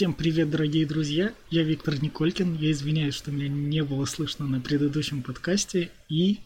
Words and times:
Всем 0.00 0.14
привет, 0.14 0.48
дорогие 0.48 0.86
друзья! 0.86 1.34
Я 1.50 1.62
Виктор 1.62 2.02
Николькин. 2.02 2.54
Я 2.54 2.70
извиняюсь, 2.70 3.14
что 3.14 3.30
меня 3.30 3.48
не 3.48 3.82
было 3.82 4.06
слышно 4.06 4.46
на 4.46 4.58
предыдущем 4.58 5.22
подкасте. 5.22 5.90
И... 6.08 6.40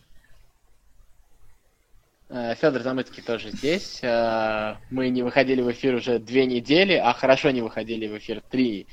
Э, 2.30 2.56
Федор 2.56 2.82
Замыцкий 2.82 3.23
тоже 3.23 3.52
здесь. 3.52 4.02
Э, 4.02 4.75
мы 4.91 5.09
не 5.09 5.23
выходили 5.23 5.62
в 5.62 5.70
эфир 5.70 5.95
уже 5.95 6.19
две 6.19 6.46
недели, 6.46 6.95
а 6.95 7.12
хорошо 7.12 7.52
не 7.52 7.61
выходили 7.62 8.09
в 8.09 8.19
эфир 8.19 8.42
три, 8.51 8.88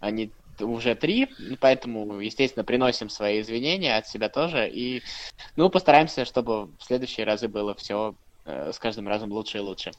а 0.00 0.10
не 0.10 0.32
уже 0.58 0.96
три, 0.96 1.28
поэтому, 1.60 2.18
естественно, 2.18 2.64
приносим 2.64 3.08
свои 3.08 3.42
извинения 3.42 3.96
от 3.96 4.08
себя 4.08 4.28
тоже. 4.28 4.68
И, 4.68 5.04
ну, 5.54 5.70
постараемся, 5.70 6.24
чтобы 6.24 6.66
в 6.66 6.82
следующие 6.82 7.26
разы 7.26 7.46
было 7.46 7.76
все 7.76 8.16
э, 8.44 8.72
с 8.72 8.78
каждым 8.80 9.06
разом 9.06 9.30
лучше 9.30 9.58
и 9.58 9.60
лучше. 9.60 9.92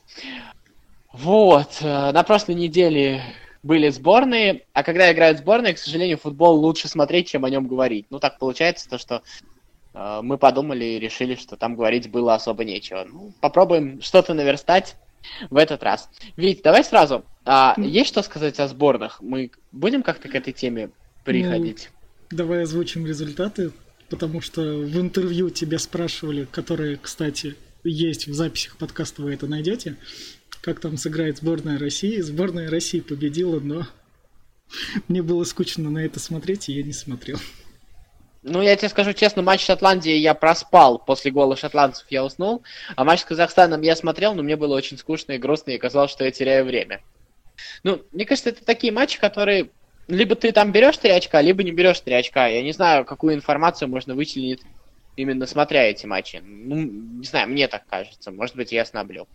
Вот, 1.14 1.78
на 1.82 2.24
прошлой 2.24 2.56
неделе 2.56 3.24
были 3.66 3.90
сборные, 3.90 4.62
а 4.74 4.84
когда 4.84 5.12
играют 5.12 5.40
сборные, 5.40 5.74
к 5.74 5.80
сожалению, 5.80 6.20
футбол 6.20 6.60
лучше 6.60 6.88
смотреть, 6.88 7.30
чем 7.30 7.46
о 7.46 7.50
нем 7.50 7.68
говорить. 7.68 8.06
Ну, 8.12 8.20
так 8.20 8.38
получается, 8.38 8.88
то, 8.88 9.00
что 9.00 9.24
э, 9.96 10.20
мы 10.22 10.38
подумали 10.38 10.86
и 10.86 11.00
решили, 11.00 11.34
что 11.34 11.58
там 11.58 11.76
говорить 11.76 12.12
было 12.12 12.36
особо 12.36 12.64
нечего. 12.64 13.08
Ну, 13.12 13.34
попробуем 13.42 14.04
что-то 14.04 14.36
наверстать 14.36 14.98
в 15.50 15.58
этот 15.58 15.82
раз. 15.82 16.12
Вить, 16.38 16.62
давай 16.64 16.84
сразу. 16.84 17.26
А, 17.44 17.74
есть 17.78 18.10
что 18.10 18.22
сказать 18.22 18.60
о 18.60 18.68
сборных? 18.68 19.20
Мы 19.20 19.50
будем 19.72 20.04
как-то 20.04 20.30
к 20.30 20.36
этой 20.36 20.54
теме 20.54 20.92
приходить? 21.24 21.90
Ну, 22.30 22.38
давай 22.38 22.62
озвучим 22.62 23.08
результаты, 23.08 23.72
потому 24.12 24.42
что 24.42 24.62
в 24.62 25.02
интервью 25.02 25.50
тебя 25.50 25.80
спрашивали, 25.80 26.46
которые, 26.52 26.98
кстати, 26.98 27.56
есть 27.84 28.28
в 28.28 28.34
записях 28.36 28.78
подкаста, 28.78 29.24
вы 29.24 29.34
это 29.34 29.48
найдете 29.48 29.98
как 30.66 30.80
там 30.80 30.98
сыграет 30.98 31.38
сборная 31.38 31.78
России. 31.78 32.20
Сборная 32.22 32.72
России 32.72 33.00
победила, 33.00 33.60
но 33.60 33.86
мне 35.08 35.22
было 35.22 35.44
скучно 35.44 35.92
на 35.92 36.00
это 36.00 36.20
смотреть, 36.20 36.70
и 36.70 36.74
я 36.74 36.82
не 36.82 36.92
смотрел. 36.92 37.38
Ну, 38.42 38.64
я 38.64 38.76
тебе 38.76 38.90
скажу 38.90 39.14
честно, 39.14 39.44
матч 39.44 39.62
с 39.62 39.66
Шотландией 39.66 40.20
я 40.20 40.34
проспал. 40.34 40.98
После 40.98 41.30
гола 41.30 41.56
шотландцев 41.56 42.08
я 42.10 42.26
уснул. 42.26 42.64
А 42.96 43.04
матч 43.04 43.22
с 43.22 43.26
Казахстаном 43.26 43.82
я 43.82 43.96
смотрел, 43.96 44.34
но 44.34 44.42
мне 44.42 44.56
было 44.56 44.76
очень 44.76 44.98
скучно 44.98 45.34
и 45.34 45.38
грустно, 45.38 45.70
и 45.72 45.78
казалось, 45.78 46.10
что 46.10 46.26
я 46.26 46.32
теряю 46.32 46.66
время. 46.66 47.02
Ну, 47.84 48.02
мне 48.12 48.26
кажется, 48.26 48.50
это 48.50 48.66
такие 48.66 48.92
матчи, 48.92 49.20
которые 49.20 49.70
либо 50.08 50.36
ты 50.36 50.52
там 50.52 50.72
берешь 50.72 50.98
3 50.98 51.12
очка, 51.12 51.42
либо 51.42 51.62
не 51.62 51.72
берешь 51.72 52.00
3 52.00 52.14
очка. 52.16 52.48
Я 52.48 52.64
не 52.64 52.72
знаю, 52.72 53.06
какую 53.06 53.36
информацию 53.36 53.88
можно 53.88 54.16
вычленить 54.16 54.62
именно 55.16 55.46
смотря 55.46 55.84
эти 55.84 56.08
матчи. 56.08 56.42
Ну, 56.44 56.76
не 56.76 57.26
знаю, 57.26 57.50
мне 57.50 57.68
так 57.68 57.86
кажется. 57.88 58.32
Может 58.32 58.56
быть, 58.56 58.72
я 58.72 58.84
сноблю. 58.86 59.28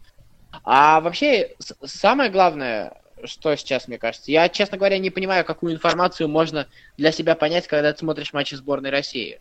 А 0.64 1.00
вообще, 1.00 1.54
самое 1.84 2.30
главное, 2.30 3.00
что 3.24 3.54
сейчас, 3.56 3.88
мне 3.88 3.98
кажется, 3.98 4.30
я, 4.30 4.48
честно 4.48 4.78
говоря, 4.78 4.98
не 4.98 5.10
понимаю, 5.10 5.44
какую 5.44 5.74
информацию 5.74 6.28
можно 6.28 6.66
для 6.96 7.12
себя 7.12 7.34
понять, 7.34 7.66
когда 7.66 7.92
ты 7.92 7.98
смотришь 7.98 8.32
матчи 8.32 8.54
сборной 8.54 8.90
России. 8.90 9.40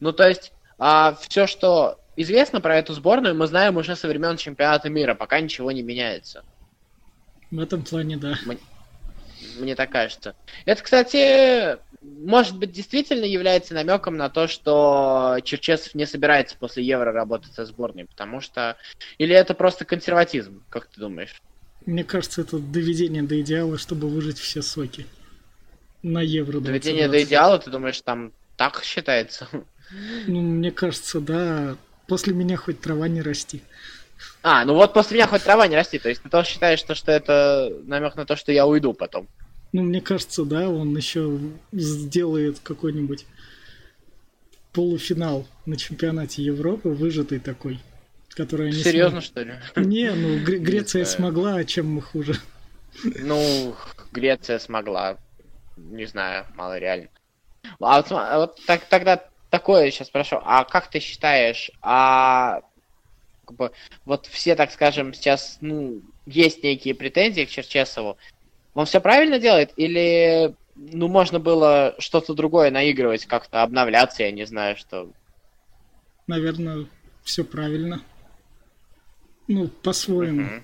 Ну, 0.00 0.12
то 0.12 0.28
есть, 0.28 0.52
а, 0.78 1.16
все, 1.20 1.46
что 1.46 1.98
известно 2.16 2.60
про 2.60 2.76
эту 2.76 2.92
сборную, 2.92 3.34
мы 3.34 3.46
знаем 3.46 3.76
уже 3.76 3.96
со 3.96 4.08
времен 4.08 4.36
чемпионата 4.36 4.88
мира, 4.90 5.14
пока 5.14 5.40
ничего 5.40 5.72
не 5.72 5.82
меняется. 5.82 6.44
В 7.50 7.60
этом 7.60 7.82
плане, 7.82 8.16
да. 8.16 8.34
Мне, 8.44 8.58
мне 9.58 9.74
так 9.74 9.90
кажется. 9.90 10.34
Это, 10.64 10.82
кстати, 10.82 11.78
может 12.02 12.56
быть, 12.56 12.72
действительно 12.72 13.24
является 13.24 13.74
намеком 13.74 14.16
на 14.16 14.28
то, 14.28 14.48
что 14.48 15.38
Черчесов 15.44 15.94
не 15.94 16.06
собирается 16.06 16.56
после 16.58 16.84
Евро 16.84 17.12
работать 17.12 17.52
со 17.52 17.64
сборной, 17.64 18.06
потому 18.06 18.40
что... 18.40 18.76
Или 19.18 19.34
это 19.34 19.54
просто 19.54 19.84
консерватизм, 19.84 20.62
как 20.70 20.86
ты 20.86 21.00
думаешь? 21.00 21.40
Мне 21.86 22.04
кажется, 22.04 22.42
это 22.42 22.58
доведение 22.58 23.22
до 23.22 23.40
идеала, 23.40 23.78
чтобы 23.78 24.08
выжить 24.08 24.38
все 24.38 24.62
соки. 24.62 25.06
На 26.02 26.20
Евро. 26.20 26.60
Доведение 26.60 27.08
до 27.08 27.22
идеала, 27.22 27.58
ты 27.58 27.70
думаешь, 27.70 28.00
там 28.02 28.32
так 28.56 28.82
считается? 28.84 29.48
Ну, 30.26 30.42
мне 30.42 30.70
кажется, 30.70 31.20
да. 31.20 31.76
После 32.06 32.34
меня 32.34 32.56
хоть 32.56 32.80
трава 32.80 33.08
не 33.08 33.22
расти. 33.22 33.62
А, 34.42 34.64
ну 34.64 34.74
вот 34.74 34.92
после 34.92 35.16
меня 35.16 35.26
хоть 35.26 35.42
трава 35.42 35.66
не 35.66 35.76
расти. 35.76 35.98
То 35.98 36.08
есть 36.08 36.22
ты 36.22 36.28
тоже 36.28 36.48
считаешь, 36.48 36.78
что, 36.78 36.94
что 36.94 37.12
это 37.12 37.72
намек 37.84 38.16
на 38.16 38.24
то, 38.26 38.36
что 38.36 38.52
я 38.52 38.66
уйду 38.66 38.92
потом? 38.92 39.28
Ну, 39.72 39.82
мне 39.82 40.00
кажется, 40.00 40.44
да, 40.44 40.68
он 40.68 40.96
еще 40.96 41.38
сделает 41.72 42.58
какой-нибудь 42.60 43.26
полуфинал 44.72 45.46
на 45.66 45.76
чемпионате 45.76 46.42
Европы, 46.42 46.90
выжатый 46.90 47.38
такой, 47.38 47.80
который 48.30 48.68
они 48.68 48.82
Серьезно, 48.82 49.20
смог... 49.20 49.24
что 49.24 49.42
ли? 49.42 49.54
Не, 49.76 50.12
ну 50.12 50.38
Гре- 50.44 50.58
Греция 50.58 51.04
смогла, 51.04 51.56
а 51.56 51.64
чем 51.64 51.92
мы 51.92 52.00
хуже? 52.00 52.36
Ну, 53.02 53.74
Греция 54.12 54.58
смогла. 54.58 55.18
Не 55.76 56.06
знаю, 56.06 56.46
мало 56.54 56.78
реально. 56.78 57.08
А 57.80 57.98
вот, 57.98 58.06
а 58.10 58.38
вот 58.38 58.58
так, 58.66 58.84
тогда 58.86 59.24
такое 59.50 59.90
сейчас 59.90 60.08
спрошу. 60.08 60.40
А 60.42 60.64
как 60.64 60.90
ты 60.90 61.00
считаешь, 61.00 61.70
а 61.82 62.60
как 63.48 63.56
бы, 63.56 63.72
вот 64.04 64.26
все, 64.26 64.54
так 64.54 64.70
скажем, 64.70 65.14
сейчас, 65.14 65.58
ну, 65.60 66.02
есть 66.26 66.62
некие 66.62 66.94
претензии 66.94 67.46
к 67.46 67.50
Черчесову, 67.50 68.18
он 68.74 68.86
все 68.86 69.00
правильно 69.00 69.38
делает? 69.38 69.72
Или 69.76 70.54
ну, 70.76 71.08
можно 71.08 71.40
было 71.40 71.94
что-то 71.98 72.34
другое 72.34 72.70
наигрывать, 72.70 73.26
как-то 73.26 73.62
обновляться, 73.62 74.22
я 74.22 74.30
не 74.30 74.44
знаю, 74.44 74.76
что. 74.76 75.10
Наверное, 76.26 76.86
все 77.24 77.42
правильно. 77.42 78.02
Ну, 79.48 79.68
по-своему. 79.68 80.42
Uh-huh. 80.42 80.62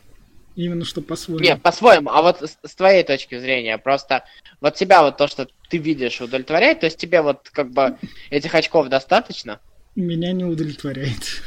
Именно 0.57 0.85
что 0.85 1.01
по-своему. 1.01 1.43
Нет, 1.43 1.63
по-своему. 1.63 2.11
А 2.11 2.23
вот 2.23 2.43
с, 2.43 2.59
с 2.63 2.75
твоей 2.75 3.03
точки 3.03 3.39
зрения, 3.39 3.79
просто 3.79 4.25
вот 4.61 4.75
тебя 4.75 5.03
вот 5.03 5.17
то, 5.17 5.27
что 5.27 5.49
ты 5.69 5.79
видишь, 5.79 6.21
удовлетворяет? 6.21 6.81
То 6.81 6.87
есть 6.87 6.99
тебе 6.99 7.23
вот 7.23 7.49
как 7.51 7.71
бы 7.71 7.97
этих 8.31 8.55
очков 8.55 8.89
достаточно? 8.89 9.59
Меня 9.97 10.33
не 10.33 10.45
удовлетворяет. 10.45 11.43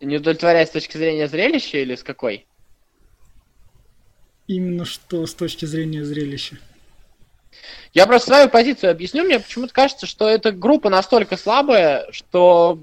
Не 0.00 0.16
удовлетворяет 0.16 0.68
с 0.68 0.72
точки 0.72 0.96
зрения 0.96 1.28
зрелища 1.28 1.78
или 1.78 1.94
с 1.94 2.02
какой? 2.02 2.46
Именно 4.46 4.84
что 4.84 5.26
с 5.26 5.34
точки 5.34 5.64
зрения 5.64 6.04
зрелища. 6.04 6.58
Я 7.92 8.06
просто 8.06 8.28
свою 8.28 8.48
позицию 8.48 8.90
объясню. 8.90 9.24
Мне 9.24 9.40
почему-то 9.40 9.72
кажется, 9.72 10.06
что 10.06 10.28
эта 10.28 10.52
группа 10.52 10.88
настолько 10.88 11.36
слабая, 11.36 12.06
что 12.12 12.78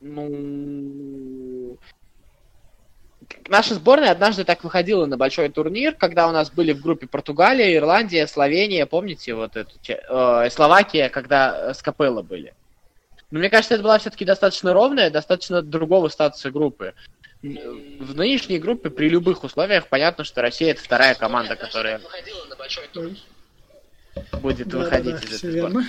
ну, 0.00 1.76
наша 3.48 3.74
сборная 3.74 4.10
однажды 4.10 4.44
так 4.44 4.64
выходила 4.64 5.06
на 5.06 5.16
большой 5.16 5.48
турнир, 5.48 5.94
когда 5.94 6.28
у 6.28 6.32
нас 6.32 6.50
были 6.50 6.72
в 6.72 6.80
группе 6.80 7.06
Португалия, 7.06 7.74
Ирландия, 7.74 8.26
Словения, 8.26 8.86
помните, 8.86 9.34
вот 9.34 9.56
эту, 9.56 9.72
э, 9.88 10.50
Словакия, 10.50 11.08
когда 11.08 11.74
с 11.74 11.82
Капелло 11.82 12.22
были. 12.22 12.54
Но 13.30 13.38
мне 13.40 13.50
кажется, 13.50 13.74
это 13.74 13.82
была 13.82 13.98
все-таки 13.98 14.24
достаточно 14.24 14.72
ровная, 14.72 15.10
достаточно 15.10 15.62
другого 15.62 16.08
статуса 16.08 16.50
группы 16.50 16.94
в 17.42 18.16
нынешней 18.16 18.58
группе 18.58 18.90
при 18.90 19.08
любых 19.08 19.44
условиях 19.44 19.88
понятно, 19.88 20.24
что 20.24 20.42
Россия 20.42 20.72
это 20.72 20.82
вторая 20.82 21.14
команда, 21.14 21.56
которая 21.56 22.00
будет 24.40 24.68
да, 24.68 24.78
выходить 24.78 25.20
да, 25.20 25.20
из 25.20 25.44
этой 25.44 25.58
сборной. 25.58 25.84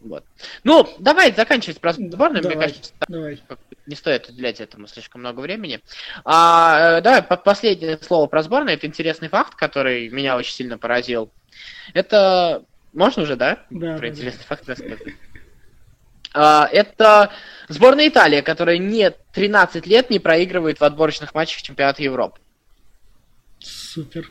Вот. 0.00 0.24
Ну, 0.64 0.88
давай 0.98 1.32
заканчивать 1.32 1.78
про 1.78 1.92
сборную. 1.92 2.42
Давай, 2.42 2.56
Мне 2.56 2.66
кажется, 2.66 2.92
давай. 3.06 3.38
не 3.86 3.94
стоит 3.94 4.30
уделять 4.30 4.60
этому 4.60 4.86
слишком 4.86 5.20
много 5.20 5.40
времени. 5.40 5.80
А, 6.24 6.98
э, 6.98 7.00
давай 7.02 7.22
последнее 7.22 7.98
слово 7.98 8.26
про 8.26 8.42
сборную. 8.42 8.76
Это 8.76 8.86
интересный 8.86 9.28
факт, 9.28 9.54
который 9.56 10.08
меня 10.08 10.36
очень 10.36 10.54
сильно 10.54 10.78
поразил. 10.78 11.30
Это 11.92 12.64
можно 12.94 13.24
уже, 13.24 13.36
да? 13.36 13.66
Да. 13.68 13.98
Про 13.98 14.00
да, 14.00 14.08
интересный 14.08 14.40
да. 14.40 14.46
факт 14.46 14.68
рассказать. 14.68 15.00
А, 16.32 16.68
это 16.70 17.30
сборная 17.68 18.08
Италии, 18.08 18.40
которая 18.40 18.78
не 18.78 19.10
13 19.32 19.86
лет 19.86 20.10
не 20.10 20.18
проигрывает 20.18 20.80
в 20.80 20.84
отборочных 20.84 21.34
матчах 21.34 21.62
чемпионата 21.62 22.02
Европы. 22.02 22.40
Супер. 23.58 24.30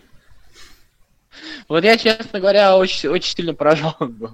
Вот 1.67 1.83
я, 1.83 1.97
честно 1.97 2.39
говоря, 2.39 2.75
очень, 2.77 3.09
очень 3.09 3.35
сильно 3.35 3.53
поражен 3.53 3.93
был. 3.99 4.31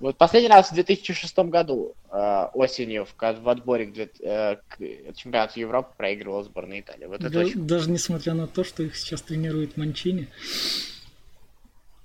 Вот 0.00 0.18
последний 0.18 0.48
раз 0.48 0.70
в 0.70 0.74
2006 0.74 1.38
году 1.38 1.94
э, 2.10 2.48
осенью 2.52 3.06
в, 3.06 3.14
в 3.16 3.48
отборе 3.48 3.86
к, 3.86 4.20
э, 4.22 4.56
к 4.68 4.78
чемпионату 5.14 5.60
Европы 5.60 5.90
проигрывала 5.96 6.42
сборная 6.42 6.80
Италии. 6.80 7.06
Вот 7.06 7.20
да, 7.20 7.38
очень... 7.38 7.66
Даже 7.66 7.90
несмотря 7.90 8.34
на 8.34 8.46
то, 8.46 8.64
что 8.64 8.82
их 8.82 8.96
сейчас 8.96 9.22
тренирует 9.22 9.76
Манчини. 9.76 10.28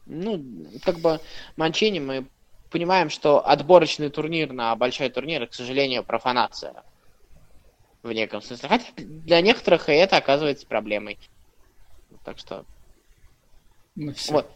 Ну, 0.05 0.43
как 0.83 0.99
бы 0.99 1.19
Манчини 1.57 1.99
мы 1.99 2.25
понимаем, 2.71 3.09
что 3.09 3.45
отборочный 3.45 4.09
турнир 4.09 4.51
на 4.53 4.75
большой 4.75 5.09
турнир, 5.09 5.45
к 5.45 5.53
сожалению, 5.53 6.03
профанация. 6.03 6.83
В 8.01 8.11
неком 8.11 8.41
смысле. 8.41 8.69
Хотя 8.69 8.85
для 8.97 9.41
некоторых 9.41 9.89
и 9.89 9.91
это 9.91 10.17
оказывается 10.17 10.65
проблемой. 10.65 11.19
Так 12.23 12.39
что... 12.39 12.65
Ну 13.95 14.13
все. 14.13 14.31
Вот. 14.31 14.51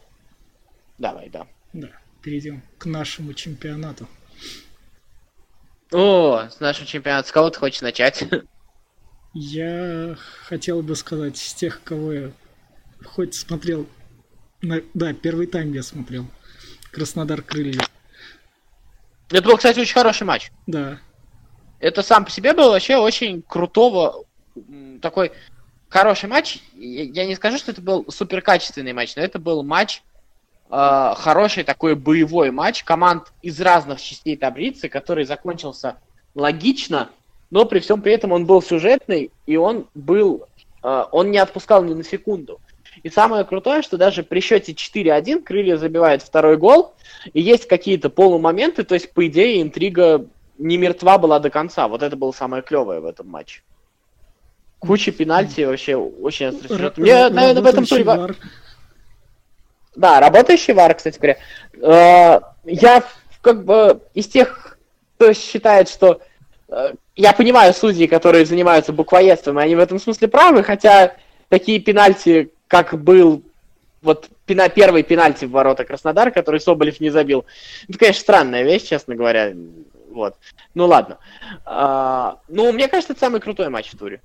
Давай, 0.98 1.28
да. 1.28 1.46
Да, 1.72 1.88
перейдем 2.22 2.62
к 2.78 2.86
нашему 2.86 3.34
чемпионату. 3.34 4.08
О, 5.92 6.48
с 6.48 6.58
нашим 6.58 6.86
чемпионатом. 6.86 7.28
С 7.28 7.32
кого 7.32 7.50
ты 7.50 7.58
хочешь 7.58 7.82
начать? 7.82 8.24
Я 9.34 10.16
хотел 10.44 10.82
бы 10.82 10.96
сказать, 10.96 11.36
с 11.36 11.54
тех, 11.54 11.82
кого 11.84 12.12
я 12.12 12.32
хоть 13.04 13.34
смотрел... 13.34 13.86
Да, 14.62 15.12
первый 15.12 15.46
тайм 15.46 15.72
я 15.74 15.82
смотрел. 15.82 16.26
Краснодар 16.90 17.42
крылья. 17.42 17.82
Это 19.30 19.42
был, 19.42 19.56
кстати, 19.56 19.80
очень 19.80 19.94
хороший 19.94 20.24
матч. 20.24 20.50
Да. 20.66 20.98
Это 21.78 22.02
сам 22.02 22.24
по 22.24 22.30
себе 22.30 22.52
был 22.52 22.70
вообще 22.70 22.96
очень 22.96 23.42
крутого, 23.42 24.24
такой 25.02 25.32
хороший 25.88 26.28
матч. 26.28 26.58
Я 26.74 27.26
не 27.26 27.34
скажу, 27.34 27.58
что 27.58 27.72
это 27.72 27.80
был 27.80 28.06
супер 28.08 28.42
качественный 28.42 28.92
матч, 28.92 29.16
но 29.16 29.22
это 29.22 29.38
был 29.38 29.62
матч, 29.62 30.02
э, 30.70 31.14
хороший 31.16 31.64
такой 31.64 31.94
боевой 31.94 32.50
матч 32.50 32.84
команд 32.84 33.32
из 33.42 33.60
разных 33.60 34.00
частей 34.00 34.36
таблицы, 34.36 34.88
который 34.88 35.24
закончился 35.24 35.96
логично, 36.34 37.10
но 37.50 37.64
при 37.64 37.80
всем 37.80 38.02
при 38.02 38.12
этом 38.12 38.32
он 38.32 38.46
был 38.46 38.62
сюжетный, 38.62 39.30
и 39.46 39.56
он 39.56 39.86
был, 39.94 40.46
э, 40.82 41.04
он 41.12 41.30
не 41.30 41.38
отпускал 41.38 41.84
ни 41.84 41.94
на 41.94 42.04
секунду. 42.04 42.60
И 43.02 43.10
самое 43.10 43.44
крутое, 43.44 43.82
что 43.82 43.96
даже 43.96 44.22
при 44.22 44.40
счете 44.40 44.72
4-1 44.72 45.42
Крылья 45.42 45.76
забивают 45.76 46.22
второй 46.22 46.56
гол, 46.56 46.94
и 47.32 47.40
есть 47.40 47.66
какие-то 47.66 48.10
полумоменты, 48.10 48.84
то 48.84 48.94
есть, 48.94 49.12
по 49.12 49.26
идее, 49.26 49.62
интрига 49.62 50.26
не 50.58 50.76
мертва 50.76 51.18
была 51.18 51.38
до 51.38 51.50
конца. 51.50 51.88
Вот 51.88 52.02
это 52.02 52.16
было 52.16 52.32
самое 52.32 52.62
клевое 52.62 53.00
в 53.00 53.06
этом 53.06 53.28
матче. 53.28 53.62
Куча 54.78 55.10
пенальти 55.10 55.62
вообще 55.62 55.96
очень 55.96 56.48
острый 56.48 56.92
Мне, 56.96 57.28
наверное, 57.28 57.62
в 57.62 57.66
этом 57.66 57.84
туре... 57.84 58.04
Вар. 58.04 58.36
Да, 59.94 60.20
работающий 60.20 60.74
вар, 60.74 60.94
кстати 60.94 61.18
говоря. 61.18 61.38
Э, 61.80 62.40
я 62.64 63.02
как 63.40 63.64
бы 63.64 64.00
из 64.12 64.28
тех, 64.28 64.78
кто 65.16 65.32
считает, 65.32 65.88
что 65.88 66.20
э, 66.68 66.92
я 67.16 67.32
понимаю 67.32 67.72
судьи, 67.72 68.06
которые 68.06 68.44
занимаются 68.44 68.92
буквоедством, 68.92 69.58
и 69.58 69.62
они 69.62 69.74
в 69.74 69.78
этом 69.78 69.98
смысле 69.98 70.28
правы, 70.28 70.62
хотя 70.62 71.14
такие 71.48 71.80
пенальти, 71.80 72.50
как 72.68 73.02
был 73.02 73.42
вот 74.02 74.28
пена, 74.44 74.68
первый 74.68 75.02
пенальти 75.02 75.44
в 75.44 75.50
ворота 75.50 75.84
Краснодара, 75.84 76.30
который 76.30 76.60
Соболев 76.60 77.00
не 77.00 77.10
забил. 77.10 77.44
Это, 77.88 77.98
конечно, 77.98 78.20
странная 78.20 78.62
вещь, 78.62 78.84
честно 78.84 79.14
говоря. 79.14 79.52
Вот. 80.10 80.36
Ну 80.74 80.86
ладно. 80.86 81.18
А, 81.64 82.40
ну, 82.48 82.72
мне 82.72 82.88
кажется, 82.88 83.12
это 83.12 83.20
самый 83.20 83.40
крутой 83.40 83.68
матч 83.68 83.92
в 83.92 83.98
туре. 83.98 84.22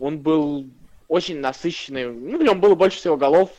Он 0.00 0.18
был 0.18 0.66
очень 1.08 1.38
насыщенный. 1.38 2.06
Ну, 2.06 2.38
в 2.38 2.42
нем 2.42 2.60
было 2.60 2.74
больше 2.74 2.98
всего 2.98 3.16
голов. 3.16 3.50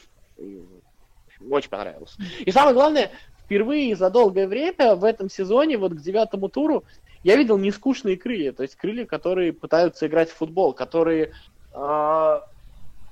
Очень 1.50 1.70
понравился. 1.70 2.16
И 2.40 2.52
самое 2.52 2.74
главное, 2.74 3.12
впервые 3.46 3.96
за 3.96 4.10
долгое 4.10 4.48
время 4.48 4.96
в 4.96 5.04
этом 5.04 5.30
сезоне, 5.30 5.78
вот 5.78 5.94
к 5.94 6.02
девятому 6.02 6.50
туру, 6.50 6.84
я 7.24 7.36
видел 7.36 7.58
нескучные 7.58 8.18
крылья. 8.18 8.52
То 8.52 8.64
есть 8.64 8.76
крылья, 8.76 9.06
которые 9.06 9.54
пытаются 9.54 10.08
играть 10.08 10.30
в 10.30 10.36
футбол, 10.36 10.74
которые, 10.74 11.32
э, 11.74 12.40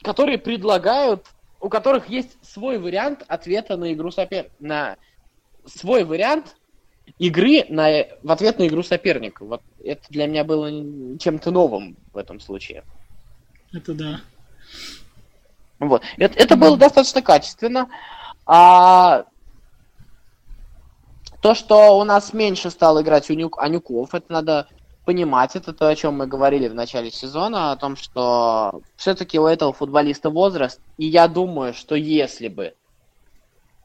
которые 0.01 0.38
предлагают 0.38 1.25
у 1.62 1.69
которых 1.69 2.09
есть 2.09 2.38
свой 2.44 2.80
вариант 2.80 3.24
ответа 3.27 3.77
на 3.77 3.94
игру 3.94 4.12
сопер... 4.12 4.50
на 4.59 4.98
свой 5.65 6.03
вариант 6.03 6.57
игры 7.19 7.65
на... 7.69 8.06
в 8.24 8.31
ответ 8.31 8.57
на 8.57 8.68
игру 8.68 8.83
соперника. 8.83 9.45
Вот 9.45 9.62
это 9.83 10.01
для 10.09 10.25
меня 10.25 10.44
было 10.44 10.69
чем-то 11.19 11.51
новым 11.51 11.98
в 12.13 12.18
этом 12.18 12.39
случае. 12.39 12.83
Это 13.71 13.94
да. 13.94 14.21
Вот. 15.80 16.03
Это, 16.18 16.38
это 16.38 16.56
было 16.56 16.77
достаточно 16.77 17.21
качественно. 17.21 17.89
А 18.45 19.25
то, 21.42 21.53
что 21.53 21.98
у 21.98 22.03
нас 22.03 22.33
меньше 22.33 22.71
стал 22.71 23.01
играть 23.01 23.30
Анюк, 23.30 23.59
Анюков, 23.59 24.13
это 24.15 24.31
надо 24.31 24.68
понимать, 25.06 25.56
это 25.56 25.74
то, 25.74 25.88
о 25.88 25.95
чем 25.95 26.15
мы 26.15 26.27
говорили 26.27 26.68
в 26.68 26.75
начале 26.75 27.12
сезона, 27.12 27.71
о 27.71 27.75
том, 27.75 27.95
что 27.95 28.81
все-таки 28.95 29.39
у 29.39 29.45
этого 29.45 29.74
футболиста 29.74 30.30
возраст, 30.30 30.80
и 30.98 31.06
я 31.06 31.27
думаю, 31.27 31.74
что 31.74 31.95
если 31.95 32.48
бы 32.48 32.75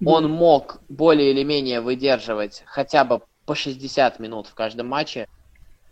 он 0.05 0.31
мог 0.31 0.81
более 0.89 1.31
или 1.31 1.43
менее 1.43 1.81
выдерживать 1.81 2.63
хотя 2.67 3.05
бы 3.05 3.23
по 3.47 3.55
60 3.55 4.19
минут 4.19 4.47
в 4.47 4.55
каждом 4.55 4.89
матче, 4.89 5.29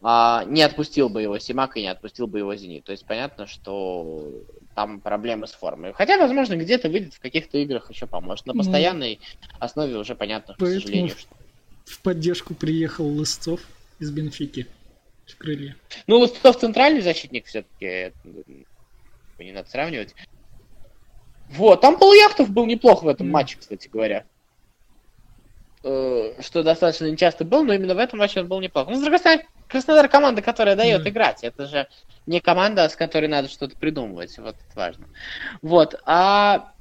а, 0.02 0.44
не 0.44 0.60
отпустил 0.60 1.08
бы 1.08 1.22
его 1.22 1.38
Симак 1.38 1.78
и 1.78 1.82
не 1.82 1.88
отпустил 1.88 2.26
бы 2.26 2.38
его 2.38 2.54
Зенит. 2.54 2.84
То 2.84 2.92
есть 2.92 3.06
понятно, 3.06 3.46
что 3.46 4.28
там 4.74 5.00
проблемы 5.00 5.46
с 5.46 5.52
формой. 5.52 5.94
Хотя, 5.94 6.18
возможно, 6.18 6.56
где-то 6.56 6.90
выйдет 6.90 7.14
в 7.14 7.20
каких-то 7.20 7.56
играх 7.56 7.88
еще 7.88 8.06
поможет. 8.06 8.44
На 8.44 8.52
постоянной 8.52 9.20
основе 9.58 9.96
уже 9.96 10.14
понятно, 10.14 10.54
к 10.54 10.58
сожалению. 10.58 11.16
Что... 11.16 11.34
В 11.86 12.00
поддержку 12.00 12.54
приехал 12.54 13.06
Лысцов 13.06 13.60
из 13.98 14.10
Бенфики 14.10 14.66
крылья. 15.38 15.76
Ну, 16.06 16.18
Лыстов 16.18 16.58
центральный 16.58 17.00
защитник 17.00 17.46
все-таки. 17.46 18.12
Не 19.38 19.52
надо 19.52 19.68
сравнивать. 19.68 20.14
Вот, 21.50 21.80
там 21.80 21.98
Полуяхтов 21.98 22.50
был 22.50 22.66
неплох 22.66 23.02
в 23.02 23.08
этом 23.08 23.28
mm. 23.28 23.30
матче, 23.30 23.58
кстати 23.58 23.88
говоря. 23.88 24.24
Э, 25.82 26.40
что 26.40 26.62
достаточно 26.62 27.10
нечасто 27.10 27.44
был, 27.44 27.64
но 27.64 27.74
именно 27.74 27.94
в 27.94 27.98
этом 27.98 28.18
матче 28.18 28.40
он 28.40 28.48
был 28.48 28.60
неплох. 28.60 28.88
Ну, 28.88 28.96
с 28.96 29.00
другой 29.00 29.18
стороны, 29.18 29.46
Краснодар 29.68 30.08
команда, 30.08 30.40
которая 30.40 30.76
дает 30.76 31.06
mm. 31.06 31.08
играть. 31.10 31.44
Это 31.44 31.66
же 31.66 31.88
не 32.26 32.40
команда, 32.40 32.88
с 32.88 32.96
которой 32.96 33.26
надо 33.26 33.48
что-то 33.48 33.76
придумывать. 33.76 34.36
Вот 34.38 34.56
это 34.56 34.76
важно. 34.76 35.06
Вот. 35.62 36.00
А 36.06 36.72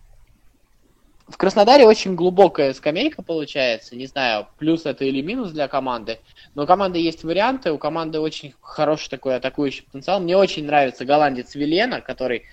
в 1.27 1.37
Краснодаре 1.37 1.85
очень 1.85 2.15
глубокая 2.15 2.73
скамейка 2.73 3.21
получается. 3.21 3.95
Не 3.95 4.07
знаю, 4.07 4.47
плюс 4.57 4.85
это 4.85 5.05
или 5.05 5.21
минус 5.21 5.51
для 5.51 5.67
команды. 5.67 6.19
Но 6.53 6.63
у 6.63 6.67
команды 6.67 6.99
есть 6.99 7.23
варианты. 7.23 7.71
У 7.71 7.77
команды 7.77 8.19
очень 8.19 8.53
хороший 8.61 9.09
такой 9.09 9.35
атакующий 9.35 9.83
потенциал. 9.83 10.19
Мне 10.19 10.35
очень 10.35 10.65
нравится 10.65 11.05
голландец 11.05 11.55
Вилена, 11.55 12.01
который 12.01 12.43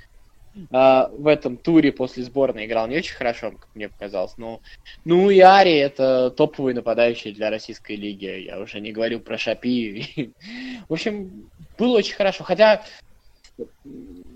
э, 0.54 0.60
в 0.70 1.26
этом 1.26 1.56
туре 1.56 1.90
после 1.90 2.22
сборной 2.22 2.66
играл 2.66 2.86
не 2.86 2.96
очень 2.96 3.16
хорошо, 3.16 3.50
как 3.50 3.68
мне 3.74 3.88
показалось. 3.88 4.38
Но, 4.38 4.60
ну 5.04 5.30
и 5.30 5.40
Ари 5.40 5.76
это 5.76 6.30
топовый 6.30 6.72
нападающий 6.72 7.32
для 7.32 7.50
российской 7.50 7.96
лиги. 7.96 8.26
Я 8.26 8.60
уже 8.60 8.78
не 8.78 8.92
говорю 8.92 9.18
про 9.18 9.36
Шапи. 9.36 10.32
В 10.88 10.92
общем, 10.92 11.50
было 11.76 11.98
очень 11.98 12.14
хорошо. 12.14 12.44
Хотя 12.44 12.84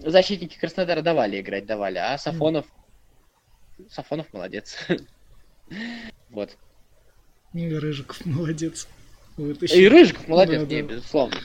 защитники 0.00 0.58
Краснодара 0.58 1.02
давали 1.02 1.40
играть, 1.40 1.66
давали. 1.66 1.98
А 1.98 2.18
Сафонов 2.18 2.66
Сафонов 3.90 4.32
молодец. 4.32 4.76
вот. 6.30 6.56
И 7.52 7.74
Рыжиков 7.74 8.24
молодец. 8.26 8.88
Еще. 9.36 9.82
И 9.82 9.88
Рыжиков 9.88 10.28
молодец, 10.28 10.62
да, 10.62 10.74
не, 10.74 10.82
да. 10.82 10.88
безусловно. 10.88 11.36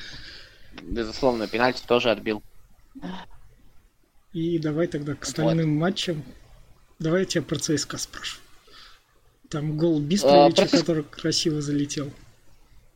Безусловно, 0.81 1.47
пенальти 1.47 1.83
тоже 1.85 2.11
отбил. 2.11 2.43
И 4.33 4.59
давай 4.59 4.87
тогда 4.87 5.15
к 5.15 5.23
остальным 5.23 5.73
вот. 5.73 5.81
матчам. 5.81 6.23
Давай 6.99 7.21
я 7.21 7.25
тебя 7.25 7.43
про 7.43 7.57
ЦСКА 7.57 7.97
спрошу. 7.97 8.39
Там 9.49 9.77
гол 9.77 9.99
Бистровича, 9.99 10.63
а, 10.63 10.67
про... 10.67 10.77
который 10.77 11.03
красиво 11.03 11.61
залетел. 11.61 12.11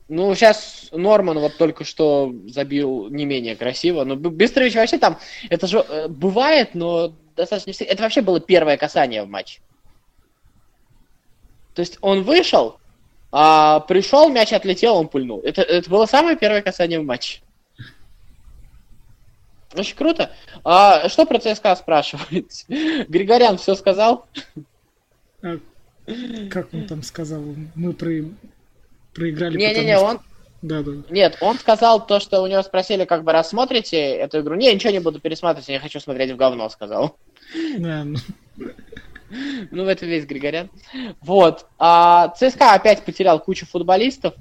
Ну, 0.10 0.36
сейчас 0.36 0.90
Норман 0.92 1.40
вот 1.40 1.58
только 1.58 1.86
что 1.86 2.36
забил 2.48 3.10
не 3.10 3.26
менее 3.26 3.56
красиво. 3.56 4.04
Но 4.04 4.16
Бистрович 4.16 4.76
вообще 4.76 4.98
там, 4.98 5.18
это 5.50 5.66
же 5.66 5.80
э, 5.80 6.08
бывает, 6.08 6.76
но 6.76 7.16
достаточно... 7.36 7.84
Это 7.84 8.04
вообще 8.04 8.22
было 8.22 8.40
первое 8.40 8.78
касание 8.78 9.24
в 9.24 9.28
матче. 9.28 9.62
То 11.74 11.82
есть 11.82 11.98
он 12.02 12.24
вышел, 12.24 12.80
а 13.32 13.80
пришел, 13.82 14.30
мяч 14.30 14.54
отлетел, 14.54 14.96
он 14.96 15.08
пульнул. 15.08 15.42
Это, 15.42 15.62
это 15.62 15.90
было 15.90 16.06
самое 16.06 16.38
первое 16.38 16.62
касание 16.62 17.00
в 17.00 17.04
матче. 17.04 17.42
Очень 19.76 19.96
круто. 19.96 20.32
А, 20.64 21.10
что 21.10 21.26
про 21.26 21.40
ЦСКА 21.40 21.76
спрашивает? 21.76 22.52
Григорян 22.68 23.58
все 23.58 23.74
сказал? 23.74 24.28
А, 25.42 25.58
как 26.52 26.74
он 26.74 26.86
там 26.88 27.02
сказал? 27.02 27.44
Мы 27.74 27.94
про... 27.94 28.12
проиграли, 29.14 29.58
Не-не-не, 29.58 29.98
он... 29.98 30.20
Да, 30.64 30.82
да. 30.82 30.92
Нет, 31.10 31.38
он 31.42 31.60
сказал 31.60 32.06
то, 32.08 32.22
что 32.22 32.42
у 32.42 32.48
него 32.48 32.64
спросили, 32.64 33.04
как 33.04 33.26
бы 33.26 33.34
рассмотрите 33.34 33.98
эту 33.98 34.40
игру. 34.40 34.56
Не, 34.56 34.74
ничего 34.74 34.94
не 34.94 35.00
буду 35.00 35.20
пересматривать, 35.20 35.68
я 35.68 35.76
не 35.76 35.82
хочу 35.82 36.00
смотреть 36.00 36.32
в 36.32 36.38
говно, 36.38 36.70
сказал. 36.70 37.18
Да, 37.78 38.06
ну. 38.06 38.18
Ну, 39.72 39.86
это 39.86 40.06
весь 40.06 40.26
Григорян. 40.26 40.70
Вот. 41.22 41.66
А, 41.78 42.30
ЦСКА 42.30 42.74
опять 42.74 43.04
потерял 43.04 43.40
кучу 43.40 43.66
футболистов. 43.66 44.36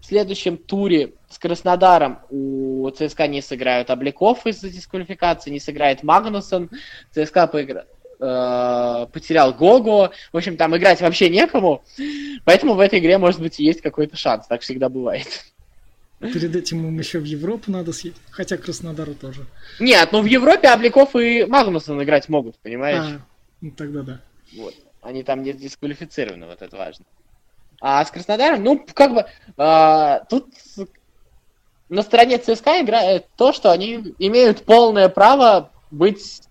В 0.00 0.06
следующем 0.06 0.56
туре 0.56 1.12
с 1.28 1.38
Краснодаром 1.38 2.18
у 2.30 2.90
ЦСКА 2.90 3.28
не 3.28 3.40
сыграют 3.40 3.90
Обликов 3.90 4.46
из-за 4.46 4.70
дисквалификации, 4.70 5.50
не 5.50 5.60
сыграет 5.60 6.02
Магнусон. 6.02 6.70
ЦСКА 7.14 7.46
поигра... 7.46 7.86
э, 8.18 9.06
потерял 9.12 9.52
Гого. 9.52 10.10
В 10.32 10.36
общем, 10.36 10.56
там 10.56 10.76
играть 10.76 11.00
вообще 11.00 11.28
некому. 11.28 11.84
Поэтому 12.44 12.74
в 12.74 12.80
этой 12.80 12.98
игре, 12.98 13.18
может 13.18 13.40
быть, 13.40 13.60
и 13.60 13.64
есть 13.64 13.82
какой-то 13.82 14.16
шанс. 14.16 14.46
Так 14.46 14.62
всегда 14.62 14.88
бывает. 14.88 15.44
Перед 16.20 16.54
этим 16.54 16.86
им 16.86 16.98
еще 16.98 17.18
в 17.18 17.24
Европу 17.24 17.70
надо 17.70 17.94
съездить, 17.94 18.20
хотя 18.30 18.58
Краснодару 18.58 19.14
тоже. 19.14 19.46
Нет, 19.78 20.10
ну 20.12 20.20
в 20.20 20.26
Европе 20.26 20.68
Обликов 20.70 21.16
и 21.16 21.46
Магнусон 21.46 22.02
играть 22.02 22.28
могут, 22.28 22.58
понимаешь? 22.58 23.16
А, 23.16 23.20
ну 23.62 23.70
тогда 23.70 24.02
да. 24.02 24.20
Вот. 24.54 24.74
Они 25.00 25.22
там 25.22 25.42
не 25.42 25.54
дисквалифицированы, 25.54 26.46
вот 26.46 26.60
это 26.60 26.76
важно. 26.76 27.06
А 27.80 28.04
с 28.04 28.10
Краснодаром, 28.10 28.62
ну, 28.62 28.86
как 28.92 29.14
бы, 29.14 29.24
а, 29.56 30.20
тут 30.28 30.52
на 31.88 32.02
стороне 32.02 32.36
ЦСКА 32.36 32.82
играет 32.82 33.26
то, 33.36 33.54
что 33.54 33.72
они 33.72 34.14
имеют 34.18 34.64
полное 34.64 35.08
право 35.08 35.72
быть 35.90 36.42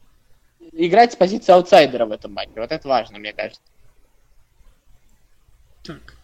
играть 0.72 1.14
с 1.14 1.16
позиции 1.16 1.52
аутсайдера 1.52 2.08
в 2.08 2.12
этом 2.12 2.34
матче. 2.34 2.54
Вот 2.56 2.72
это 2.72 2.88
важно, 2.88 3.20
мне 3.20 3.34
кажется. 3.34 3.62
Так, 5.84 6.16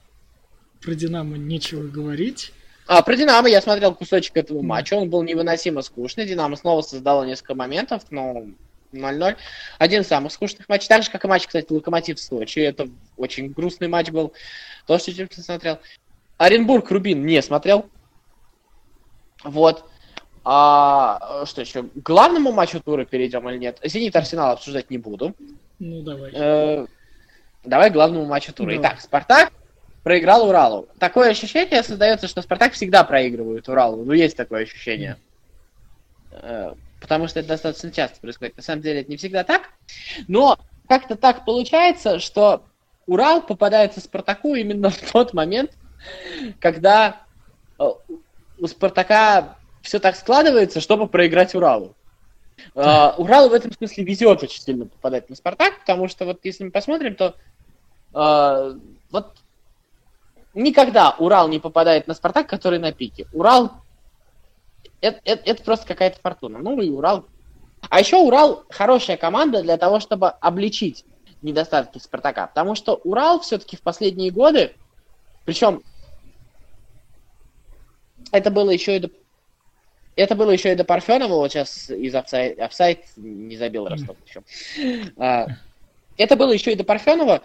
про 0.81 0.95
Динамо 0.95 1.37
нечего 1.37 1.87
говорить. 1.87 2.51
А, 2.87 3.01
про 3.01 3.15
Динамо 3.15 3.49
я 3.49 3.61
смотрел 3.61 3.95
кусочек 3.95 4.37
этого 4.37 4.61
матча, 4.61 4.93
он 4.93 5.09
был 5.09 5.23
невыносимо 5.23 5.81
скучный. 5.81 6.25
Динамо 6.25 6.55
снова 6.55 6.81
создало 6.81 7.23
несколько 7.23 7.55
моментов, 7.55 8.03
но 8.11 8.45
0-0. 8.93 9.35
Один 9.79 10.01
из 10.01 10.07
самых 10.07 10.31
скучных 10.31 10.69
матчей. 10.69 10.87
Так 10.87 11.03
же, 11.03 11.09
как 11.09 11.25
и 11.25 11.27
матч, 11.27 11.47
кстати, 11.47 11.71
Локомотив 11.71 12.19
Сочи. 12.19 12.59
Это 12.59 12.87
очень 13.17 13.51
грустный 13.51 13.87
матч 13.87 14.09
был. 14.09 14.33
То, 14.85 14.99
что 14.99 15.11
я 15.11 15.27
смотрел. 15.31 15.79
Оренбург 16.37 16.89
Рубин 16.91 17.25
не 17.25 17.41
смотрел. 17.41 17.89
Вот. 19.43 19.85
А 20.43 21.43
что 21.45 21.61
еще? 21.61 21.83
К 21.83 21.89
главному 21.95 22.51
матчу 22.51 22.79
тура 22.79 23.03
перейдем 23.05 23.49
или 23.49 23.57
нет? 23.57 23.79
Зенит 23.83 24.15
Арсенал 24.15 24.51
обсуждать 24.51 24.91
не 24.91 24.99
буду. 24.99 25.33
Ну, 25.79 26.03
давай. 26.03 26.31
Э, 26.33 26.85
давай 27.63 27.89
к 27.89 27.93
главному 27.93 28.25
матчу 28.25 28.53
тура. 28.53 28.67
Давай. 28.67 28.81
Итак, 28.81 29.01
Спартак 29.01 29.51
проиграл 30.05 30.47
Уралу. 30.47 30.87
Такое 30.99 31.31
ощущение 31.31 31.81
создается, 31.81 32.27
что 32.27 32.43
Спартак 32.43 32.73
всегда 32.73 33.03
проигрывает 33.03 33.67
Уралу. 33.67 34.05
Ну, 34.05 34.13
есть 34.13 34.37
такое 34.37 34.61
ощущение. 34.61 35.17
Э, 36.29 36.75
потому 37.01 37.27
что 37.27 37.39
это 37.39 37.49
достаточно 37.49 37.89
часто 37.89 38.21
происходит. 38.21 38.55
На 38.55 38.61
самом 38.61 38.83
деле 38.83 39.01
это 39.01 39.09
не 39.09 39.17
всегда 39.17 39.43
так. 39.43 39.71
Но 40.27 40.59
как-то 40.87 41.15
так 41.15 41.43
получается, 41.43 42.19
что 42.19 42.65
Урал 43.07 43.41
попадается 43.41 43.99
Спартаку 43.99 44.53
именно 44.53 44.91
в 44.91 45.11
тот 45.11 45.33
момент, 45.33 45.71
когда 46.59 47.23
э, 47.79 47.83
у 48.59 48.67
Спартака 48.67 49.57
все 49.81 49.97
так 49.97 50.17
складывается, 50.17 50.81
чтобы 50.81 51.07
проиграть 51.07 51.55
Уралу. 51.55 51.95
Uh, 52.73 53.13
Уралу 53.17 53.49
в 53.49 53.53
этом 53.53 53.71
смысле 53.73 54.03
везет 54.05 54.41
очень 54.41 54.61
сильно 54.61 54.85
попадать 54.85 55.29
на 55.29 55.35
Спартак, 55.35 55.79
потому 55.79 56.07
что 56.07 56.25
вот 56.25 56.39
если 56.43 56.63
мы 56.63 56.71
посмотрим, 56.71 57.15
то 57.15 57.35
вот 59.11 59.33
никогда 60.55 61.15
Урал 61.19 61.47
не 61.47 61.59
попадает 61.59 62.07
на 62.07 62.13
Спартак, 62.13 62.47
который 62.47 62.79
на 62.79 62.91
пике. 62.91 63.27
Урал 63.33 63.71
это, 65.01 65.19
это, 65.23 65.49
это 65.49 65.63
просто 65.63 65.85
какая-то 65.85 66.19
фортуна. 66.19 66.59
Ну 66.59 66.81
и 66.81 66.89
Урал. 66.89 67.25
А 67.89 67.99
еще 67.99 68.17
Урал 68.17 68.63
хорошая 68.69 69.17
команда 69.17 69.61
для 69.61 69.77
того, 69.77 69.99
чтобы 69.99 70.29
обличить 70.29 71.05
недостатки 71.41 71.99
Спартака. 71.99 72.47
Потому 72.47 72.75
что 72.75 72.95
Урал 73.03 73.39
все-таки 73.41 73.75
в 73.75 73.81
последние 73.81 74.31
годы, 74.31 74.75
причем 75.45 75.83
это 78.31 78.49
было 78.49 78.71
еще 78.71 78.95
и 78.95 78.99
до 78.99 79.11
это 80.15 80.33
было 80.35 80.51
еще 80.51 80.71
и 80.71 80.75
до 80.75 80.85
Парфенова, 80.85 81.33
вот 81.33 81.51
сейчас 81.51 81.89
из 81.89 82.15
офсайд, 82.15 82.57
офсайд 82.57 83.01
не 83.17 83.57
забил 83.57 83.85
Ростов 83.85 84.15
еще. 84.25 84.43
А, 85.17 85.47
это 86.17 86.35
было 86.35 86.51
еще 86.51 86.71
и 86.71 86.75
до 86.75 86.83
Парфенова. 86.83 87.41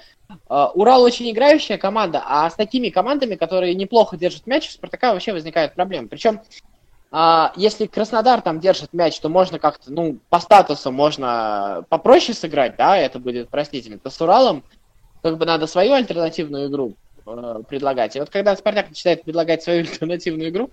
А, 0.49 0.71
Урал 0.71 1.03
очень 1.03 1.31
играющая 1.31 1.79
команда, 1.79 2.23
а 2.25 2.49
с 2.49 2.55
такими 2.55 2.89
командами, 2.89 3.35
которые 3.35 3.75
неплохо 3.75 4.17
держат 4.17 4.47
мяч, 4.47 4.69
у 4.69 4.73
Спартака 4.73 5.12
вообще 5.12 5.33
возникают 5.33 5.75
проблемы. 5.75 6.09
Причем, 6.09 6.41
а, 7.11 7.53
если 7.57 7.87
Краснодар 7.87 8.41
там 8.41 8.61
держит 8.61 8.93
мяч, 8.93 9.19
то 9.19 9.29
можно 9.29 9.59
как-то, 9.59 9.93
ну, 9.93 10.19
по 10.29 10.39
статусу 10.39 10.93
можно 10.93 11.85
попроще 11.89 12.35
сыграть, 12.35 12.77
да, 12.77 12.97
это 12.97 13.19
будет 13.19 13.49
простительно. 13.49 13.99
То 13.99 14.11
с 14.11 14.21
Уралом 14.21 14.62
как 15.23 15.37
бы 15.37 15.45
надо 15.45 15.67
свою 15.67 15.95
альтернативную 15.95 16.69
игру 16.69 16.95
Э, 17.37 17.63
предлагать. 17.69 18.17
И 18.17 18.21
вот 18.21 18.31
когда 18.31 18.57
Спартак 18.57 18.89
начинает 18.89 19.23
предлагать 19.23 19.63
свою 19.63 19.81
альтернативную 19.89 20.51
игру, 20.51 20.71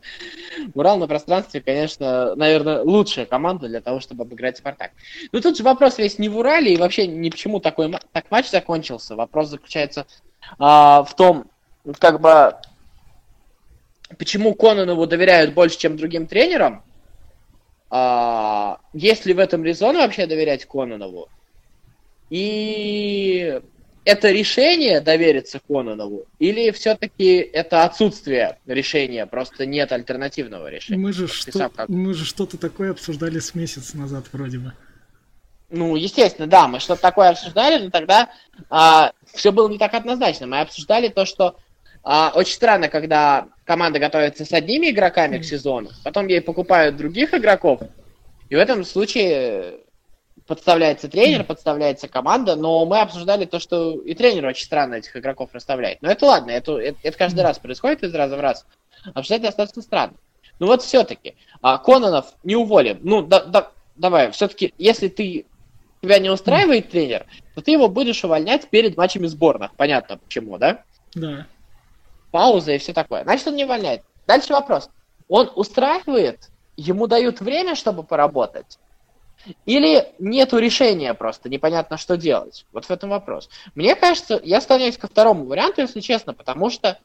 Урал 0.73 0.97
на 0.97 1.07
пространстве, 1.07 1.61
конечно, 1.61 2.35
наверное, 2.35 2.81
лучшая 2.81 3.25
команда 3.25 3.67
для 3.67 3.81
того, 3.81 3.99
чтобы 3.99 4.23
обыграть 4.23 4.57
Спартак. 4.57 4.91
Но 5.31 5.41
тут 5.41 5.57
же 5.57 5.63
вопрос 5.63 5.97
весь 5.97 6.17
не 6.19 6.29
в 6.29 6.37
Урале 6.37 6.73
и 6.73 6.77
вообще 6.77 7.07
ни 7.07 7.29
почему 7.29 7.59
такой 7.59 7.93
так 8.11 8.31
матч 8.31 8.49
закончился. 8.49 9.15
Вопрос 9.15 9.49
заключается 9.49 10.07
а, 10.57 11.03
в 11.03 11.15
том, 11.15 11.45
как 11.99 12.21
бы, 12.21 12.55
почему 14.17 14.55
Кононову 14.55 15.05
доверяют 15.05 15.53
больше, 15.53 15.77
чем 15.77 15.97
другим 15.97 16.27
тренерам. 16.27 16.83
А, 17.89 18.79
есть 18.93 19.25
ли 19.25 19.33
в 19.33 19.39
этом 19.39 19.63
резон 19.63 19.95
вообще 19.97 20.25
доверять 20.25 20.65
Кононову? 20.65 21.29
И 22.29 23.61
это 24.07 24.31
решение 24.31 25.01
довериться 25.01 25.59
Кононову, 25.59 26.27
или 26.39 26.71
все-таки 26.71 27.35
это 27.35 27.83
отсутствие 27.83 28.57
решения, 28.65 29.25
просто 29.25 29.65
нет 29.65 29.91
альтернативного 29.91 30.69
решения? 30.69 30.97
Мы 30.97 31.11
же, 31.11 31.27
что... 31.27 31.69
как... 31.69 31.89
мы 31.89 32.13
же 32.13 32.23
что-то 32.23 32.57
такое 32.57 32.91
обсуждали 32.91 33.39
с 33.39 33.53
месяц 33.53 33.93
назад 33.93 34.23
вроде 34.31 34.59
бы. 34.59 34.71
Ну, 35.69 35.97
естественно, 35.97 36.47
да, 36.47 36.69
мы 36.69 36.79
что-то 36.79 37.01
такое 37.01 37.31
обсуждали, 37.31 37.83
но 37.83 37.89
тогда 37.89 38.29
а, 38.69 39.11
все 39.33 39.51
было 39.51 39.67
не 39.67 39.77
так 39.77 39.93
однозначно. 39.93 40.47
Мы 40.47 40.61
обсуждали 40.61 41.09
то, 41.09 41.25
что 41.25 41.57
а, 42.01 42.31
очень 42.33 42.53
странно, 42.53 42.87
когда 42.87 43.49
команда 43.65 43.99
готовится 43.99 44.45
с 44.45 44.53
одними 44.53 44.89
игроками 44.89 45.37
к 45.37 45.43
сезону, 45.43 45.89
потом 46.05 46.27
ей 46.27 46.39
покупают 46.39 46.95
других 46.95 47.33
игроков, 47.33 47.81
и 48.47 48.55
в 48.55 48.57
этом 48.57 48.85
случае 48.85 49.81
подставляется 50.47 51.09
тренер, 51.09 51.43
подставляется 51.43 52.07
команда, 52.07 52.55
но 52.55 52.85
мы 52.85 53.01
обсуждали 53.01 53.45
то, 53.45 53.59
что 53.59 53.99
и 53.99 54.13
тренер 54.15 54.45
очень 54.45 54.65
странно 54.65 54.95
этих 54.95 55.15
игроков 55.15 55.49
расставляет. 55.53 56.01
Но 56.01 56.09
это 56.09 56.25
ладно, 56.25 56.51
это, 56.51 56.77
это, 56.77 56.97
это 57.03 57.17
каждый 57.17 57.41
раз 57.41 57.59
происходит 57.59 58.03
из 58.03 58.15
раза 58.15 58.37
в 58.37 58.39
раз. 58.39 58.65
Обсуждать 59.13 59.43
достаточно 59.43 59.81
странно. 59.81 60.13
Ну 60.59 60.67
вот 60.67 60.81
все-таки, 60.81 61.35
а, 61.61 61.77
Кононов 61.77 62.33
не 62.43 62.55
уволен. 62.55 62.99
Ну, 63.03 63.21
да, 63.21 63.43
да, 63.43 63.71
давай, 63.95 64.31
все-таки, 64.31 64.73
если 64.77 65.07
ты 65.07 65.45
тебя 66.01 66.19
не 66.19 66.29
устраивает 66.29 66.89
тренер, 66.89 67.25
то 67.53 67.61
ты 67.61 67.71
его 67.71 67.89
будешь 67.89 68.23
увольнять 68.23 68.69
перед 68.69 68.97
матчами 68.97 69.27
сборных. 69.27 69.75
Понятно 69.75 70.17
почему, 70.17 70.57
да? 70.57 70.83
Да. 71.13 71.45
Пауза 72.31 72.73
и 72.73 72.77
все 72.77 72.93
такое. 72.93 73.23
Значит, 73.23 73.47
он 73.47 73.55
не 73.55 73.65
увольняет. 73.65 74.03
Дальше 74.25 74.53
вопрос. 74.53 74.89
Он 75.27 75.51
устраивает, 75.55 76.49
ему 76.75 77.07
дают 77.07 77.41
время, 77.41 77.75
чтобы 77.75 78.03
поработать, 78.03 78.77
или 79.65 80.13
нету 80.19 80.57
решения 80.57 81.13
просто, 81.13 81.49
непонятно, 81.49 81.97
что 81.97 82.17
делать. 82.17 82.65
Вот 82.71 82.85
в 82.85 82.91
этом 82.91 83.09
вопрос. 83.09 83.49
Мне 83.75 83.95
кажется, 83.95 84.39
я 84.43 84.61
склоняюсь 84.61 84.97
ко 84.97 85.07
второму 85.07 85.45
варианту, 85.45 85.81
если 85.81 85.99
честно, 85.99 86.33
потому 86.33 86.69
что 86.69 86.99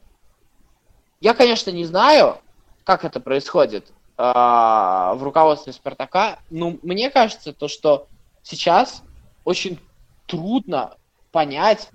я, 1.21 1.35
конечно, 1.35 1.71
не 1.71 1.85
знаю, 1.85 2.39
как 2.85 3.05
это 3.05 3.21
происходит 3.21 3.93
э, 4.19 4.23
в 4.23 5.21
руководстве 5.21 5.73
Спартака, 5.73 6.39
но 6.51 6.77
мне 6.83 7.11
кажется, 7.11 7.53
то, 7.53 7.69
что 7.69 8.09
сейчас 8.43 9.03
очень 9.45 9.79
трудно 10.27 10.97
понять, 11.31 11.91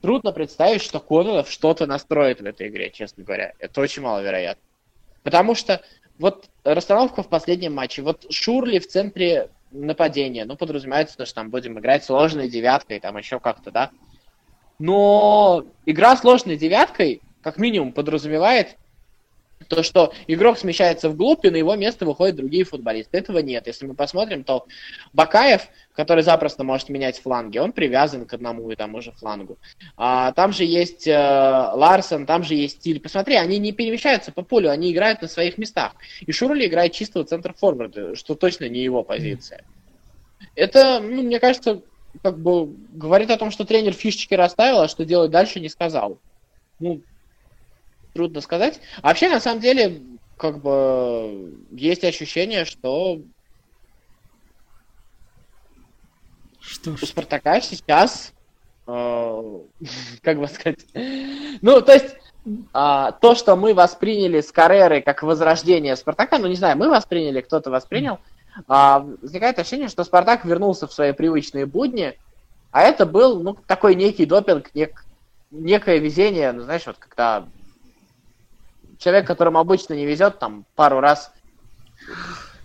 трудно 0.00 0.32
представить, 0.32 0.82
что 0.82 1.00
Кононов 1.00 1.50
что-то 1.50 1.86
настроит 1.86 2.40
в 2.40 2.44
этой 2.46 2.68
игре, 2.68 2.90
честно 2.90 3.24
говоря. 3.24 3.52
Это 3.58 3.80
очень 3.80 4.02
маловероятно. 4.02 4.62
Потому 5.22 5.54
что 5.54 5.82
вот 6.18 6.48
расстановка 6.64 7.22
в 7.22 7.28
последнем 7.28 7.74
матче, 7.74 8.02
вот 8.02 8.26
Шурли 8.30 8.78
в 8.78 8.88
центре 8.88 9.50
нападение. 9.70 10.44
Ну, 10.44 10.56
подразумевается, 10.56 11.24
что 11.24 11.34
там 11.34 11.50
будем 11.50 11.78
играть 11.78 12.04
сложной 12.04 12.48
девяткой, 12.48 13.00
там 13.00 13.16
еще 13.16 13.40
как-то, 13.40 13.70
да. 13.70 13.90
Но 14.78 15.64
игра 15.86 16.16
сложной 16.16 16.56
девяткой, 16.56 17.22
как 17.42 17.58
минимум, 17.58 17.92
подразумевает 17.92 18.76
то, 19.68 19.82
что 19.82 20.12
игрок 20.26 20.58
смещается 20.58 21.08
вглубь, 21.10 21.44
и 21.44 21.50
на 21.50 21.56
его 21.56 21.76
место 21.76 22.06
выходят 22.06 22.36
другие 22.36 22.64
футболисты. 22.64 23.18
Этого 23.18 23.38
нет. 23.38 23.66
Если 23.66 23.86
мы 23.86 23.94
посмотрим, 23.94 24.42
то 24.42 24.66
Бакаев, 25.12 25.68
который 25.92 26.22
запросто 26.22 26.64
может 26.64 26.88
менять 26.88 27.20
фланги, 27.20 27.58
он 27.58 27.72
привязан 27.72 28.26
к 28.26 28.32
одному 28.32 28.70
и 28.70 28.76
тому 28.76 29.00
же 29.00 29.12
флангу. 29.12 29.58
А, 29.96 30.32
там 30.32 30.52
же 30.52 30.64
есть 30.64 31.06
э, 31.06 31.12
Ларсон, 31.12 32.26
там 32.26 32.42
же 32.42 32.54
есть 32.54 32.78
Стиль. 32.78 33.00
Посмотри, 33.00 33.36
они 33.36 33.58
не 33.58 33.72
перемещаются 33.72 34.32
по 34.32 34.42
полю, 34.42 34.70
они 34.70 34.92
играют 34.92 35.22
на 35.22 35.28
своих 35.28 35.58
местах. 35.58 35.92
И 36.20 36.32
Шурли 36.32 36.66
играет 36.66 36.92
чистого 36.92 37.24
центра 37.24 37.52
форварда, 37.52 38.16
что 38.16 38.34
точно 38.34 38.68
не 38.68 38.80
его 38.80 39.02
позиция. 39.02 39.64
Это, 40.54 41.00
ну, 41.00 41.22
мне 41.22 41.40
кажется, 41.40 41.82
как 42.22 42.38
бы 42.38 42.74
говорит 42.92 43.30
о 43.30 43.36
том, 43.36 43.50
что 43.50 43.64
тренер 43.64 43.92
фишечки 43.92 44.34
расставил, 44.34 44.80
а 44.80 44.88
что 44.88 45.04
делать 45.04 45.30
дальше 45.30 45.60
не 45.60 45.68
сказал. 45.68 46.18
Ну, 46.80 47.02
трудно 48.18 48.40
сказать. 48.40 48.80
А 49.00 49.08
вообще, 49.08 49.28
на 49.28 49.38
самом 49.38 49.60
деле, 49.60 50.02
как 50.36 50.60
бы 50.60 51.54
есть 51.70 52.02
ощущение, 52.02 52.64
что 52.64 53.20
что, 56.60 56.90
у 56.90 56.96
Спартака 56.96 57.60
сейчас, 57.60 58.32
э, 58.88 59.60
как 60.22 60.38
бы 60.40 60.48
сказать, 60.48 60.84
ну, 61.62 61.80
то 61.80 61.92
есть, 61.92 62.16
а, 62.72 63.12
то, 63.12 63.36
что 63.36 63.54
мы 63.54 63.72
восприняли 63.72 64.40
с 64.40 64.50
Каррерой 64.50 65.00
как 65.00 65.22
возрождение 65.22 65.94
Спартака, 65.94 66.38
ну, 66.38 66.48
не 66.48 66.56
знаю, 66.56 66.76
мы 66.76 66.90
восприняли, 66.90 67.40
кто-то 67.40 67.70
воспринял, 67.70 68.18
а, 68.66 69.06
возникает 69.22 69.60
ощущение, 69.60 69.88
что 69.88 70.02
Спартак 70.02 70.44
вернулся 70.44 70.88
в 70.88 70.92
свои 70.92 71.12
привычные 71.12 71.66
будни, 71.66 72.18
а 72.72 72.82
это 72.82 73.06
был, 73.06 73.40
ну, 73.40 73.56
такой 73.66 73.94
некий 73.94 74.26
допинг, 74.26 74.74
нек, 74.74 75.04
некое 75.52 75.98
везение, 75.98 76.50
ну, 76.50 76.62
знаешь, 76.62 76.86
вот 76.86 76.96
когда 76.98 77.46
человек, 78.98 79.26
которому 79.26 79.58
обычно 79.58 79.94
не 79.94 80.06
везет, 80.06 80.38
там 80.38 80.66
пару 80.74 81.00
раз. 81.00 81.32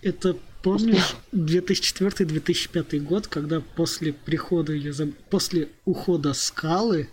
Это 0.02 0.36
Помнишь 0.64 1.18
2004-2005 1.34 3.00
год, 3.00 3.28
когда 3.28 3.62
после 3.76 4.14
прихода 4.14 4.72
или 4.72 4.92
за... 4.92 5.10
после 5.30 5.68
ухода 5.84 6.34
Скалы 6.34 7.10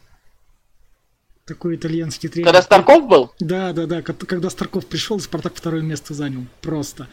такой 1.46 1.74
итальянский 1.74 2.28
тренер. 2.28 2.46
Когда 2.46 2.62
Старков 2.62 3.08
был? 3.08 3.32
Да, 3.40 3.72
да, 3.72 3.86
да. 3.86 4.02
Когда 4.02 4.50
Старков 4.50 4.86
пришел, 4.86 5.18
Спартак 5.18 5.54
второе 5.56 5.82
место 5.82 6.14
занял. 6.14 6.42
Просто. 6.60 7.08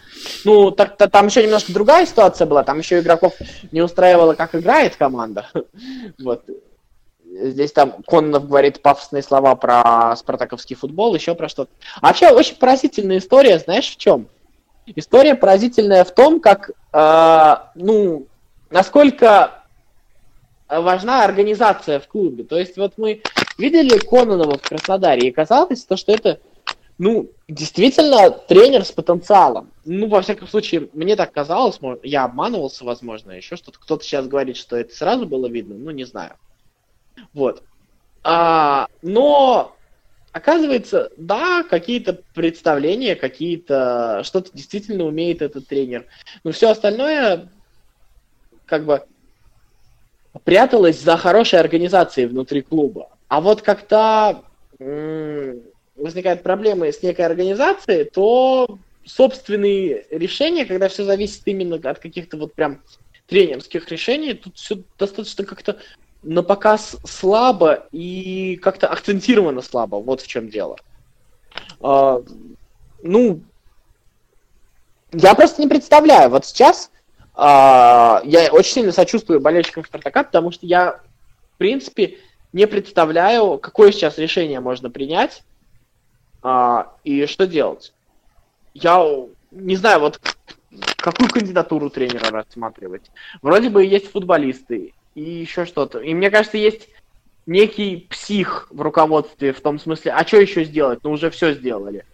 Ну, 0.46 0.70
так 0.70 1.02
-то, 1.02 1.10
там 1.10 1.26
еще 1.26 1.42
немножко 1.42 1.74
другая 1.74 2.06
ситуация 2.06 2.46
была. 2.46 2.64
Там 2.64 2.78
еще 2.78 3.00
игроков 3.00 3.34
не 3.72 3.82
устраивало, 3.82 4.36
как 4.36 4.54
играет 4.54 4.96
команда. 4.96 5.50
Вот. 6.20 6.46
Здесь 7.40 7.72
там 7.72 8.04
Кононов 8.08 8.48
говорит 8.48 8.82
пафосные 8.82 9.24
слова 9.24 9.56
про 9.56 10.16
спартаковский 10.16 10.76
футбол, 10.76 11.14
еще 11.16 11.36
про 11.36 11.50
что-то. 11.50 11.72
А 12.02 12.08
вообще 12.08 12.30
очень 12.30 12.56
поразительная 12.56 13.20
история, 13.20 13.60
знаешь, 13.60 13.90
в 13.90 13.98
чем? 13.98 14.28
История 14.96 15.36
поразительная 15.36 16.04
в 16.04 16.12
том, 16.12 16.40
как, 16.40 16.72
э, 16.94 17.56
ну, 17.76 18.28
насколько 18.70 19.64
важна 20.70 21.24
организация 21.24 22.00
в 22.00 22.08
клубе. 22.08 22.44
То 22.44 22.58
есть 22.58 22.78
вот 22.78 22.94
мы 22.98 23.22
видели 23.58 23.98
Кононова 23.98 24.58
в 24.58 24.62
Краснодаре, 24.62 25.28
и 25.28 25.32
казалось, 25.32 25.84
то, 25.84 25.98
что 25.98 26.12
это, 26.12 26.40
ну, 26.98 27.30
действительно 27.48 28.30
тренер 28.32 28.86
с 28.86 28.92
потенциалом. 28.92 29.72
Ну, 29.86 30.08
во 30.08 30.22
всяком 30.22 30.48
случае, 30.48 30.90
мне 30.94 31.16
так 31.16 31.32
казалось, 31.32 31.80
я 32.04 32.26
обманывался, 32.26 32.84
возможно, 32.84 33.32
еще 33.32 33.56
что-то. 33.56 33.80
Кто-то 33.80 34.04
сейчас 34.04 34.28
говорит, 34.28 34.58
что 34.58 34.76
это 34.76 34.94
сразу 34.96 35.26
было 35.26 35.48
видно, 35.48 35.76
ну, 35.76 35.92
не 35.92 36.04
знаю. 36.04 36.34
Вот. 37.34 37.64
А, 38.24 38.88
но 39.02 39.78
оказывается, 40.32 41.10
да, 41.18 41.64
какие-то 41.64 42.24
представления, 42.34 43.16
какие-то 43.16 44.22
что-то 44.24 44.52
действительно 44.54 45.06
умеет 45.06 45.42
этот 45.42 45.68
тренер. 45.68 46.08
Но 46.44 46.52
все 46.52 46.70
остальное, 46.70 47.52
как 48.66 48.86
бы, 48.86 49.06
пряталось 50.44 51.00
за 51.00 51.18
хорошей 51.18 51.60
организацией 51.60 52.28
внутри 52.28 52.62
клуба. 52.62 53.18
А 53.28 53.42
вот 53.42 53.62
м- 54.80 55.64
возникают 55.96 56.44
проблемы 56.44 56.92
с 56.92 57.02
некой 57.02 57.26
организацией, 57.26 58.06
то 58.06 58.80
собственные 59.06 60.06
решения, 60.12 60.66
когда 60.66 60.90
все 60.90 61.04
зависит 61.04 61.42
именно 61.46 61.76
от 61.78 62.00
каких-то 62.00 62.38
вот 62.38 62.56
прям 62.56 62.84
тренерских 63.26 63.90
решений, 63.90 64.34
тут 64.34 64.58
все 64.58 64.84
достаточно 64.98 65.46
как-то 65.46 65.80
на 66.24 66.44
показ 66.44 66.98
слабо 67.06 67.88
и 67.92 68.58
как-то 68.58 68.88
акцентировано 68.88 69.62
слабо. 69.62 69.98
Вот 69.98 70.22
в 70.22 70.28
чем 70.28 70.50
дело. 70.50 70.78
А, 71.82 72.22
ну, 73.04 73.42
я 75.14 75.36
просто 75.36 75.62
не 75.62 75.68
представляю. 75.68 76.30
Вот 76.30 76.46
сейчас 76.46 76.92
а, 77.34 78.22
я 78.26 78.52
очень 78.52 78.74
сильно 78.74 78.92
сочувствую 78.92 79.40
болельщикам 79.40 79.86
Спартака, 79.86 80.24
потому 80.24 80.52
что 80.52 80.66
я, 80.66 81.02
в 81.54 81.58
принципе, 81.58 82.18
не 82.54 82.66
представляю, 82.68 83.58
какое 83.60 83.92
сейчас 83.92 84.18
решение 84.18 84.60
можно 84.60 84.90
принять 84.90 85.44
а, 86.42 86.94
и 87.04 87.26
что 87.26 87.46
делать. 87.46 87.94
Я 88.74 89.06
не 89.52 89.76
знаю, 89.76 90.00
вот 90.00 90.20
какую 90.98 91.30
кандидатуру 91.30 91.90
тренера 91.90 92.30
рассматривать. 92.32 93.12
Вроде 93.42 93.70
бы 93.70 93.86
есть 93.86 94.12
футболисты, 94.12 94.94
и 95.18 95.40
еще 95.40 95.66
что-то. 95.66 96.00
И 96.00 96.14
мне 96.14 96.30
кажется, 96.30 96.58
есть 96.58 96.90
некий 97.48 98.08
псих 98.10 98.68
в 98.70 98.82
руководстве, 98.82 99.52
в 99.52 99.62
том 99.62 99.80
смысле, 99.80 100.12
а 100.12 100.26
что 100.26 100.38
еще 100.38 100.64
сделать? 100.64 101.00
Ну, 101.04 101.12
уже 101.12 101.32
все 101.32 101.54
сделали. 101.54 102.06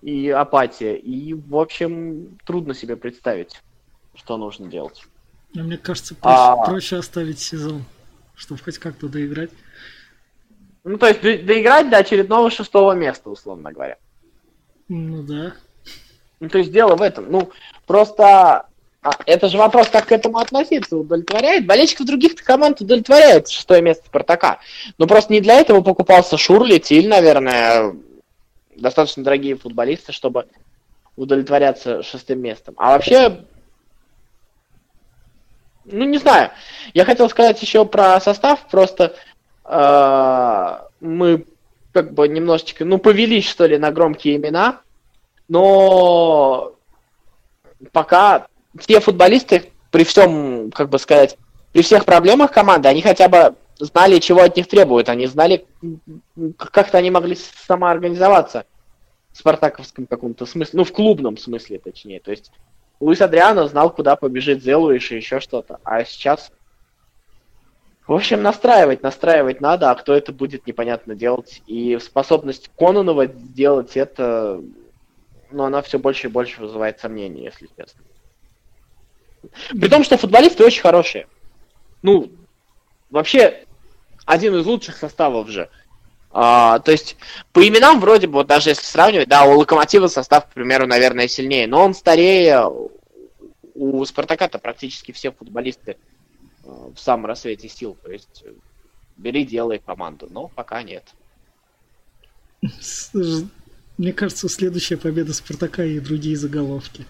И 0.00 0.30
апатия. 0.30 0.96
И, 0.96 1.34
в 1.34 1.56
общем, 1.56 2.38
трудно 2.46 2.72
себе 2.72 2.96
представить, 2.96 3.60
что 4.14 4.38
нужно 4.38 4.66
делать. 4.66 5.04
Но 5.52 5.64
мне 5.64 5.76
кажется, 5.76 6.14
проще, 6.14 6.36
а... 6.38 6.56
проще 6.64 6.96
оставить 6.96 7.38
сезон, 7.38 7.84
чтобы 8.34 8.62
хоть 8.62 8.78
как-то 8.78 9.08
доиграть. 9.08 9.50
Ну, 10.84 10.96
то 10.96 11.08
есть 11.08 11.20
доиграть 11.20 11.90
до 11.90 11.98
очередного 11.98 12.50
шестого 12.50 12.92
места, 12.92 13.28
условно 13.28 13.72
говоря. 13.72 13.98
Ну 14.88 15.22
да. 15.22 15.52
Ну, 16.40 16.48
то 16.48 16.56
есть 16.56 16.72
дело 16.72 16.96
в 16.96 17.02
этом. 17.02 17.30
Ну, 17.30 17.50
просто 17.86 18.67
а, 19.00 19.10
это 19.26 19.48
же 19.48 19.58
вопрос, 19.58 19.88
как 19.88 20.06
к 20.06 20.12
этому 20.12 20.38
относиться, 20.38 20.96
удовлетворяет. 20.96 21.66
Болельщиков 21.66 22.06
других 22.06 22.34
команд 22.36 22.80
удовлетворяет 22.80 23.48
шестое 23.48 23.80
место 23.80 24.06
Спартака. 24.06 24.58
Но 24.98 25.06
просто 25.06 25.32
не 25.32 25.40
для 25.40 25.60
этого 25.60 25.82
покупался 25.82 26.36
Шурли, 26.36 26.78
Тиль, 26.78 27.08
наверное, 27.08 27.94
достаточно 28.76 29.22
дорогие 29.22 29.56
футболисты, 29.56 30.12
чтобы 30.12 30.46
удовлетворяться 31.16 32.02
шестым 32.02 32.40
местом. 32.40 32.74
А 32.76 32.92
вообще, 32.92 33.44
ну 35.84 36.04
не 36.04 36.18
знаю. 36.18 36.50
Я 36.92 37.04
хотел 37.04 37.28
сказать 37.28 37.60
еще 37.62 37.84
про 37.84 38.20
состав, 38.20 38.66
просто 38.68 39.14
э, 39.64 40.78
мы 41.00 41.44
как 41.92 42.14
бы 42.14 42.28
немножечко, 42.28 42.84
ну, 42.84 42.98
повелись, 42.98 43.48
что 43.48 43.66
ли, 43.66 43.78
на 43.78 43.90
громкие 43.90 44.36
имена, 44.36 44.80
но 45.48 46.74
пока 47.92 48.48
те 48.86 49.00
футболисты, 49.00 49.70
при 49.90 50.04
всем, 50.04 50.70
как 50.70 50.88
бы 50.88 50.98
сказать, 50.98 51.36
при 51.72 51.82
всех 51.82 52.04
проблемах 52.04 52.52
команды, 52.52 52.88
они 52.88 53.02
хотя 53.02 53.28
бы 53.28 53.54
знали, 53.78 54.18
чего 54.18 54.42
от 54.42 54.56
них 54.56 54.68
требуют, 54.68 55.08
они 55.08 55.26
знали, 55.26 55.66
как-то 56.56 56.98
они 56.98 57.10
могли 57.10 57.36
самоорганизоваться 57.36 58.64
в 59.32 59.38
спартаковском 59.38 60.06
каком-то 60.06 60.46
смысле, 60.46 60.78
ну, 60.78 60.84
в 60.84 60.92
клубном 60.92 61.36
смысле, 61.36 61.78
точнее. 61.78 62.20
То 62.20 62.30
есть 62.30 62.50
Луис 63.00 63.20
Адриано 63.20 63.68
знал, 63.68 63.90
куда 63.90 64.16
побежит 64.16 64.62
Зелуиш 64.62 65.12
и 65.12 65.16
еще 65.16 65.40
что-то. 65.40 65.78
А 65.84 66.04
сейчас, 66.04 66.50
в 68.06 68.12
общем, 68.12 68.42
настраивать, 68.42 69.02
настраивать 69.02 69.60
надо, 69.60 69.90
а 69.90 69.94
кто 69.94 70.14
это 70.14 70.32
будет, 70.32 70.66
непонятно 70.66 71.14
делать. 71.14 71.62
И 71.66 71.98
способность 72.00 72.70
Кононова 72.76 73.26
сделать 73.26 73.96
это, 73.96 74.60
ну, 75.50 75.64
она 75.64 75.82
все 75.82 75.98
больше 75.98 76.26
и 76.26 76.30
больше 76.30 76.60
вызывает 76.60 76.98
сомнения, 76.98 77.44
если 77.44 77.68
честно. 77.76 78.02
При 79.70 79.88
том, 79.88 80.04
что 80.04 80.16
футболисты 80.16 80.64
очень 80.64 80.82
хорошие. 80.82 81.26
Ну, 82.02 82.30
вообще, 83.10 83.64
один 84.24 84.56
из 84.56 84.66
лучших 84.66 84.96
составов 84.96 85.48
же. 85.48 85.68
А, 86.30 86.78
то 86.80 86.92
есть, 86.92 87.16
по 87.52 87.66
именам 87.66 88.00
вроде 88.00 88.26
бы, 88.26 88.34
вот 88.34 88.46
даже 88.46 88.70
если 88.70 88.84
сравнивать, 88.84 89.28
да, 89.28 89.44
у 89.44 89.58
Локомотива 89.58 90.08
состав, 90.08 90.46
к 90.46 90.52
примеру, 90.52 90.86
наверное, 90.86 91.28
сильнее, 91.28 91.66
но 91.66 91.82
он 91.82 91.94
старее. 91.94 92.64
У 93.74 94.04
Спартака-то 94.04 94.58
практически 94.58 95.12
все 95.12 95.32
футболисты 95.32 95.96
а, 96.64 96.90
в 96.94 96.98
самом 96.98 97.26
рассвете 97.26 97.68
сил. 97.68 97.96
То 98.02 98.12
есть, 98.12 98.44
бери, 99.16 99.44
делай 99.44 99.78
команду. 99.78 100.28
Но 100.30 100.48
пока 100.48 100.82
нет. 100.82 101.04
Мне 103.98 104.12
кажется, 104.12 104.48
следующая 104.48 104.96
победа 104.96 105.32
Спартака 105.32 105.84
и 105.84 105.98
другие 106.00 106.36
заголовки 106.36 107.04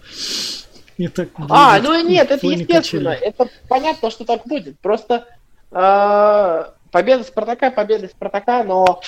не 0.98 1.08
так 1.08 1.28
А, 1.48 1.78
ну 1.80 2.00
нет, 2.06 2.30
это 2.30 2.46
естественно. 2.46 3.11
Это 3.11 3.48
понятно, 3.68 4.11
что 4.11 4.24
так 4.24 4.46
будет. 4.46 4.78
Просто 4.80 5.26
э, 5.70 6.64
победа 6.90 7.24
Спартака, 7.24 7.70
победа 7.70 8.08
Спартака, 8.08 8.64
но 8.64 9.00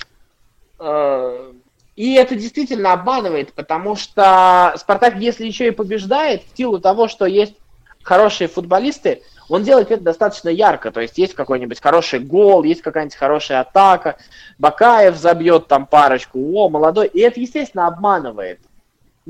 э, 0.78 1.52
и 1.96 2.14
это 2.14 2.34
действительно 2.36 2.92
обманывает, 2.92 3.52
потому 3.52 3.96
что 3.96 4.72
Спартак, 4.78 5.16
если 5.16 5.44
еще 5.44 5.68
и 5.68 5.72
побеждает, 5.72 6.42
в 6.44 6.56
силу 6.56 6.80
того, 6.80 7.08
что 7.08 7.26
есть 7.26 7.54
хорошие 8.02 8.48
футболисты, 8.48 9.22
он 9.48 9.64
делает 9.64 9.90
это 9.90 10.02
достаточно 10.02 10.48
ярко. 10.48 10.92
То 10.92 11.00
есть 11.00 11.18
есть 11.18 11.34
какой-нибудь 11.34 11.80
хороший 11.80 12.20
гол, 12.20 12.62
есть 12.62 12.82
какая-нибудь 12.82 13.16
хорошая 13.16 13.60
атака, 13.60 14.16
Бакаев 14.58 15.16
забьет 15.16 15.66
там 15.66 15.86
парочку, 15.86 16.38
о, 16.54 16.68
молодой. 16.68 17.08
И 17.08 17.20
это, 17.20 17.40
естественно, 17.40 17.88
обманывает. 17.88 18.60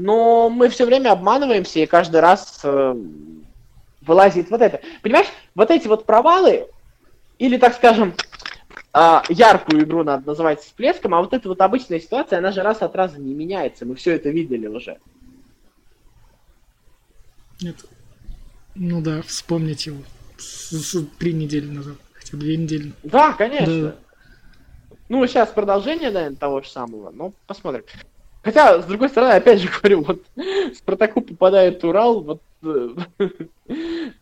Но 0.03 0.49
мы 0.49 0.71
все 0.71 0.87
время 0.87 1.13
обманываемся, 1.13 1.79
и 1.79 1.85
каждый 1.85 2.21
раз 2.21 2.61
э, 2.63 2.95
вылазит 4.01 4.51
вот 4.51 4.63
это. 4.63 4.81
Понимаешь, 5.03 5.27
вот 5.55 5.71
эти 5.71 5.89
вот 5.89 6.07
провалы, 6.07 6.69
или, 7.39 7.59
так 7.59 7.75
скажем, 7.75 8.15
э, 8.95 9.21
яркую 9.29 9.85
игру 9.85 10.03
надо 10.03 10.27
называть 10.27 10.63
всплеском, 10.63 11.13
а 11.13 11.21
вот 11.21 11.35
эта 11.35 11.47
вот 11.51 11.61
обычная 11.61 12.01
ситуация, 12.01 12.39
она 12.39 12.51
же 12.51 12.63
раз 12.63 12.81
от 12.81 12.97
раза 12.97 13.21
не 13.21 13.35
меняется. 13.35 13.85
Мы 13.85 13.95
все 13.95 14.13
это 14.13 14.31
видели 14.31 14.67
уже. 14.69 14.97
Нет. 17.61 17.77
Ну 18.75 19.03
да, 19.03 19.21
вспомните 19.21 19.91
его. 19.91 20.03
С, 20.39 20.71
с, 20.71 21.07
три 21.19 21.35
недели 21.35 21.67
назад, 21.67 21.97
хотя 22.15 22.39
две 22.39 22.57
недели. 22.57 22.95
Да, 23.03 23.35
конечно. 23.35 23.83
Да. 23.83 23.97
Ну, 25.11 25.27
сейчас 25.27 25.51
продолжение, 25.51 26.11
наверное, 26.11 26.39
того 26.39 26.63
же 26.63 26.71
самого, 26.71 27.11
но 27.11 27.35
посмотрим. 27.47 27.85
Хотя, 28.43 28.81
с 28.81 28.87
другой 28.87 29.09
стороны, 29.09 29.33
опять 29.33 29.61
же 29.61 29.69
говорю, 29.83 30.03
вот 30.03 30.23
Спартаку 30.75 31.21
попадает 31.21 31.85
Урал, 31.85 32.21
вот 32.23 32.43
э, 32.63 32.89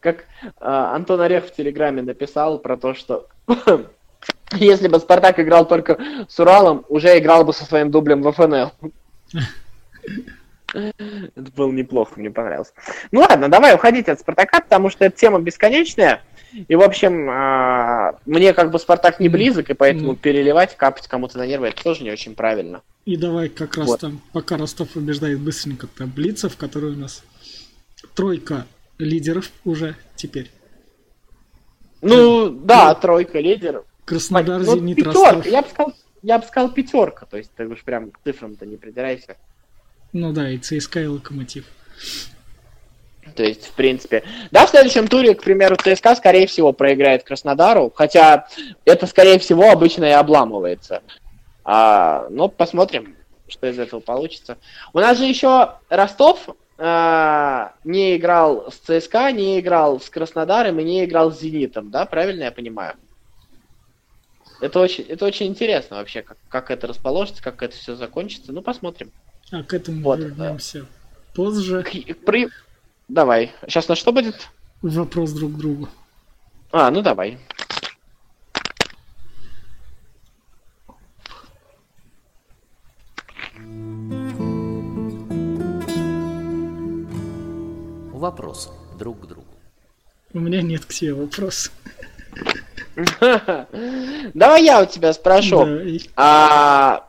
как 0.01 0.25
а, 0.59 0.95
Антон 0.95 1.21
Орех 1.21 1.47
в 1.47 1.55
Телеграме 1.55 2.03
написал 2.03 2.59
про 2.59 2.77
то, 2.77 2.95
что 2.95 3.27
если 4.53 4.89
бы 4.89 4.99
Спартак 4.99 5.39
играл 5.39 5.67
только 5.67 5.99
с 6.29 6.39
Уралом, 6.39 6.85
уже 6.89 7.17
играл 7.19 7.45
бы 7.45 7.53
со 7.53 7.65
своим 7.65 7.91
дублем 7.91 8.23
в 8.23 8.33
ФНЛ. 8.33 8.73
Это 10.75 11.51
было 11.57 11.71
неплохо, 11.73 12.13
мне 12.17 12.31
понравилось. 12.31 12.73
Ну 13.11 13.21
ладно, 13.21 13.49
давай 13.49 13.75
уходить 13.75 14.09
от 14.09 14.21
Спартака, 14.21 14.61
потому 14.61 14.91
что 14.91 15.05
эта 15.05 15.17
тема 15.17 15.41
бесконечная. 15.41 16.23
И, 16.53 16.75
в 16.75 16.83
общем, 16.83 17.29
а, 17.31 18.19
мне 18.27 18.55
как 18.55 18.71
бы 18.71 18.79
Спартак 18.79 19.21
не 19.21 19.29
близок, 19.29 19.71
и 19.71 19.75
поэтому 19.75 20.17
переливать, 20.17 20.77
капать 20.77 21.07
кому-то 21.07 21.39
на 21.39 21.47
нервы, 21.47 21.69
это 21.69 21.83
тоже 21.83 22.03
не 22.03 22.11
очень 22.11 22.35
правильно. 22.35 22.83
И 23.05 23.17
давай 23.17 23.49
как 23.49 23.77
раз 23.77 23.89
вот. 23.89 24.01
там, 24.01 24.21
пока 24.33 24.57
Ростов 24.57 24.91
побеждает 24.91 25.41
быстренько 25.41 25.87
таблица, 25.87 26.49
в 26.49 26.57
которой 26.57 26.93
у 26.93 26.97
нас 26.97 27.23
тройка 28.15 28.67
лидеров 28.99 29.51
уже 29.65 29.97
теперь. 30.17 30.51
Ну, 32.01 32.51
да, 32.51 32.95
тройка 32.95 33.41
лидеров. 33.41 33.85
Краснодар, 34.05 34.63
ну, 34.63 34.77
Зенит, 34.77 34.97
пятерка. 34.97 35.33
Ростов. 35.33 35.47
Я 35.47 35.63
бы 35.63 35.69
сказал, 35.69 35.95
я 36.23 36.39
бы 36.39 36.47
сказал 36.47 36.73
пятерка, 36.73 37.27
то 37.27 37.37
есть 37.37 37.51
ты 37.57 37.67
уж 37.67 37.83
прям 37.83 38.11
к 38.11 38.21
цифрам-то 38.25 38.65
не 38.67 38.77
придирайся. 38.77 39.37
Ну 40.13 40.33
да, 40.33 40.51
и 40.51 40.59
ЦСКА, 40.59 41.01
и 41.01 41.07
Локомотив. 41.07 41.65
То 43.35 43.43
есть, 43.43 43.67
в 43.67 43.73
принципе, 43.73 44.25
да, 44.51 44.67
в 44.67 44.71
следующем 44.71 45.07
туре, 45.07 45.35
к 45.35 45.43
примеру, 45.43 45.77
ЦСКА, 45.77 46.17
скорее 46.17 46.47
всего, 46.47 46.73
проиграет 46.73 47.25
Краснодару, 47.25 47.93
хотя 47.95 48.49
это, 48.85 49.07
скорее 49.07 49.39
всего, 49.39 49.71
обычно 49.71 50.05
и 50.05 50.11
обламывается. 50.11 51.03
А, 51.65 52.27
но 52.31 52.49
посмотрим, 52.49 53.15
что 53.47 53.67
из 53.69 53.79
этого 53.79 54.01
получится. 54.01 54.59
У 54.93 54.99
нас 54.99 55.19
же 55.19 55.25
еще 55.25 55.75
Ростов 55.89 56.49
а, 56.79 57.75
не 57.85 58.17
играл 58.17 58.73
с 58.73 58.77
ЦСКА, 58.77 59.31
не 59.33 59.61
играл 59.61 60.01
с 60.01 60.09
Краснодаром 60.09 60.79
и 60.81 60.85
не 60.85 61.05
играл 61.05 61.31
с 61.31 61.41
Зенитом, 61.41 61.91
да, 61.91 62.07
правильно 62.07 62.45
я 62.45 62.53
понимаю? 62.53 62.95
Это 64.61 64.81
очень, 64.81 65.05
это 65.05 65.25
очень 65.25 65.47
интересно 65.47 65.99
вообще, 65.99 66.23
как, 66.23 66.37
как 66.49 66.71
это 66.71 66.87
расположится, 66.87 67.43
как 67.43 67.63
это 67.63 67.77
все 67.77 67.95
закончится. 67.95 68.53
Ну, 68.53 68.63
посмотрим. 68.63 69.13
А 69.51 69.63
к 69.63 69.73
этому 69.73 70.03
вот, 70.03 70.19
вернемся 70.19 70.81
да. 70.81 70.87
позже. 71.35 71.85
При... 72.27 72.49
Давай. 73.09 73.53
Сейчас 73.67 73.89
на 73.89 73.97
что 73.97 74.13
будет? 74.13 74.49
Вопрос 74.83 75.33
друг 75.33 75.55
к 75.55 75.57
другу. 75.57 75.89
А, 76.71 76.91
ну 76.91 77.01
давай. 77.01 77.39
Вопрос 88.13 88.71
друг 88.99 89.21
к 89.21 89.27
другу. 89.27 89.47
У 90.35 90.41
меня 90.41 90.61
нет 90.61 90.85
к 90.85 90.93
себе 90.93 91.15
вопроса. 91.15 91.71
Давай 94.35 94.65
я 94.65 94.83
у 94.83 94.87
тебя 94.87 95.13
спрошу. 95.13 95.67
А 96.17 97.08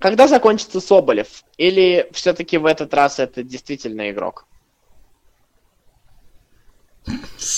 когда 0.00 0.28
закончится 0.28 0.80
Соболев? 0.80 1.44
Или 1.56 2.08
все-таки 2.12 2.58
в 2.58 2.66
этот 2.66 2.94
раз 2.94 3.18
это 3.18 3.42
действительно 3.42 4.10
игрок? 4.10 4.46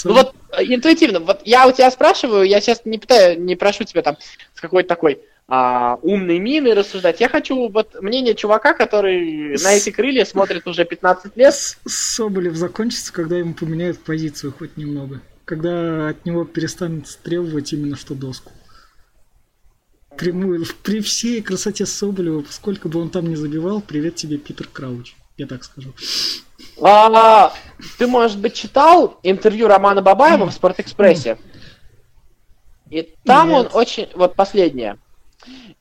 Ну 0.04 0.12
вот 0.12 0.34
э, 0.52 0.62
интуитивно, 0.64 1.20
вот 1.20 1.40
я 1.44 1.66
у 1.66 1.72
тебя 1.72 1.90
спрашиваю, 1.90 2.44
я 2.44 2.60
сейчас 2.60 2.82
не 2.84 2.98
пытаю, 2.98 3.40
не 3.42 3.56
прошу 3.56 3.84
тебя 3.84 4.02
там 4.02 4.16
с 4.54 4.60
какой-то 4.60 4.88
такой 4.88 5.20
а, 5.48 5.98
умной 6.02 6.38
миной 6.38 6.74
рассуждать. 6.74 7.20
Я 7.20 7.28
хочу 7.28 7.68
вот 7.68 8.00
мнение 8.00 8.36
чувака, 8.36 8.72
который 8.74 9.58
с... 9.58 9.64
на 9.64 9.72
эти 9.72 9.90
крылья 9.90 10.24
смотрит 10.24 10.68
уже 10.68 10.84
15 10.84 11.36
лет. 11.36 11.54
Соболев 11.84 12.54
закончится, 12.54 13.12
когда 13.12 13.36
ему 13.36 13.54
поменяют 13.54 13.98
позицию 13.98 14.54
хоть 14.56 14.76
немного. 14.76 15.20
Когда 15.44 16.10
от 16.10 16.24
него 16.24 16.44
перестанут 16.44 17.06
требовать 17.24 17.72
именно 17.72 17.96
что 17.96 18.14
доску 18.14 18.52
прямую, 20.20 20.66
при 20.82 21.00
всей 21.00 21.40
красоте 21.40 21.86
Соболева, 21.86 22.44
сколько 22.50 22.88
бы 22.88 23.00
он 23.00 23.08
там 23.08 23.26
не 23.26 23.36
забивал, 23.36 23.80
привет 23.80 24.16
тебе, 24.16 24.36
Питер 24.36 24.68
Крауч, 24.70 25.14
я 25.38 25.46
так 25.46 25.64
скажу. 25.64 25.94
А, 26.82 27.54
ты, 27.98 28.06
может 28.06 28.38
быть, 28.38 28.52
читал 28.52 29.18
интервью 29.22 29.66
Романа 29.66 30.02
Бабаева 30.02 30.46
в 30.46 30.52
Спортэкспрессе? 30.52 31.38
И 32.90 33.08
там 33.24 33.48
Нет. 33.48 33.58
он 33.58 33.80
очень... 33.80 34.08
Вот 34.14 34.34
последнее. 34.34 34.98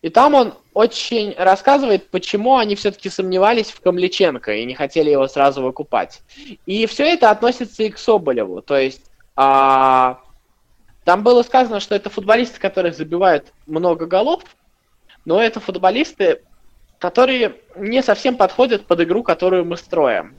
И 0.01 0.07
там 0.07 0.33
он 0.35 0.53
очень 0.73 1.35
рассказывает, 1.37 2.09
почему 2.09 2.55
они 2.55 2.75
все-таки 2.75 3.09
сомневались 3.09 3.71
в 3.71 3.81
Камличенко 3.81 4.55
и 4.55 4.65
не 4.65 4.73
хотели 4.73 5.09
его 5.09 5.27
сразу 5.27 5.61
выкупать. 5.61 6.21
И 6.65 6.85
все 6.85 7.03
это 7.03 7.29
относится 7.29 7.83
и 7.83 7.89
к 7.89 7.97
Соболеву. 7.97 8.61
То 8.61 8.77
есть 8.77 9.01
а, 9.35 10.21
там 11.09 11.23
было 11.23 11.41
сказано, 11.41 11.79
что 11.79 11.95
это 11.95 12.11
футболисты, 12.11 12.59
которые 12.59 12.93
забивают 12.93 13.51
много 13.65 14.05
голов, 14.05 14.43
но 15.25 15.41
это 15.41 15.59
футболисты, 15.59 16.43
которые 16.99 17.55
не 17.75 18.03
совсем 18.03 18.37
подходят 18.37 18.85
под 18.85 19.01
игру, 19.01 19.23
которую 19.23 19.65
мы 19.65 19.75
строим. 19.75 20.35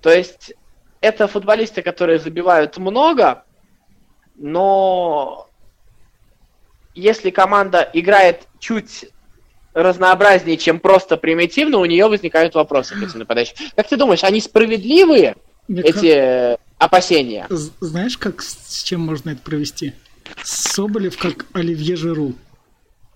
То 0.00 0.10
есть 0.10 0.54
это 1.02 1.28
футболисты, 1.28 1.82
которые 1.82 2.18
забивают 2.18 2.78
много, 2.78 3.44
но 4.36 5.50
если 6.94 7.28
команда 7.28 7.86
играет 7.92 8.48
чуть 8.58 9.10
разнообразнее, 9.74 10.56
чем 10.56 10.80
просто 10.80 11.18
примитивно, 11.18 11.76
у 11.76 11.84
нее 11.84 12.08
возникают 12.08 12.54
вопросы 12.54 12.94
к 12.94 13.02
этим 13.02 13.18
нападающим. 13.18 13.56
Как 13.76 13.86
ты 13.86 13.98
думаешь, 13.98 14.24
они 14.24 14.40
справедливые, 14.40 15.36
Мне 15.68 15.82
эти 15.82 16.56
опасения. 16.78 17.46
Знаешь, 17.48 18.18
как 18.18 18.42
с 18.42 18.82
чем 18.82 19.00
можно 19.00 19.30
это 19.30 19.42
провести? 19.42 19.94
Соболев 20.42 21.16
как 21.16 21.46
Оливье 21.52 21.96
Жиру. 21.96 22.34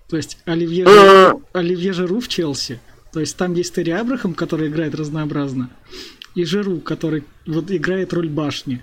То 0.08 0.16
есть 0.16 0.38
Оливье, 0.46 0.86
Жиру, 0.86 1.42
Оливье 1.52 1.92
Жиру 1.92 2.20
в 2.20 2.28
Челси. 2.28 2.80
То 3.12 3.20
есть 3.20 3.36
там 3.36 3.54
есть 3.54 3.74
Терри 3.74 3.90
Абрахам, 3.90 4.34
который 4.34 4.68
играет 4.68 4.94
разнообразно, 4.94 5.70
и 6.34 6.44
Жиру, 6.44 6.78
который 6.80 7.24
вот 7.46 7.70
играет 7.70 8.12
роль 8.12 8.28
башни. 8.28 8.82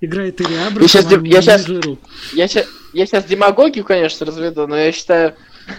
Играет 0.00 0.36
Терри 0.36 0.54
Абрахам, 0.54 0.82
я 0.82 0.88
сейчас, 0.88 1.12
а 1.12 1.20
я 1.24 1.42
сейчас, 1.42 1.66
Жиру. 1.66 1.98
Я 2.32 2.48
сейчас, 2.48 2.66
я 2.92 3.06
сейчас 3.06 3.24
демагогию, 3.24 3.84
конечно, 3.84 4.26
разведу, 4.26 4.66
но 4.66 4.76
я 4.76 4.92
считаю... 4.92 5.34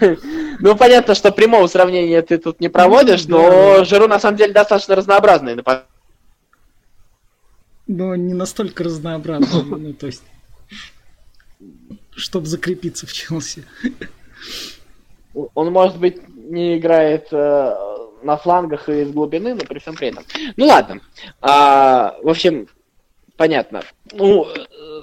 ну, 0.60 0.76
понятно, 0.76 1.14
что 1.14 1.32
прямого 1.32 1.66
сравнения 1.66 2.22
ты 2.22 2.38
тут 2.38 2.60
не 2.60 2.68
проводишь, 2.68 3.26
ну, 3.26 3.78
но. 3.78 3.84
Жиру 3.84 4.08
на 4.08 4.18
самом 4.18 4.38
деле 4.38 4.52
достаточно 4.52 4.94
разнообразный 4.94 5.54
нападатель 5.54 5.91
но 7.92 8.16
не 8.16 8.34
настолько 8.34 8.84
разнообразный, 8.84 9.62
ну, 9.78 9.92
то 9.92 10.06
есть, 10.06 10.22
чтобы 12.10 12.46
закрепиться 12.46 13.06
в 13.06 13.12
Челси. 13.12 13.64
Он, 15.54 15.72
может 15.72 15.98
быть, 15.98 16.28
не 16.28 16.78
играет 16.78 17.28
э, 17.32 17.74
на 18.22 18.36
флангах 18.36 18.88
и 18.88 19.02
из 19.02 19.10
глубины, 19.10 19.54
но 19.54 19.60
при 19.60 19.78
всем 19.78 19.94
при 19.94 20.08
этом. 20.08 20.24
Ну 20.56 20.66
ладно. 20.66 21.00
А, 21.40 22.16
в 22.22 22.28
общем, 22.28 22.68
понятно. 23.36 23.82
Ну, 24.12 24.46
э, 24.46 25.02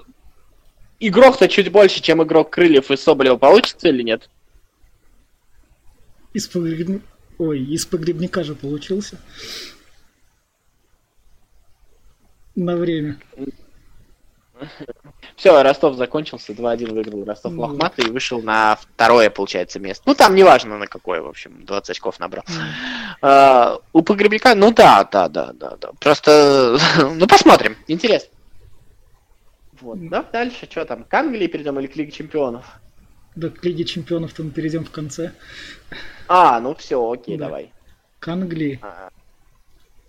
игрок-то 0.99 1.47
чуть 1.47 1.71
больше, 1.71 2.01
чем 2.01 2.21
игрок 2.21 2.51
Крыльев 2.51 2.91
и 2.91 2.97
Соболева 2.97 3.37
получится 3.37 3.89
или 3.89 4.03
нет? 4.03 4.29
Из 6.33 6.47
погребника... 6.47 7.03
Ой, 7.39 7.63
из 7.63 7.85
погребника 7.85 8.43
же 8.43 8.53
получился 8.53 9.17
на 12.59 12.75
время. 12.75 13.17
Все, 15.35 15.63
Ростов 15.63 15.95
закончился, 15.95 16.51
2-1 16.51 16.93
выиграл 16.93 17.23
Ростов 17.23 17.53
ну, 17.53 17.61
Лохматый 17.61 18.05
и 18.07 18.11
вышел 18.11 18.41
на 18.41 18.75
второе, 18.75 19.29
получается, 19.29 19.79
место. 19.79 20.03
Ну, 20.05 20.15
там 20.15 20.35
неважно 20.35 20.77
на 20.77 20.87
какое, 20.87 21.21
в 21.21 21.27
общем, 21.27 21.65
20 21.65 21.89
очков 21.91 22.19
набрал. 22.19 22.43
Uh, 23.21 23.81
у 23.93 24.01
Погребника, 24.01 24.55
ну 24.55 24.73
да, 24.73 25.03
да, 25.05 25.29
да, 25.29 25.53
да, 25.53 25.77
да. 25.77 25.91
Просто, 25.99 26.77
ну, 27.15 27.27
посмотрим, 27.27 27.77
интересно. 27.87 28.29
Вот, 29.79 30.09
да, 30.09 30.23
дальше, 30.23 30.67
что 30.69 30.83
там, 30.83 31.05
к 31.05 31.13
Англии 31.13 31.47
перейдем 31.47 31.79
или 31.79 31.87
к 31.87 31.95
Лиге 31.95 32.11
Чемпионов? 32.11 32.65
Да, 33.35 33.49
к 33.49 33.63
Лиге 33.63 33.85
Чемпионов-то 33.85 34.43
мы 34.43 34.51
перейдем 34.51 34.83
в 34.83 34.91
конце. 34.91 35.31
А, 36.27 36.59
ну 36.59 36.75
все, 36.75 37.09
окей, 37.09 37.37
да. 37.37 37.45
давай. 37.45 37.71
К 38.19 38.27
Англии. 38.27 38.79
А, 38.81 39.09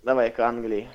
давай, 0.03 0.31
к 0.31 0.41
Англии. 0.41 0.89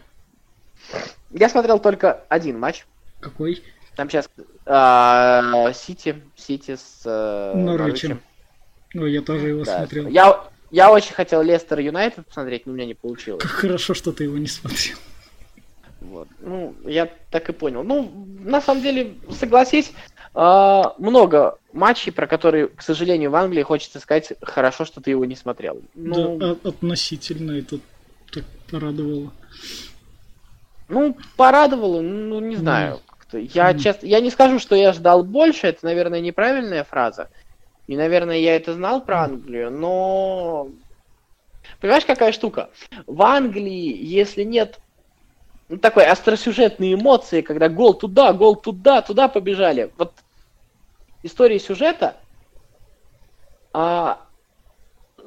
Я 1.31 1.49
смотрел 1.49 1.79
только 1.79 2.23
один 2.29 2.59
матч. 2.59 2.85
Какой? 3.19 3.61
Там 3.95 4.09
сейчас 4.09 4.29
а, 4.65 5.71
Сити, 5.73 6.21
Сити 6.35 6.75
с 6.75 7.01
э, 7.05 7.53
Норвичем. 7.55 8.21
Ну, 8.93 9.05
я 9.05 9.21
тоже 9.21 9.49
его 9.49 9.63
да. 9.63 9.79
смотрел. 9.79 10.07
Я, 10.07 10.49
я 10.71 10.91
очень 10.91 11.13
хотел 11.13 11.41
Лестер 11.41 11.79
Юнайтед 11.79 12.25
посмотреть, 12.25 12.65
но 12.65 12.71
у 12.71 12.75
меня 12.75 12.85
не 12.85 12.93
получилось. 12.93 13.41
Как 13.41 13.51
хорошо, 13.51 13.93
что 13.93 14.11
ты 14.11 14.25
его 14.25 14.37
не 14.37 14.47
смотрел. 14.47 14.97
Вот. 16.01 16.27
Ну, 16.39 16.75
я 16.85 17.09
так 17.31 17.49
и 17.49 17.53
понял. 17.53 17.83
Ну, 17.83 18.27
на 18.39 18.61
самом 18.61 18.81
деле, 18.81 19.15
согласись, 19.31 19.91
э, 20.33 20.83
много 20.97 21.57
матчей, 21.73 22.11
про 22.11 22.27
которые, 22.27 22.67
к 22.67 22.81
сожалению, 22.81 23.31
в 23.31 23.35
Англии 23.35 23.63
хочется 23.63 23.99
сказать, 23.99 24.33
хорошо, 24.41 24.85
что 24.85 25.01
ты 25.01 25.11
его 25.11 25.25
не 25.25 25.35
смотрел. 25.35 25.81
Ну, 25.93 26.37
да, 26.37 26.51
относительно 26.63 27.51
это 27.51 27.79
так 28.31 28.43
порадовало. 28.69 29.31
Ну, 30.87 31.17
порадовало, 31.35 32.01
ну, 32.01 32.39
не 32.39 32.55
знаю. 32.55 33.01
Я, 33.31 33.71
mm. 33.71 33.79
честно, 33.79 34.05
я 34.05 34.21
не 34.21 34.29
скажу, 34.29 34.59
что 34.59 34.75
я 34.75 34.93
ждал 34.93 35.23
больше, 35.23 35.67
это, 35.67 35.85
наверное, 35.85 36.21
неправильная 36.21 36.83
фраза. 36.83 37.29
И, 37.87 37.97
наверное, 37.97 38.37
я 38.37 38.55
это 38.55 38.73
знал 38.73 39.01
про 39.01 39.23
Англию, 39.23 39.71
но 39.71 40.69
Понимаешь, 41.79 42.05
какая 42.05 42.31
штука? 42.31 42.69
В 43.05 43.21
Англии, 43.21 43.97
если 44.03 44.43
нет 44.43 44.79
ну, 45.69 45.77
такой 45.77 46.05
остросюжетной 46.05 46.93
эмоции, 46.93 47.41
когда 47.41 47.69
гол 47.69 47.93
туда, 47.93 48.33
гол 48.33 48.55
туда, 48.55 49.01
туда 49.01 49.27
побежали. 49.27 49.91
Вот 49.97 50.13
история 51.23 51.59
сюжета, 51.59 52.17
а 53.73 54.21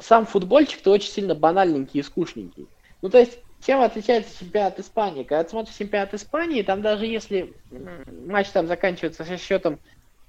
сам 0.00 0.26
футбольчик-то 0.26 0.90
очень 0.90 1.10
сильно 1.10 1.34
банальненький 1.34 2.00
и 2.00 2.04
скучненький. 2.04 2.68
Ну, 3.02 3.10
то 3.10 3.18
есть, 3.18 3.38
чем 3.64 3.80
отличается 3.80 4.38
чемпионат 4.38 4.78
Испании? 4.78 5.24
Когда 5.24 5.44
ты 5.44 5.50
смотришь 5.50 5.74
чемпионат 5.76 6.14
Испании, 6.14 6.62
там 6.62 6.82
даже 6.82 7.06
если 7.06 7.54
матч 8.26 8.48
там 8.48 8.66
заканчивается 8.66 9.24
со 9.24 9.36
счетом 9.36 9.78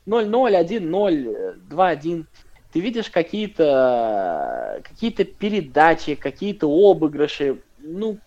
0-0, 0.06 0.30
1-0, 0.68 1.70
2-1, 1.70 2.26
ты 2.72 2.80
видишь 2.80 3.10
какие-то 3.10 4.82
какие 4.84 5.12
передачи, 5.12 6.15
какие-то 6.15 6.68
обыгрыши, 6.68 7.62
ну, 7.80 8.20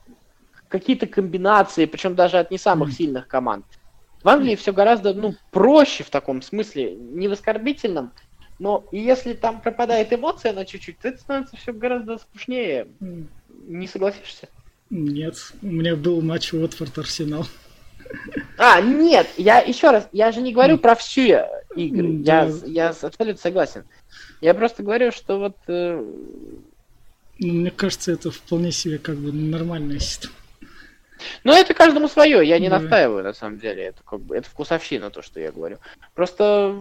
какие-то 0.68 1.06
комбинации, 1.06 1.86
причем 1.86 2.14
даже 2.14 2.38
от 2.38 2.50
не 2.50 2.58
самых 2.58 2.92
сильных 2.92 3.28
команд. 3.28 3.64
В 4.22 4.28
Англии 4.28 4.54
все 4.54 4.72
гораздо 4.72 5.14
ну, 5.14 5.34
проще 5.50 6.04
в 6.04 6.10
таком 6.10 6.42
смысле, 6.42 6.94
не 6.94 7.28
в 7.28 7.32
оскорбительном, 7.32 8.12
но 8.58 8.84
если 8.92 9.34
там 9.34 9.60
пропадает 9.60 10.12
эмоция 10.12 10.52
на 10.52 10.64
чуть-чуть, 10.64 10.98
то 11.00 11.08
это 11.08 11.18
становится 11.18 11.56
все 11.56 11.72
гораздо 11.72 12.18
скучнее. 12.18 12.86
Не 13.66 13.86
согласишься? 13.88 14.48
Нет, 14.92 15.54
у 15.62 15.68
меня 15.68 15.96
был 15.96 16.20
матч 16.20 16.52
Уотфорд-Арсенал. 16.52 17.46
А, 18.58 18.82
нет, 18.82 19.26
я 19.38 19.58
еще 19.60 19.90
раз, 19.90 20.06
я 20.12 20.32
же 20.32 20.42
не 20.42 20.52
говорю 20.52 20.76
про 20.76 20.94
все 20.94 21.48
игры, 21.74 22.20
я, 22.22 22.52
я 22.66 22.90
абсолютно 22.90 23.38
согласен. 23.38 23.84
Я 24.42 24.52
просто 24.52 24.82
говорю, 24.82 25.10
что 25.10 25.38
вот... 25.38 25.56
Э... 25.66 25.98
Ну, 27.38 27.52
мне 27.54 27.70
кажется, 27.70 28.12
это 28.12 28.30
вполне 28.30 28.70
себе 28.70 28.98
как 28.98 29.16
бы 29.16 29.32
нормальная 29.32 29.98
ситуация. 29.98 30.36
Ну, 31.42 31.54
это 31.54 31.72
каждому 31.72 32.06
свое, 32.06 32.46
я 32.46 32.58
не 32.58 32.68
да. 32.68 32.78
настаиваю, 32.78 33.24
на 33.24 33.32
самом 33.32 33.58
деле. 33.58 33.84
Это 33.84 34.02
как 34.04 34.20
бы 34.20 34.36
это 34.36 34.50
вкусовщина, 34.50 35.08
то, 35.08 35.22
что 35.22 35.40
я 35.40 35.52
говорю. 35.52 35.78
Просто. 36.14 36.76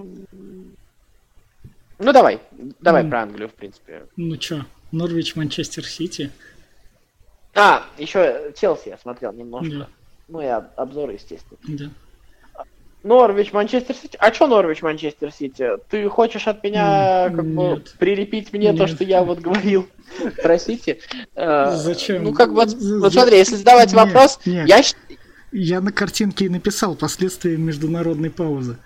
Ну 1.98 2.12
давай, 2.12 2.42
давай 2.82 3.04
mm. 3.06 3.10
про 3.10 3.22
Англию, 3.22 3.48
в 3.48 3.54
принципе. 3.54 4.04
Ну 4.18 4.36
чё, 4.36 4.66
Норвич, 4.92 5.38
Манчестер 5.38 5.86
Сити. 5.86 6.30
А, 7.54 7.84
еще 7.98 8.54
Челси 8.60 8.90
я 8.90 8.98
смотрел 8.98 9.34
немножко. 9.34 9.76
Да. 9.76 9.88
Ну, 10.28 10.42
я 10.42 10.70
обзоры, 10.78 11.14
естественно. 11.14 11.60
Да. 11.64 11.92
Норвич, 13.04 13.52
Манчестер 13.52 13.96
Сити. 13.96 14.16
А 14.20 14.32
что 14.32 14.48
Норвич, 14.48 14.82
Манчестер 14.82 15.32
Сити? 15.32 15.72
Ты 15.90 16.08
хочешь 16.08 16.48
от 16.48 16.64
меня 16.64 17.32
как 17.36 17.46
бы 17.46 17.84
прилепить 17.98 18.54
мне 18.54 18.70
Нет. 18.70 18.78
то, 18.78 18.88
что 18.88 19.04
я 19.04 19.24
вот 19.24 19.40
говорил 19.40 19.88
про 20.42 20.60
Сити? 20.60 21.00
Э, 21.36 21.72
Зачем? 21.76 22.24
Ну, 22.24 22.34
как 22.34 22.50
бы, 22.54 22.66
вот 22.66 23.12
смотри, 23.12 23.38
если 23.38 23.56
задавать 23.56 23.94
вопрос, 23.94 24.40
я... 24.46 24.82
Я 25.54 25.82
на 25.82 25.92
картинке 25.92 26.46
и 26.46 26.50
написал 26.50 26.96
последствия 26.96 27.58
международной 27.58 28.30
паузы. 28.30 28.78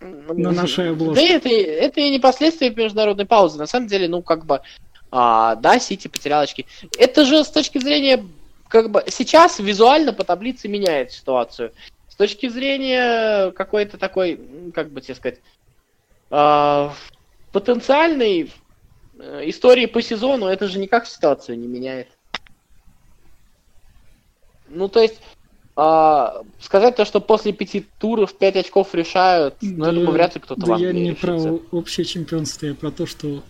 На 0.00 0.52
нашей 0.52 0.92
обложке. 0.92 1.20
Да 1.20 1.34
это, 1.34 1.48
это 1.50 2.00
и 2.00 2.10
не 2.10 2.18
последствия 2.18 2.70
международной 2.70 3.26
паузы. 3.26 3.58
На 3.58 3.66
самом 3.66 3.86
деле, 3.86 4.08
ну, 4.08 4.22
как 4.22 4.46
бы, 4.46 4.60
а, 5.10 5.54
да, 5.56 5.78
Сити 5.78 6.08
потерял 6.08 6.42
очки. 6.42 6.66
Это 6.98 7.24
же 7.24 7.44
с 7.44 7.50
точки 7.50 7.78
зрения, 7.78 8.26
как 8.68 8.90
бы, 8.90 9.04
сейчас 9.08 9.58
визуально 9.58 10.12
по 10.12 10.24
таблице 10.24 10.68
меняет 10.68 11.12
ситуацию. 11.12 11.72
С 12.08 12.14
точки 12.16 12.48
зрения 12.48 13.50
какой-то 13.52 13.98
такой, 13.98 14.40
как 14.74 14.90
бы 14.90 15.00
тебе 15.00 15.14
сказать, 15.14 15.40
э, 16.30 16.90
потенциальной 17.52 18.50
истории 19.18 19.86
по 19.86 20.02
сезону, 20.02 20.46
это 20.46 20.68
же 20.68 20.78
никак 20.78 21.06
ситуацию 21.06 21.58
не 21.58 21.66
меняет. 21.66 22.08
Ну, 24.68 24.88
то 24.88 25.00
есть, 25.00 25.20
э, 25.76 26.26
сказать 26.60 26.96
то, 26.96 27.04
что 27.04 27.20
после 27.20 27.52
пяти 27.52 27.86
туров 27.98 28.36
пять 28.36 28.56
очков 28.56 28.94
решают, 28.94 29.54
да, 29.60 29.68
ну, 29.70 29.86
я 29.86 29.92
думаю, 29.92 30.10
вряд 30.10 30.34
ли 30.34 30.40
кто-то 30.40 30.60
да 30.60 30.72
вам 30.72 30.80
я 30.80 30.92
не 30.92 31.12
про 31.12 31.36
общее 31.70 32.04
чемпионство, 32.04 32.66
я 32.66 32.74
про 32.74 32.90
то, 32.90 33.06
что 33.06 33.42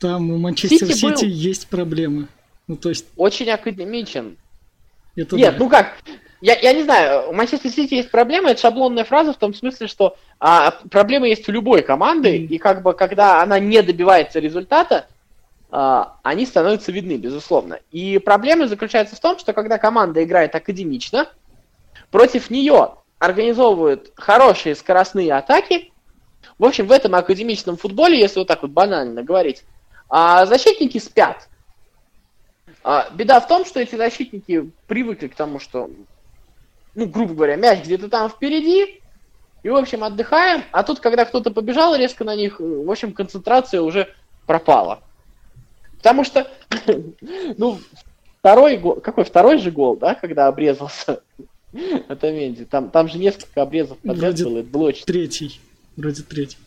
там 0.00 0.30
у 0.30 0.38
Манчестер 0.38 0.88
Сити, 0.88 0.92
Сити 0.92 1.24
был... 1.24 1.32
есть 1.32 1.68
проблемы. 1.68 2.28
Ну, 2.66 2.76
то 2.76 2.88
есть... 2.88 3.06
Очень 3.16 3.50
академичен. 3.50 4.36
Это 5.16 5.36
Нет, 5.36 5.52
да. 5.52 5.64
ну 5.64 5.68
как, 5.68 5.96
я, 6.40 6.58
я 6.58 6.72
не 6.72 6.82
знаю, 6.82 7.30
у 7.30 7.32
Манчестер 7.32 7.70
Сити 7.70 7.94
есть 7.94 8.10
проблема, 8.10 8.50
это 8.50 8.60
шаблонная 8.60 9.04
фраза 9.04 9.32
в 9.32 9.36
том 9.36 9.54
смысле, 9.54 9.86
что 9.86 10.16
а, 10.40 10.72
проблема 10.90 11.28
есть 11.28 11.48
у 11.48 11.52
любой 11.52 11.82
команды, 11.82 12.36
mm. 12.36 12.46
и 12.46 12.58
как 12.58 12.82
бы 12.82 12.94
когда 12.94 13.42
она 13.42 13.58
не 13.58 13.80
добивается 13.82 14.40
результата, 14.40 15.06
а, 15.70 16.18
они 16.22 16.46
становятся 16.46 16.92
видны, 16.92 17.16
безусловно. 17.16 17.78
И 17.92 18.18
проблема 18.18 18.66
заключается 18.68 19.16
в 19.16 19.20
том, 19.20 19.38
что 19.38 19.52
когда 19.52 19.78
команда 19.78 20.22
играет 20.22 20.54
академично, 20.54 21.28
против 22.10 22.50
нее 22.50 22.94
организовывают 23.18 24.12
хорошие 24.14 24.74
скоростные 24.74 25.32
атаки. 25.32 25.92
В 26.58 26.64
общем, 26.64 26.86
в 26.86 26.92
этом 26.92 27.14
академичном 27.14 27.76
футболе, 27.76 28.18
если 28.18 28.38
вот 28.38 28.48
так 28.48 28.62
вот 28.62 28.70
банально 28.70 29.22
говорить, 29.22 29.64
а 30.08 30.46
защитники 30.46 30.98
спят. 30.98 31.48
А, 32.82 33.08
беда 33.10 33.40
в 33.40 33.48
том, 33.48 33.64
что 33.64 33.80
эти 33.80 33.96
защитники 33.96 34.70
привыкли 34.86 35.28
к 35.28 35.34
тому, 35.34 35.58
что 35.58 35.90
ну, 36.94 37.06
грубо 37.06 37.34
говоря, 37.34 37.56
мяч 37.56 37.84
где-то 37.84 38.08
там 38.08 38.28
впереди, 38.28 39.00
и, 39.62 39.68
в 39.68 39.76
общем, 39.76 40.04
отдыхаем, 40.04 40.62
а 40.72 40.82
тут, 40.82 41.00
когда 41.00 41.24
кто-то 41.24 41.50
побежал 41.50 41.96
резко 41.96 42.24
на 42.24 42.36
них, 42.36 42.60
в 42.60 42.90
общем, 42.90 43.12
концентрация 43.12 43.80
уже 43.80 44.08
пропала. 44.46 45.00
Потому 45.96 46.22
что, 46.24 46.50
ну, 47.56 47.78
второй 48.40 48.76
гол, 48.76 49.00
какой 49.00 49.24
второй 49.24 49.58
же 49.58 49.70
гол, 49.70 49.96
да, 49.96 50.14
когда 50.14 50.48
обрезался 50.48 51.22
Атаменди, 52.08 52.66
там, 52.66 52.90
там 52.90 53.08
же 53.08 53.18
несколько 53.18 53.62
обрезов 53.62 53.98
подряд 53.98 54.38
было, 54.42 54.58
это 54.58 54.68
было 54.68 54.88
очень... 54.88 55.06
Третий, 55.06 55.60
вроде 55.96 56.22
третий. 56.22 56.58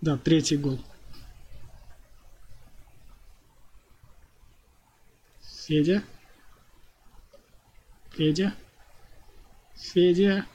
Да, 0.00 0.16
третий 0.16 0.56
гол. 0.56 0.80
Федя? 5.66 6.02
Федя? 8.10 8.54
Федя. 9.74 10.46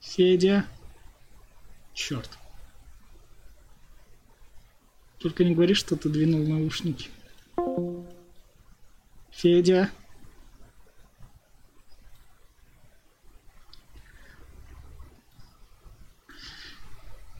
Федя. 0.00 0.66
Черт. 1.94 2.38
Только 5.18 5.44
не 5.44 5.54
говори, 5.54 5.74
что 5.74 5.96
ты 5.96 6.08
двинул 6.08 6.46
наушники. 6.46 7.10
Федя. 9.30 9.90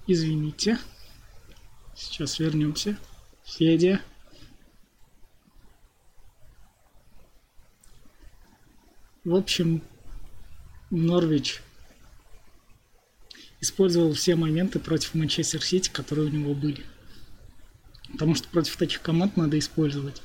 Извините. 0.06 0.78
Сейчас 1.94 2.38
вернемся. 2.38 2.96
Федя. 3.44 4.00
В 9.24 9.34
общем, 9.34 9.82
Норвич 10.90 11.60
использовал 13.60 14.12
все 14.12 14.36
моменты 14.36 14.78
против 14.78 15.14
Манчестер 15.14 15.62
Сити, 15.64 15.90
которые 15.90 16.28
у 16.28 16.30
него 16.30 16.54
были. 16.54 16.84
Потому 18.12 18.36
что 18.36 18.48
против 18.48 18.76
таких 18.76 19.02
команд 19.02 19.36
надо 19.36 19.58
использовать. 19.58 20.22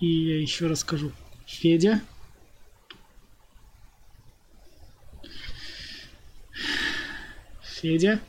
И 0.00 0.06
я 0.06 0.40
еще 0.40 0.66
раз 0.66 0.80
скажу. 0.80 1.12
Федя. 1.46 2.02
Федя. 7.80 8.20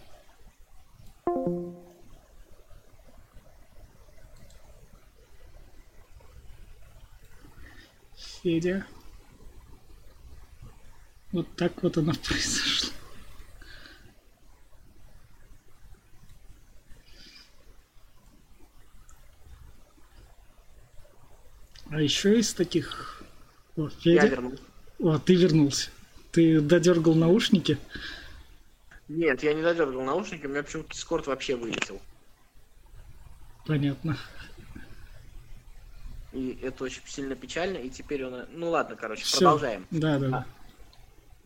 Федя. 8.16 8.86
Вот 11.32 11.48
так 11.56 11.82
вот 11.82 11.98
оно 11.98 12.14
произошло. 12.28 12.92
А 21.90 22.00
еще 22.00 22.40
из 22.40 22.54
таких... 22.54 23.24
О, 23.76 23.90
Федя. 23.90 24.22
Я 24.22 24.28
вернулся. 24.28 24.64
О, 25.00 25.18
ты 25.18 25.34
вернулся. 25.34 25.90
Ты 26.32 26.62
додергал 26.62 27.16
наушники? 27.16 27.80
Нет, 29.10 29.42
я 29.42 29.54
не 29.54 29.64
додергал 29.64 30.04
наушники, 30.04 30.46
у 30.46 30.50
меня 30.50 30.62
почему-то 30.64 30.94
Дискорд 30.94 31.26
вообще 31.28 31.56
вылетел. 31.56 32.00
Понятно. 33.66 34.18
И 36.32 36.60
это 36.62 36.84
очень 36.84 37.02
сильно 37.06 37.36
печально. 37.36 37.78
И 37.78 37.90
теперь 37.90 38.24
он... 38.24 38.46
Ну 38.52 38.70
ладно, 38.70 38.96
короче, 38.96 39.24
Всё. 39.24 39.40
продолжаем. 39.40 39.88
Да, 39.90 40.20
да. 40.20 40.38
А, 40.38 40.46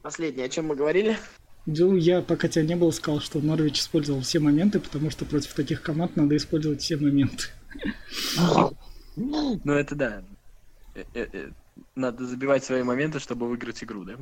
последнее, 0.01 0.45
о 0.45 0.49
чем 0.49 0.67
мы 0.67 0.75
говорили? 0.75 1.17
Ну, 1.65 1.95
я, 1.95 2.21
пока 2.21 2.49
тебя 2.49 2.65
не 2.65 2.75
было, 2.75 2.91
сказал, 2.91 3.21
что 3.21 3.39
Норвич 3.39 3.79
использовал 3.79 4.21
все 4.21 4.39
моменты, 4.39 4.81
потому 4.81 5.09
что 5.09 5.23
против 5.23 5.53
таких 5.53 5.81
команд 5.81 6.17
надо 6.17 6.35
использовать 6.35 6.81
все 6.81 6.97
моменты. 6.97 7.45
Ну, 9.15 9.71
это 9.71 9.95
да. 9.95 10.23
Э, 10.95 11.03
э, 11.13 11.27
э, 11.31 11.49
надо 11.95 12.25
забивать 12.25 12.65
свои 12.65 12.83
моменты, 12.83 13.19
чтобы 13.19 13.47
выиграть 13.47 13.83
игру, 13.83 14.03
да? 14.03 14.15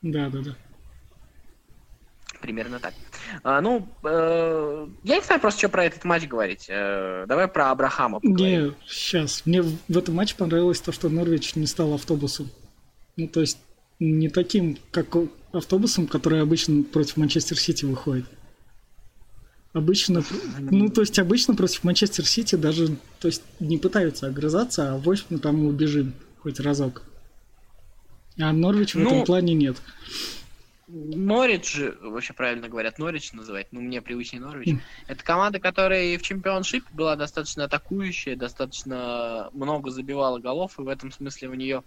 Да, 0.00 0.30
да, 0.30 0.38
да. 0.40 0.56
Примерно 2.40 2.78
так. 2.78 2.94
А, 3.42 3.60
ну, 3.60 3.88
э, 4.04 4.86
я 5.04 5.16
не 5.16 5.22
знаю 5.22 5.40
просто, 5.40 5.58
что 5.58 5.68
про 5.68 5.84
этот 5.84 6.04
матч 6.04 6.26
говорить. 6.26 6.66
Э, 6.68 7.24
давай 7.26 7.48
про 7.48 7.70
Абрахама 7.70 8.20
поговорим. 8.20 8.68
Не, 8.68 8.74
сейчас. 8.86 9.44
Мне 9.46 9.62
в 9.62 9.98
этом 9.98 10.14
матче 10.14 10.36
понравилось 10.36 10.80
то, 10.80 10.92
что 10.92 11.08
Норвич 11.08 11.54
не 11.56 11.66
стал 11.66 11.94
автобусом. 11.94 12.50
Ну, 13.16 13.28
то 13.28 13.40
есть, 13.40 13.58
не 13.98 14.28
таким, 14.28 14.78
как 14.90 15.16
автобусом, 15.52 16.06
который 16.06 16.42
обычно 16.42 16.82
против 16.82 17.16
Манчестер 17.16 17.58
Сити 17.58 17.84
выходит. 17.84 18.26
Обычно, 19.72 20.24
ну, 20.58 20.88
то 20.88 21.02
есть, 21.02 21.18
обычно 21.18 21.54
против 21.54 21.84
Манчестер 21.84 22.24
Сити 22.26 22.54
даже, 22.54 22.96
то 23.20 23.28
есть, 23.28 23.42
не 23.60 23.76
пытаются 23.76 24.26
огрызаться, 24.26 24.94
а 24.94 24.98
в 24.98 25.08
общем 25.08 25.38
там 25.38 25.56
мы 25.56 25.68
убежим 25.68 26.14
хоть 26.38 26.60
разок. 26.60 27.02
А 28.38 28.52
Норвич 28.52 28.94
в 28.94 28.98
ну, 28.98 29.08
этом 29.10 29.24
плане 29.24 29.54
нет. 29.54 29.76
Норвич, 30.88 31.76
вообще 32.00 32.32
правильно 32.32 32.68
говорят, 32.68 32.98
Норвич 32.98 33.32
называть, 33.32 33.68
ну, 33.72 33.80
мне 33.80 34.00
привычнее 34.00 34.40
Норвич. 34.40 34.68
Mm. 34.68 34.80
Это 35.08 35.24
команда, 35.24 35.58
которая 35.58 36.16
в 36.16 36.22
чемпионшипе 36.22 36.86
была 36.92 37.16
достаточно 37.16 37.64
атакующая, 37.64 38.36
достаточно 38.36 39.48
много 39.52 39.90
забивала 39.90 40.38
голов, 40.38 40.78
и 40.78 40.82
в 40.82 40.88
этом 40.88 41.10
смысле 41.10 41.48
у 41.48 41.54
нее, 41.54 41.82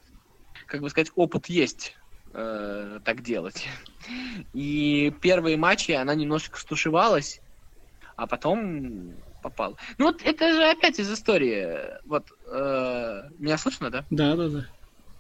как 0.66 0.82
бы 0.82 0.90
сказать, 0.90 1.12
опыт 1.16 1.48
есть 1.48 1.96
э, 2.34 3.00
так 3.06 3.22
делать. 3.22 3.68
И 4.54 5.14
первые 5.22 5.56
матчи 5.56 5.92
она 5.92 6.14
немножко 6.14 6.60
стушевалась, 6.60 7.42
а 8.18 8.28
потом 8.28 9.16
попала. 9.42 9.78
Ну 9.98 10.08
вот 10.08 10.22
это 10.24 10.52
же 10.52 10.64
опять 10.70 11.00
из 11.00 11.10
истории. 11.10 11.98
Вот 12.06 12.30
э, 12.52 13.22
меня 13.38 13.58
слышно, 13.58 13.90
да? 13.90 14.06
Да, 14.10 14.36
да, 14.36 14.50
да 14.50 14.70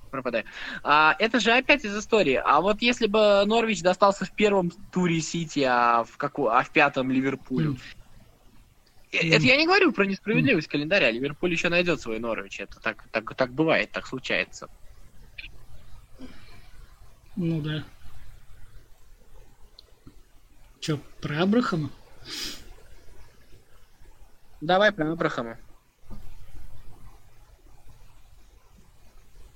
пропадаю. 0.09 0.45
А, 0.83 1.15
это 1.19 1.39
же 1.39 1.51
опять 1.51 1.85
из 1.85 1.97
истории. 1.97 2.41
А 2.43 2.61
вот 2.61 2.81
если 2.81 3.07
бы 3.07 3.43
Норвич 3.45 3.81
достался 3.81 4.25
в 4.25 4.31
первом 4.31 4.71
туре 4.91 5.21
Сити, 5.21 5.65
а 5.67 6.03
в, 6.03 6.17
каку, 6.17 6.47
а 6.47 6.63
в 6.63 6.69
пятом 6.71 7.11
Ливерпулю, 7.11 7.73
mm. 7.73 7.79
Это 9.11 9.43
я 9.43 9.57
не 9.57 9.65
говорю 9.65 9.91
про 9.91 10.05
несправедливость 10.05 10.67
mm. 10.67 10.71
календаря. 10.71 11.09
Ливерпуль 11.09 11.51
еще 11.51 11.69
найдет 11.69 11.99
свой 11.99 12.19
Норвич. 12.19 12.59
Это 12.59 12.79
так, 12.79 13.07
так, 13.11 13.33
так 13.35 13.51
бывает, 13.51 13.91
так 13.91 14.05
случается. 14.05 14.69
Ну 17.35 17.61
да. 17.61 17.83
Че, 20.79 20.97
про 21.21 21.41
Абрахама? 21.41 21.89
Давай 24.61 24.91
про 24.91 25.11
Абрахама. 25.11 25.57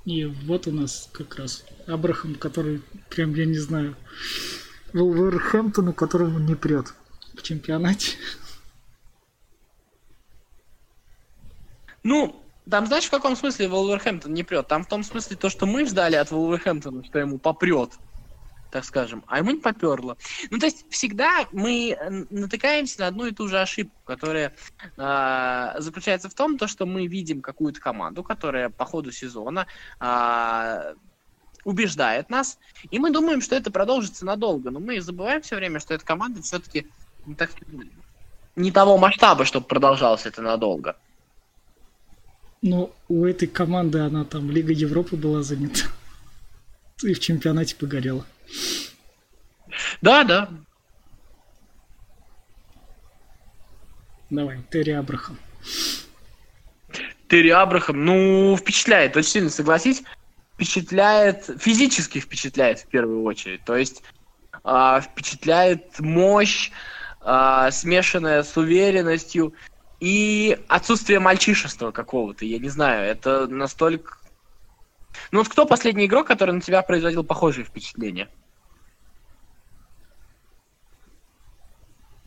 И 0.05 0.25
вот 0.25 0.67
у 0.67 0.71
нас 0.71 1.09
как 1.13 1.35
раз 1.35 1.65
Абрахам, 1.87 2.35
который 2.35 2.81
прям, 3.09 3.33
я 3.35 3.45
не 3.45 3.57
знаю, 3.57 3.95
Вулверхэмптону, 4.91 5.93
которому 5.93 6.39
не 6.39 6.55
прет 6.55 6.93
в 7.33 7.41
чемпионате. 7.41 8.17
Ну, 12.03 12.43
там 12.69 12.85
знаешь, 12.85 13.05
в 13.05 13.11
каком 13.11 13.35
смысле 13.37 13.69
Вулверхэмптон 13.69 14.33
не 14.33 14.43
прет? 14.43 14.67
Там 14.67 14.83
в 14.83 14.87
том 14.87 15.03
смысле 15.03 15.37
то, 15.37 15.49
что 15.49 15.65
мы 15.65 15.85
ждали 15.85 16.15
от 16.15 16.31
Вулверхэмптона, 16.31 17.05
что 17.05 17.19
ему 17.19 17.37
попрет 17.37 17.91
так 18.73 18.86
скажем, 18.86 19.23
а 19.27 19.38
ему 19.38 19.51
не 19.51 19.59
поперло. 19.59 20.17
Ну, 20.49 20.57
то 20.57 20.65
есть 20.65 20.86
всегда 20.89 21.47
мы 21.51 21.95
натыкаемся 22.31 23.01
на 23.01 23.07
одну 23.07 23.27
и 23.27 23.31
ту 23.31 23.47
же 23.47 23.62
ошибку, 23.62 23.95
которая 24.03 24.55
э, 24.97 25.75
заключается 25.77 26.27
в 26.27 26.33
том, 26.33 26.57
то, 26.57 26.67
что 26.67 26.88
мы 26.88 27.05
видим 27.05 27.41
какую-то 27.41 27.79
команду, 27.79 28.23
которая 28.23 28.71
по 28.71 28.86
ходу 28.86 29.12
сезона 29.12 29.67
э, 29.99 30.95
убеждает 31.65 32.31
нас, 32.31 32.57
и 32.89 32.97
мы 32.97 33.12
думаем, 33.12 33.41
что 33.41 33.55
это 33.55 33.69
продолжится 33.69 34.25
надолго, 34.25 34.71
но 34.71 34.79
мы 34.79 34.99
забываем 35.01 35.43
все 35.43 35.55
время, 35.55 35.79
что 35.79 35.93
эта 35.93 36.03
команда 36.03 36.41
все-таки 36.41 36.88
так, 37.38 37.51
не 38.55 38.71
того 38.71 38.97
масштаба, 38.97 39.45
чтобы 39.45 39.67
продолжалось 39.67 40.25
это 40.25 40.41
надолго. 40.41 40.95
Ну, 42.63 42.91
у 43.07 43.25
этой 43.25 43.47
команды 43.47 43.99
она 43.99 44.25
там 44.25 44.49
Лига 44.49 44.73
Европы 44.73 45.15
была 45.15 45.43
занята. 45.43 45.86
И 47.03 47.13
в 47.13 47.19
чемпионате 47.19 47.75
погорела. 47.75 48.25
Да, 50.01 50.23
да. 50.23 50.49
Давай, 54.29 54.59
Терри 54.71 54.91
Абрахам. 54.91 55.37
Терри 57.27 57.49
Абрахам, 57.49 58.03
ну, 58.03 58.57
впечатляет, 58.57 59.15
очень 59.15 59.29
сильно 59.29 59.49
согласись. 59.49 60.03
Впечатляет, 60.55 61.49
физически 61.59 62.19
впечатляет 62.19 62.79
в 62.79 62.87
первую 62.87 63.23
очередь. 63.23 63.63
То 63.63 63.75
есть 63.75 64.03
э, 64.63 64.99
впечатляет 65.01 65.99
мощь, 65.99 66.71
э, 67.21 67.69
смешанная 67.71 68.43
с 68.43 68.55
уверенностью 68.57 69.53
и 69.99 70.59
отсутствие 70.67 71.19
мальчишества 71.19 71.91
какого-то. 71.91 72.45
Я 72.45 72.59
не 72.59 72.69
знаю, 72.69 73.05
это 73.05 73.47
настолько... 73.47 74.17
Ну 75.31 75.39
вот 75.39 75.49
кто 75.49 75.65
последний 75.65 76.05
игрок, 76.05 76.27
который 76.27 76.51
на 76.51 76.61
тебя 76.61 76.81
производил 76.81 77.23
похожие 77.23 77.65
впечатления? 77.65 78.29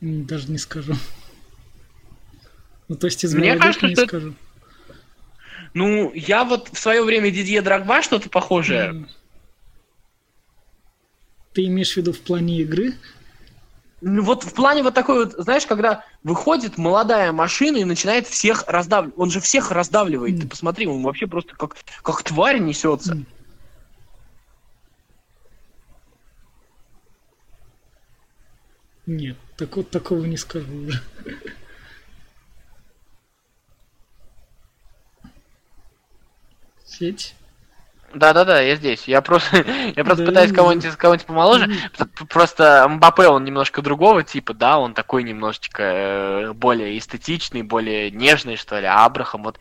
Даже 0.00 0.50
не 0.50 0.59
скажу. 0.59 0.94
Ну, 2.88 2.96
то 2.96 3.06
есть 3.06 3.24
из 3.24 3.35
Мне 3.35 3.56
кажется, 3.56 3.87
не 3.87 3.94
что... 3.94 4.06
скажу. 4.06 4.35
Ну, 5.74 6.12
я 6.14 6.44
вот 6.44 6.70
в 6.72 6.78
свое 6.78 7.02
время 7.02 7.30
Дидье 7.30 7.61
Драгба 7.61 8.02
что-то 8.02 8.30
похожее. 8.30 9.06
Ты 11.52 11.66
имеешь 11.66 11.94
в 11.94 11.96
виду 11.96 12.12
в 12.12 12.20
плане 12.20 12.61
игры? 12.61 12.94
Ну, 14.02 14.22
вот 14.22 14.44
в 14.44 14.52
плане 14.52 14.82
вот 14.82 14.94
такой 14.94 15.24
вот, 15.24 15.35
знаешь, 15.42 15.66
когда 15.66 16.04
выходит 16.22 16.76
молодая 16.78 17.32
машина 17.32 17.78
и 17.78 17.85
начинает 17.85 18.26
всех 18.26 18.64
раздавливать. 18.68 19.18
Он 19.18 19.30
же 19.30 19.40
всех 19.40 19.70
раздавливает. 19.70 20.37
Mm. 20.37 20.40
Ты 20.42 20.48
посмотри, 20.48 20.87
он 20.87 21.02
вообще 21.02 21.26
просто 21.26 21.56
как, 21.56 21.76
как 22.02 22.22
тварь 22.22 22.59
несется. 22.59 23.14
Mm. 23.14 23.26
Нет, 29.06 29.37
так 29.57 29.77
вот 29.77 29.90
такого 29.90 30.25
не 30.25 30.37
скажу 30.37 30.73
уже. 30.73 31.03
Сеть? 36.85 37.35
Да, 38.14 38.33
да, 38.33 38.45
да, 38.45 38.61
я 38.61 38.77
здесь. 38.77 39.07
Я 39.09 39.21
просто, 39.21 39.57
я 39.97 40.05
просто 40.05 40.25
да, 40.25 40.31
пытаюсь 40.31 40.53
кого-нибудь 40.53 40.97
кого 40.97 41.16
помоложе. 41.19 41.71
Просто 42.29 42.87
Мбаппе, 42.88 43.27
он 43.27 43.45
немножко 43.45 43.83
другого 43.83 44.23
типа, 44.23 44.55
да, 44.55 44.79
он 44.79 44.95
такой 44.95 45.23
немножечко 45.23 45.83
э, 45.83 46.53
более 46.53 46.97
эстетичный, 46.97 47.62
более 47.62 48.11
нежный, 48.11 48.57
что 48.57 48.79
ли. 48.79 48.87
А 48.87 49.05
Абрахам 49.05 49.42
вот 49.42 49.59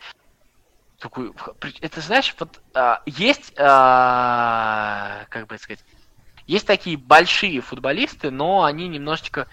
такой. 0.98 1.32
Это 1.80 2.00
знаешь, 2.00 2.34
вот 2.38 2.60
а, 2.74 3.02
есть, 3.04 3.52
а, 3.58 5.26
как 5.28 5.46
бы 5.48 5.58
сказать, 5.58 5.84
есть 6.46 6.66
такие 6.66 6.96
большие 6.96 7.60
футболисты, 7.60 8.30
но 8.30 8.64
они 8.64 8.88
немножечко, 8.88 9.48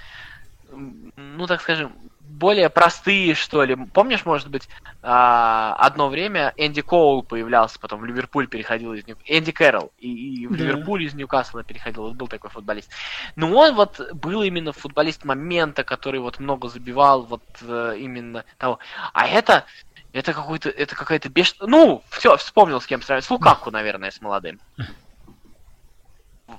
ну 1.16 1.48
так 1.48 1.62
скажем, 1.62 1.94
более 2.20 2.70
простые, 2.70 3.36
что 3.36 3.64
ли. 3.64 3.76
Помнишь, 3.76 4.26
может 4.26 4.50
быть, 4.50 4.68
а, 5.02 5.76
одно 5.78 6.10
время 6.10 6.54
Энди 6.58 6.82
Коул 6.82 7.24
появлялся, 7.24 7.80
потом 7.80 8.02
в 8.02 8.06
Ливерпуль 8.06 8.47
переходил 8.47 8.93
из 8.93 9.06
Ньюкасла. 9.06 9.38
Энди 9.38 9.52
Кэрролл. 9.52 9.91
И, 10.00 10.41
и 10.41 10.47
в 10.47 10.58
да. 10.58 10.64
Ливерпуль 10.64 11.04
из 11.04 11.14
Ньюкасла 11.14 11.64
переходил. 11.64 12.04
Вот 12.04 12.16
был 12.16 12.28
такой 12.28 12.50
футболист. 12.50 12.89
Но 13.36 13.54
он 13.56 13.76
вот 13.76 14.00
был 14.14 14.41
именно 14.41 14.72
футболист 14.72 15.26
момента, 15.26 15.84
который 15.84 16.20
вот 16.20 16.39
много 16.39 16.70
забивал, 16.70 17.24
вот 17.24 17.43
э, 17.62 17.95
именно 18.00 18.45
того. 18.58 18.80
А 19.14 19.28
это 19.28 19.66
это 20.12 20.32
какой-то, 20.34 20.70
это 20.70 20.95
какая-то 20.95 21.30
беш... 21.30 21.56
Ну, 21.60 22.04
все, 22.10 22.38
вспомнил, 22.38 22.80
с 22.80 22.86
кем 22.86 23.02
сравнивать. 23.02 23.26
С 23.26 23.32
Лукаку, 23.32 23.72
наверное, 23.72 24.12
с 24.12 24.22
молодым. 24.22 24.60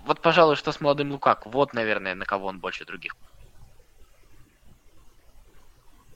Вот, 0.06 0.20
пожалуй, 0.20 0.56
что 0.56 0.72
с 0.72 0.80
молодым 0.80 1.12
Лукаку. 1.12 1.50
Вот, 1.50 1.72
наверное, 1.72 2.16
на 2.16 2.24
кого 2.24 2.48
он 2.48 2.58
больше 2.58 2.84
других. 2.84 3.16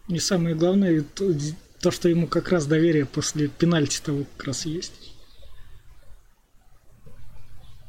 И 0.09 0.19
самое 0.19 0.55
главное, 0.55 1.03
то, 1.03 1.33
то 1.81 1.91
что 1.91 2.09
ему 2.09 2.27
как 2.27 2.49
раз 2.49 2.67
доверие 2.67 3.05
после 3.05 3.49
пенальти 3.49 4.01
того 4.01 4.25
как 4.37 4.49
раз 4.49 4.65
есть. 4.65 5.15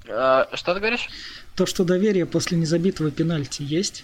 А, 0.09 0.49
что 0.53 0.73
ты 0.73 0.79
говоришь? 0.79 1.07
То, 1.55 1.65
что 1.65 1.85
доверие 1.85 2.25
после 2.25 2.57
незабитого 2.57 3.11
пенальти 3.11 3.61
есть. 3.61 4.03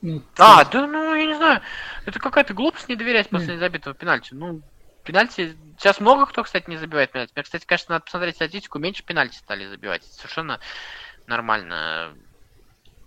Ну, 0.00 0.22
а, 0.38 0.64
то... 0.64 0.80
да, 0.80 0.86
ну, 0.86 1.14
я 1.14 1.26
не 1.26 1.34
знаю. 1.34 1.60
Это 2.06 2.18
какая-то 2.18 2.54
глупость 2.54 2.88
не 2.88 2.96
доверять 2.96 3.28
после 3.28 3.48
Нет. 3.48 3.56
незабитого 3.56 3.94
пенальти. 3.94 4.34
Ну, 4.34 4.62
пенальти... 5.04 5.56
Сейчас 5.78 6.00
много 6.00 6.26
кто, 6.26 6.42
кстати, 6.42 6.70
не 6.70 6.76
забивает 6.76 7.12
пенальти. 7.12 7.32
Мне, 7.34 7.44
кстати, 7.44 7.66
кажется, 7.66 7.92
надо 7.92 8.04
посмотреть 8.04 8.36
статистику. 8.36 8.78
Меньше 8.78 9.04
пенальти 9.04 9.36
стали 9.36 9.66
забивать. 9.66 10.04
Совершенно 10.04 10.58
нормально. 11.26 12.14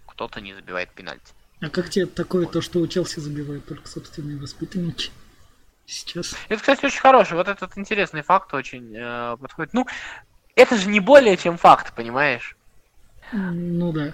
кто-то 0.08 0.40
не 0.40 0.54
забивает 0.54 0.92
пенальти. 0.92 1.34
А 1.62 1.70
как 1.70 1.90
тебе 1.90 2.06
такое, 2.06 2.48
то, 2.48 2.62
что 2.62 2.80
у 2.80 2.88
Челси 2.88 3.20
забивают 3.20 3.66
только 3.66 3.88
собственные 3.88 4.38
воспитанники? 4.38 5.12
Сейчас. 5.86 6.36
Это, 6.50 6.60
кстати, 6.62 6.86
очень 6.86 7.00
хороший. 7.00 7.34
Вот 7.34 7.48
этот 7.48 7.78
интересный 7.78 8.24
факт 8.24 8.54
очень 8.54 8.94
э, 8.96 9.38
подходит. 9.38 9.74
Ну, 9.74 9.86
это 10.56 10.78
же 10.78 10.90
не 10.90 11.00
более 11.00 11.38
чем 11.38 11.58
факт, 11.58 11.94
понимаешь? 11.96 12.58
Ну 13.32 13.92
да. 13.92 14.14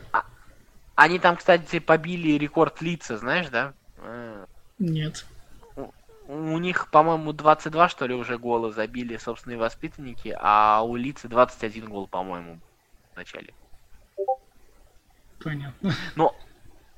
Они 0.96 1.18
там, 1.18 1.38
кстати, 1.38 1.80
побили 1.80 2.38
рекорд 2.38 2.82
лица, 2.82 3.18
знаешь, 3.18 3.50
да? 3.50 3.74
Э, 3.98 4.46
Нет. 4.80 5.26
У 6.28 6.58
них, 6.60 6.90
по-моему, 6.90 7.34
22, 7.34 7.90
что 7.90 8.06
ли, 8.06 8.14
уже 8.14 8.38
гола 8.38 8.72
забили 8.72 9.18
собственные 9.18 9.58
воспитанники, 9.58 10.38
а 10.40 10.82
у 10.82 10.96
лица 10.96 11.28
21 11.28 11.90
гол, 11.90 12.08
по-моему, 12.08 12.60
в 13.14 13.18
начале. 13.18 13.54
Понятно. 15.44 15.94
Ну, 16.16 16.34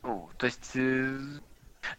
ну, 0.04 0.30
то 0.38 0.46
есть... 0.46 0.76
э, 0.76 1.20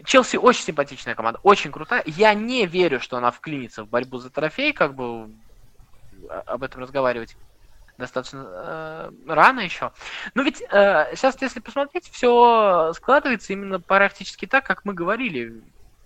Челси 0.04 0.36
очень 0.38 0.64
симпатичная 0.64 1.14
команда, 1.14 1.40
очень 1.42 1.72
крутая. 1.72 2.02
Я 2.06 2.34
не 2.34 2.66
верю, 2.66 3.00
что 3.00 3.18
она 3.18 3.30
вклинится 3.30 3.84
в 3.84 3.88
борьбу 3.88 4.18
за 4.18 4.30
трофей, 4.30 4.72
как 4.72 4.94
бы 4.94 5.34
а- 6.30 6.40
об 6.46 6.62
этом 6.62 6.82
разговаривать 6.82 7.36
достаточно 7.98 8.40
э, 8.46 9.10
рано 9.32 9.60
еще. 9.60 9.92
Но 10.34 10.42
ведь 10.42 10.62
э, 10.62 11.12
сейчас, 11.16 11.40
если 11.42 11.60
посмотреть, 11.60 12.08
все 12.10 12.92
складывается 12.94 13.52
именно 13.52 13.80
практически 13.80 14.46
так, 14.46 14.66
как 14.66 14.84
мы 14.84 14.94
говорили. 14.94 15.62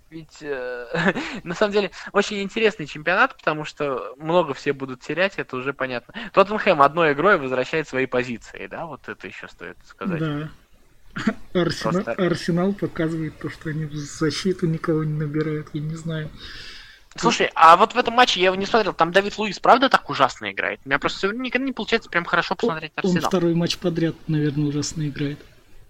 Ведь 0.09 0.41
э, 0.41 0.87
на 1.43 1.55
самом 1.55 1.73
деле 1.73 1.91
очень 2.13 2.41
интересный 2.43 2.87
чемпионат, 2.87 3.37
потому 3.37 3.65
что 3.65 4.15
много 4.17 4.53
все 4.53 4.73
будут 4.73 5.01
терять, 5.01 5.39
это 5.39 5.57
уже 5.57 5.73
понятно. 5.73 6.13
Тоттенхэм 6.33 6.81
одной 6.81 7.13
игрой 7.13 7.39
возвращает 7.39 7.87
свои 7.87 8.05
позиции, 8.07 8.67
да, 8.67 8.85
вот 8.85 9.09
это 9.09 9.27
еще 9.27 9.47
стоит 9.47 9.77
сказать. 9.83 10.21
Да. 10.21 10.49
Арсенал, 11.53 12.03
Просто- 12.03 12.11
Арсенал 12.13 12.73
показывает 12.73 13.37
то, 13.39 13.49
что 13.49 13.69
они 13.69 13.85
в 13.85 13.93
защиту 13.95 14.67
никого 14.67 15.03
не 15.03 15.13
набирают, 15.13 15.67
я 15.73 15.81
не 15.81 15.95
знаю. 15.95 16.29
Слушай, 17.15 17.49
а 17.55 17.75
вот 17.75 17.93
в 17.93 17.97
этом 17.97 18.13
матче 18.13 18.39
я 18.39 18.47
его 18.47 18.55
не 18.55 18.65
смотрел, 18.67 18.93
там 18.93 19.11
Давид 19.11 19.37
Луис 19.37 19.59
правда 19.59 19.89
так 19.89 20.09
ужасно 20.09 20.51
играет? 20.51 20.79
У 20.85 20.89
меня 20.89 20.99
просто 20.99 21.27
никогда 21.29 21.65
не 21.65 21.73
получается 21.73 22.09
прям 22.09 22.23
хорошо 22.23 22.55
посмотреть 22.55 22.91
Он 23.01 23.09
Арсенал. 23.09 23.29
второй 23.29 23.55
матч 23.55 23.77
подряд, 23.77 24.15
наверное, 24.27 24.67
ужасно 24.69 25.07
играет. 25.07 25.39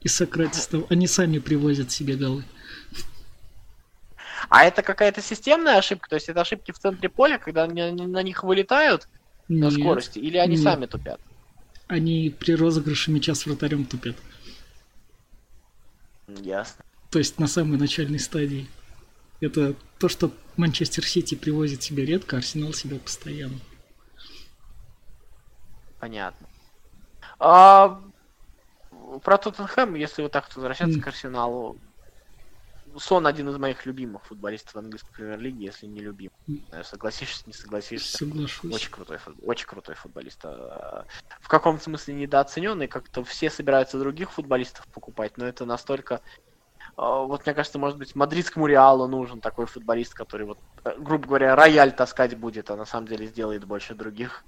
И 0.02 0.08
Сократис 0.08 0.66
там, 0.68 0.86
они 0.90 1.08
сами 1.08 1.40
привозят 1.40 1.92
себе 1.92 2.16
голы. 2.16 2.46
А 4.48 4.64
это 4.64 4.82
какая-то 4.82 5.22
системная 5.22 5.78
ошибка? 5.78 6.10
То 6.10 6.16
есть 6.16 6.30
это 6.30 6.40
ошибки 6.42 6.72
в 6.72 6.80
центре 6.80 7.10
поля, 7.10 7.38
когда 7.38 7.64
они, 7.64 7.92
на 7.92 8.24
них 8.24 8.44
вылетают 8.44 9.08
на 9.50 9.66
Нет, 9.66 9.74
скорости? 9.74 10.20
Или 10.20 10.38
они 10.38 10.56
нет. 10.56 10.64
сами 10.64 10.86
тупят? 10.86 11.20
Они 11.88 12.34
при 12.40 12.54
розыгрыше 12.54 13.12
мяча 13.12 13.36
с 13.36 13.46
вратарем 13.46 13.84
тупят. 13.86 14.16
Ясно. 16.38 16.86
То 17.10 17.20
есть 17.20 17.40
на 17.40 17.48
самой 17.48 17.78
начальной 17.78 18.20
стадии. 18.20 18.68
Это 19.42 19.76
то, 20.00 20.10
что 20.10 20.32
Манчестер 20.58 21.06
Сити 21.06 21.36
привозит 21.36 21.82
себе 21.82 22.06
редко, 22.06 22.38
Арсенал 22.38 22.74
себе 22.74 23.00
постоянно. 23.00 23.60
Понятно. 26.00 26.48
А, 27.40 28.02
про 29.24 29.38
Тоттенхэм, 29.38 29.96
если 29.96 30.22
вот 30.22 30.32
так 30.32 30.54
возвращаться 30.56 30.98
М. 30.98 31.02
к 31.02 31.08
Арсеналу, 31.08 31.78
Сон 32.98 33.28
один 33.28 33.50
из 33.50 33.58
моих 33.58 33.86
любимых 33.86 34.26
футболистов 34.26 34.76
английской 34.76 35.12
премьер-лиги, 35.14 35.64
если 35.64 35.86
не 35.86 36.00
любим. 36.02 36.32
Э, 36.72 36.84
Согласишься, 36.84 37.44
не 37.46 37.54
согласишься? 37.54 38.18
Соглашусь. 38.18 38.74
Очень 38.74 38.92
крутой, 38.92 39.18
очень 39.44 39.68
крутой 39.68 39.96
футболист. 39.96 40.40
А, 40.44 41.06
В 41.42 41.48
каком 41.48 41.80
смысле 41.80 42.16
недооцененный, 42.16 42.88
как-то 42.88 43.24
все 43.24 43.50
собираются 43.50 44.00
других 44.00 44.32
футболистов 44.32 44.88
покупать, 44.88 45.38
но 45.38 45.46
это 45.46 45.66
настолько... 45.66 46.22
а, 46.96 47.20
Вот 47.24 47.46
мне 47.46 47.54
кажется, 47.56 47.80
может 47.80 47.98
быть, 47.98 48.16
мадридскому 48.16 48.68
Реалу 48.68 49.08
нужен 49.08 49.40
такой 49.42 49.66
футболист, 49.66 50.14
который 50.14 50.46
вот, 50.48 50.60
э, 50.86 50.96
грубо 51.00 51.28
говоря, 51.28 51.56
рояль 51.56 51.96
таскать 51.96 52.38
будет, 52.38 52.70
а 52.72 52.76
на 52.76 52.86
самом 52.86 53.08
деле 53.08 53.28
сделает 53.28 53.66
больше 53.66 53.94
других. 53.96 54.44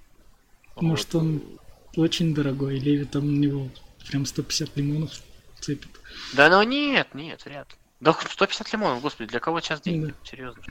Может, 0.75 1.13
Вот. 1.13 1.21
он 1.23 1.59
очень 1.97 2.33
дорогой, 2.33 2.79
Леви 2.79 3.05
там 3.05 3.25
на 3.33 3.37
него 3.37 3.67
прям 4.09 4.25
150 4.25 4.75
лимонов 4.77 5.11
цепит. 5.59 5.89
Да 6.33 6.49
ну 6.49 6.63
нет, 6.63 7.13
нет, 7.13 7.43
вряд 7.45 7.69
ли. 7.71 7.77
Да 8.01 8.13
хоть 8.13 8.31
150 8.31 8.73
лимонов, 8.73 9.01
господи, 9.01 9.29
для 9.29 9.39
кого 9.39 9.61
сейчас 9.61 9.79
деньги? 9.79 10.07
Да. 10.07 10.15
Серьезно. 10.23 10.63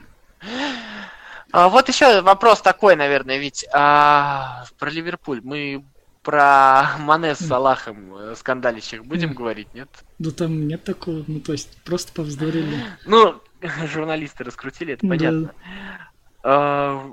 А, 1.53 1.69
вот 1.69 1.87
еще 1.87 2.21
вопрос 2.21 2.61
такой, 2.61 2.95
наверное, 2.97 3.37
ведь 3.37 3.65
а, 3.73 4.65
про 4.77 4.89
Ливерпуль. 4.89 5.39
Мы 5.43 5.85
про 6.23 6.97
Мане 6.99 7.33
с 7.33 7.39
Салахом 7.39 8.13
э, 8.15 8.35
скандалищих 8.35 9.03
будем 9.05 9.29
Мгм. 9.29 9.37
говорить, 9.37 9.73
нет? 9.73 9.89
Да 10.19 10.29
там 10.29 10.67
нет 10.67 10.83
такого, 10.83 11.23
ну 11.27 11.39
то 11.39 11.53
есть 11.53 11.81
просто 11.83 12.13
повздорили. 12.13 12.83
Ну, 13.05 13.41
журналисты 13.87 14.43
раскрутили, 14.43 14.93
это 14.93 15.03
Да. 15.03 15.09
понятно. 15.09 15.55
А, 16.43 17.11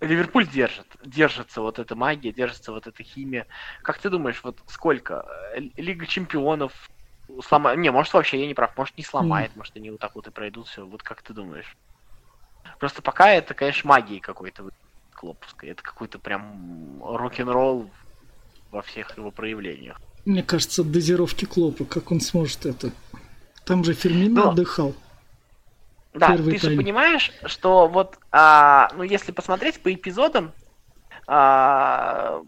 Ливерпуль 0.00 0.46
держит, 0.46 0.86
держится 1.04 1.60
вот 1.62 1.78
эта 1.78 1.96
магия, 1.96 2.32
держится 2.32 2.70
вот 2.72 2.86
эта 2.86 3.02
химия. 3.02 3.46
Как 3.82 3.98
ты 3.98 4.10
думаешь, 4.10 4.40
вот 4.44 4.60
сколько? 4.68 5.24
Э, 5.54 5.60
Лига 5.76 6.06
чемпионов 6.06 6.88
сломает? 7.42 7.78
Не, 7.78 7.90
может 7.90 8.12
вообще 8.14 8.40
я 8.40 8.46
не 8.46 8.54
прав, 8.54 8.76
может 8.76 8.96
не 8.96 9.04
сломает, 9.04 9.54
может 9.56 9.76
они 9.76 9.90
вот 9.90 10.00
так 10.00 10.14
вот 10.14 10.26
и 10.26 10.30
пройдут 10.30 10.68
все. 10.68 10.86
Вот 10.86 11.02
как 11.02 11.22
ты 11.22 11.32
думаешь? 11.32 11.76
Просто 12.78 13.02
пока 13.02 13.30
это, 13.30 13.54
конечно, 13.54 13.88
магией 13.88 14.20
какой-то 14.20 14.68
клоповской. 15.14 15.70
Это 15.70 15.82
какой-то 15.82 16.18
прям 16.18 17.02
рок-н-ролл 17.02 17.90
во 18.70 18.82
всех 18.82 19.16
его 19.16 19.30
проявлениях. 19.30 19.98
Мне 20.24 20.42
кажется, 20.42 20.82
дозировки 20.82 21.44
Клопа, 21.44 21.84
как 21.84 22.10
он 22.10 22.20
сможет 22.20 22.66
это. 22.66 22.90
Там 23.64 23.84
же 23.84 23.94
Фермино 23.94 24.42
Ну, 24.42 24.50
отдыхал. 24.50 24.94
Да, 26.14 26.28
Первый 26.28 26.54
ты 26.54 26.58
же 26.58 26.66
тайм. 26.68 26.78
понимаешь, 26.78 27.30
что 27.44 27.88
вот, 27.88 28.18
а, 28.32 28.88
ну, 28.94 29.02
если 29.02 29.32
посмотреть 29.32 29.82
по 29.82 29.92
эпизодам, 29.92 30.52
а, 31.26 32.40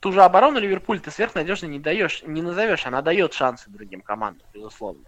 ту 0.00 0.12
же 0.12 0.22
оборону 0.22 0.58
Ливерпуль 0.58 1.00
ты 1.00 1.10
сверхнадежно 1.10 1.66
не 1.66 1.78
даешь, 1.78 2.22
не 2.22 2.42
назовешь, 2.42 2.86
она 2.86 3.02
дает 3.02 3.32
шансы 3.34 3.70
другим 3.70 4.00
командам, 4.00 4.46
безусловно. 4.52 5.04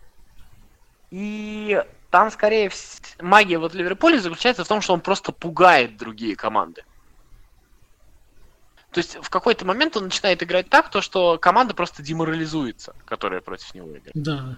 И 1.11 1.85
там 2.11 2.31
скорее 2.31 2.71
магия 3.21 3.59
вот 3.59 3.75
Ливерпуля 3.75 4.19
заключается 4.19 4.65
в 4.65 4.69
том, 4.69 4.81
что 4.81 4.95
он 4.95 5.01
просто 5.01 5.33
пугает 5.33 5.97
другие 5.97 6.37
команды. 6.37 6.85
То 8.91 8.99
есть 8.99 9.17
в 9.17 9.31
какой-то 9.31 9.65
момент 9.65 9.97
он 9.97 10.05
начинает 10.05 10.43
играть 10.43 10.69
так, 10.69 10.91
то 10.91 11.01
что 11.01 11.39
команда 11.39 11.73
просто 11.75 12.03
деморализуется, 12.03 12.95
которая 13.07 13.41
против 13.41 13.75
него 13.75 13.89
играет. 13.89 14.13
Да. 14.15 14.57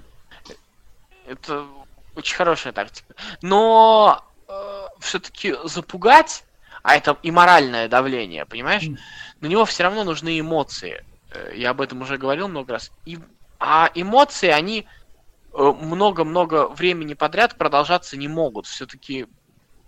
Это 1.27 1.67
очень 2.17 2.37
хорошая 2.37 2.73
тактика. 2.73 3.15
Но 3.43 4.25
все-таки 4.99 5.57
запугать, 5.65 6.45
а 6.85 6.97
это 6.97 7.17
и 7.23 7.31
моральное 7.31 7.89
давление, 7.89 8.45
понимаешь? 8.45 8.85
На 9.41 9.47
него 9.47 9.65
все 9.65 9.85
равно 9.85 10.05
нужны 10.05 10.39
эмоции. 10.39 11.03
Э, 11.33 11.53
Я 11.57 11.71
об 11.71 11.81
этом 11.81 12.03
уже 12.03 12.19
говорил 12.19 12.47
много 12.47 12.75
раз. 12.75 12.93
И, 13.07 13.19
а 13.59 13.91
эмоции, 13.95 14.49
они 14.51 14.87
э, 15.55 15.73
много-много 15.81 16.69
времени 16.69 17.15
подряд 17.15 17.57
продолжаться 17.57 18.19
не 18.19 18.29
могут. 18.29 18.67
Все-таки 18.67 19.27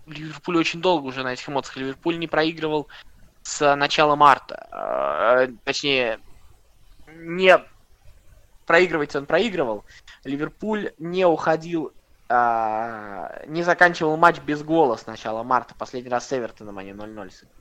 Ливерпуль 0.07 0.57
очень 0.57 0.81
долго 0.81 1.05
уже 1.05 1.21
на 1.21 1.33
этих 1.33 1.47
эмоциях. 1.47 1.77
Ливерпуль 1.77 2.17
не 2.17 2.27
проигрывал 2.27 2.87
с 3.43 3.75
начала 3.75 4.15
марта. 4.15 4.67
Э, 4.71 5.49
Точнее, 5.65 6.19
не 7.13 7.59
проигрывать 8.65 9.15
он 9.15 9.27
проигрывал. 9.27 9.85
Ливерпуль 10.23 10.93
не 10.97 11.27
уходил, 11.27 11.93
а, 12.29 13.43
не 13.47 13.63
заканчивал 13.63 14.17
матч 14.17 14.39
без 14.39 14.63
гола 14.63 14.95
с 14.95 15.05
начала 15.05 15.43
марта. 15.43 15.75
Последний 15.75 16.09
раз 16.09 16.27
с 16.27 16.33
Эвертоном 16.33 16.77
они 16.77 16.91
0-0. 16.91 17.31
сыграли. 17.31 17.55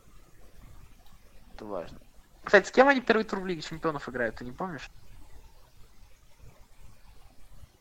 Это 1.55 1.65
важно. 1.65 1.99
Кстати, 2.45 2.69
с 2.69 2.71
кем 2.71 2.89
они 2.89 3.01
первый 3.01 3.25
тур 3.25 3.41
в 3.41 3.47
Лиге 3.47 3.63
Чемпионов 3.63 4.09
играют, 4.09 4.37
ты 4.37 4.45
не 4.45 4.53
помнишь? 4.53 4.89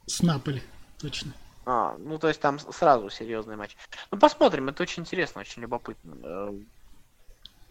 С 0.08 0.22
Наполи, 0.22 0.62
точно. 1.00 1.34
А, 1.66 1.96
ну 1.98 2.20
то 2.20 2.28
есть 2.28 2.40
там 2.40 2.60
сразу 2.60 3.10
серьезный 3.10 3.56
матч. 3.56 3.76
Ну 4.12 4.20
посмотрим, 4.20 4.70
это 4.70 4.84
очень 4.84 5.02
интересно, 5.02 5.42
очень 5.42 5.64
любопытно. 5.64 6.16
Э, 6.24 6.54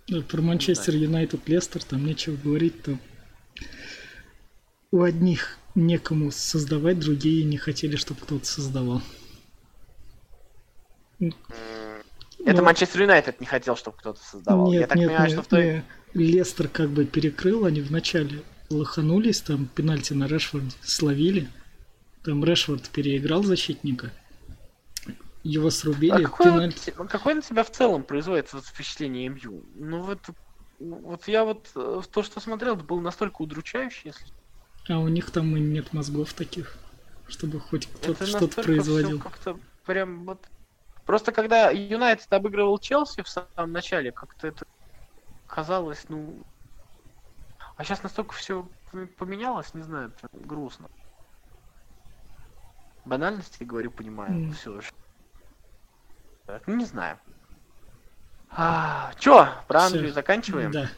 Да, 0.09 0.21
про 0.23 0.43
Манчестер 0.43 0.95
Юнайтед 0.95 1.49
Лестер, 1.49 1.83
там 1.85 2.05
нечего 2.05 2.37
говорить, 2.37 2.83
там 2.83 2.99
у 4.95 5.03
одних 5.03 5.59
некому 5.75 6.31
создавать, 6.31 7.01
другие 7.01 7.43
не 7.43 7.57
хотели, 7.57 7.97
чтобы 7.97 8.21
кто-то 8.21 8.45
создавал. 8.45 9.03
Это 11.19 11.33
Ну, 12.39 12.63
Манчестер 12.63 13.03
Юнайтед 13.03 13.41
не 13.41 13.47
хотел, 13.47 13.75
чтобы 13.75 13.97
кто-то 13.97 14.23
создавал. 14.23 14.71
Нет, 14.71 14.83
Я 14.83 14.87
так 14.87 14.97
нет, 14.97 15.09
понимаю, 15.09 15.29
нет, 15.31 15.33
что 15.33 15.43
в 15.43 15.47
той... 15.49 15.83
Лестер 16.15 16.69
как 16.69 16.91
бы 16.91 17.07
перекрыл, 17.07 17.65
они 17.65 17.81
вначале 17.81 18.45
лоханулись, 18.71 19.41
там 19.41 19.67
пенальти 19.67 20.13
на 20.13 20.29
Решфорд 20.29 20.77
словили. 20.81 21.49
Там 22.23 22.45
Решфорд 22.45 22.89
переиграл 22.89 23.43
защитника. 23.43 24.13
Его 25.43 25.69
А 25.69 25.71
срубили, 25.73 26.23
какое, 26.23 26.53
вот 26.53 26.59
пенальти. 26.59 26.95
какое 27.09 27.35
на 27.35 27.43
тебя 27.43 27.65
в 27.65 27.73
целом 27.73 28.05
производит 28.05 28.53
вот 28.53 28.65
впечатление 28.65 29.29
МЮ? 29.29 29.65
Ну 29.75 30.03
вот, 30.03 30.21
вот 30.79 31.27
я 31.27 31.45
вот 31.45 31.69
э, 31.75 32.03
то, 32.13 32.23
что 32.23 32.39
смотрел, 32.39 32.77
было 32.77 33.01
настолько 33.01 33.43
удручающе, 33.43 34.01
если 34.05 34.27
А 34.89 34.99
у 34.99 35.09
них 35.09 35.31
там 35.31 35.57
и 35.57 35.61
нет 35.61 35.93
мозгов 35.93 36.33
таких, 36.35 36.77
чтобы 37.29 37.59
хоть 37.61 37.87
кто-то 37.87 38.27
что-то 38.27 38.63
производил. 38.63 39.21
как-то 39.21 39.59
прям 39.87 40.25
вот... 40.25 40.47
Просто 41.07 41.33
когда 41.33 41.71
Юнайтед 41.71 42.33
обыгрывал 42.33 42.79
Челси 42.79 43.23
в 43.23 43.29
самом 43.29 43.73
начале, 43.73 44.13
как-то 44.13 44.49
это 44.49 44.67
казалось, 45.47 46.05
ну... 46.09 46.43
А 47.77 47.85
сейчас 47.85 48.03
настолько 48.03 48.35
все 48.35 48.69
поменялось, 49.19 49.75
не 49.75 49.83
знаю, 49.83 50.13
это 50.17 50.29
грустно. 50.33 50.89
Банальности, 53.05 53.65
говорю, 53.65 53.91
понимаю, 53.91 54.33
М. 54.33 54.53
все 54.53 54.81
же. 54.81 54.89
Так, 56.47 56.67
ну, 56.67 56.77
не 56.77 56.85
знаю. 56.85 57.19
А, 58.51 59.13
чё, 59.19 59.49
про. 59.67 59.81
Англию 59.83 60.13
заканчиваем? 60.13 60.71
Да. 60.71 60.89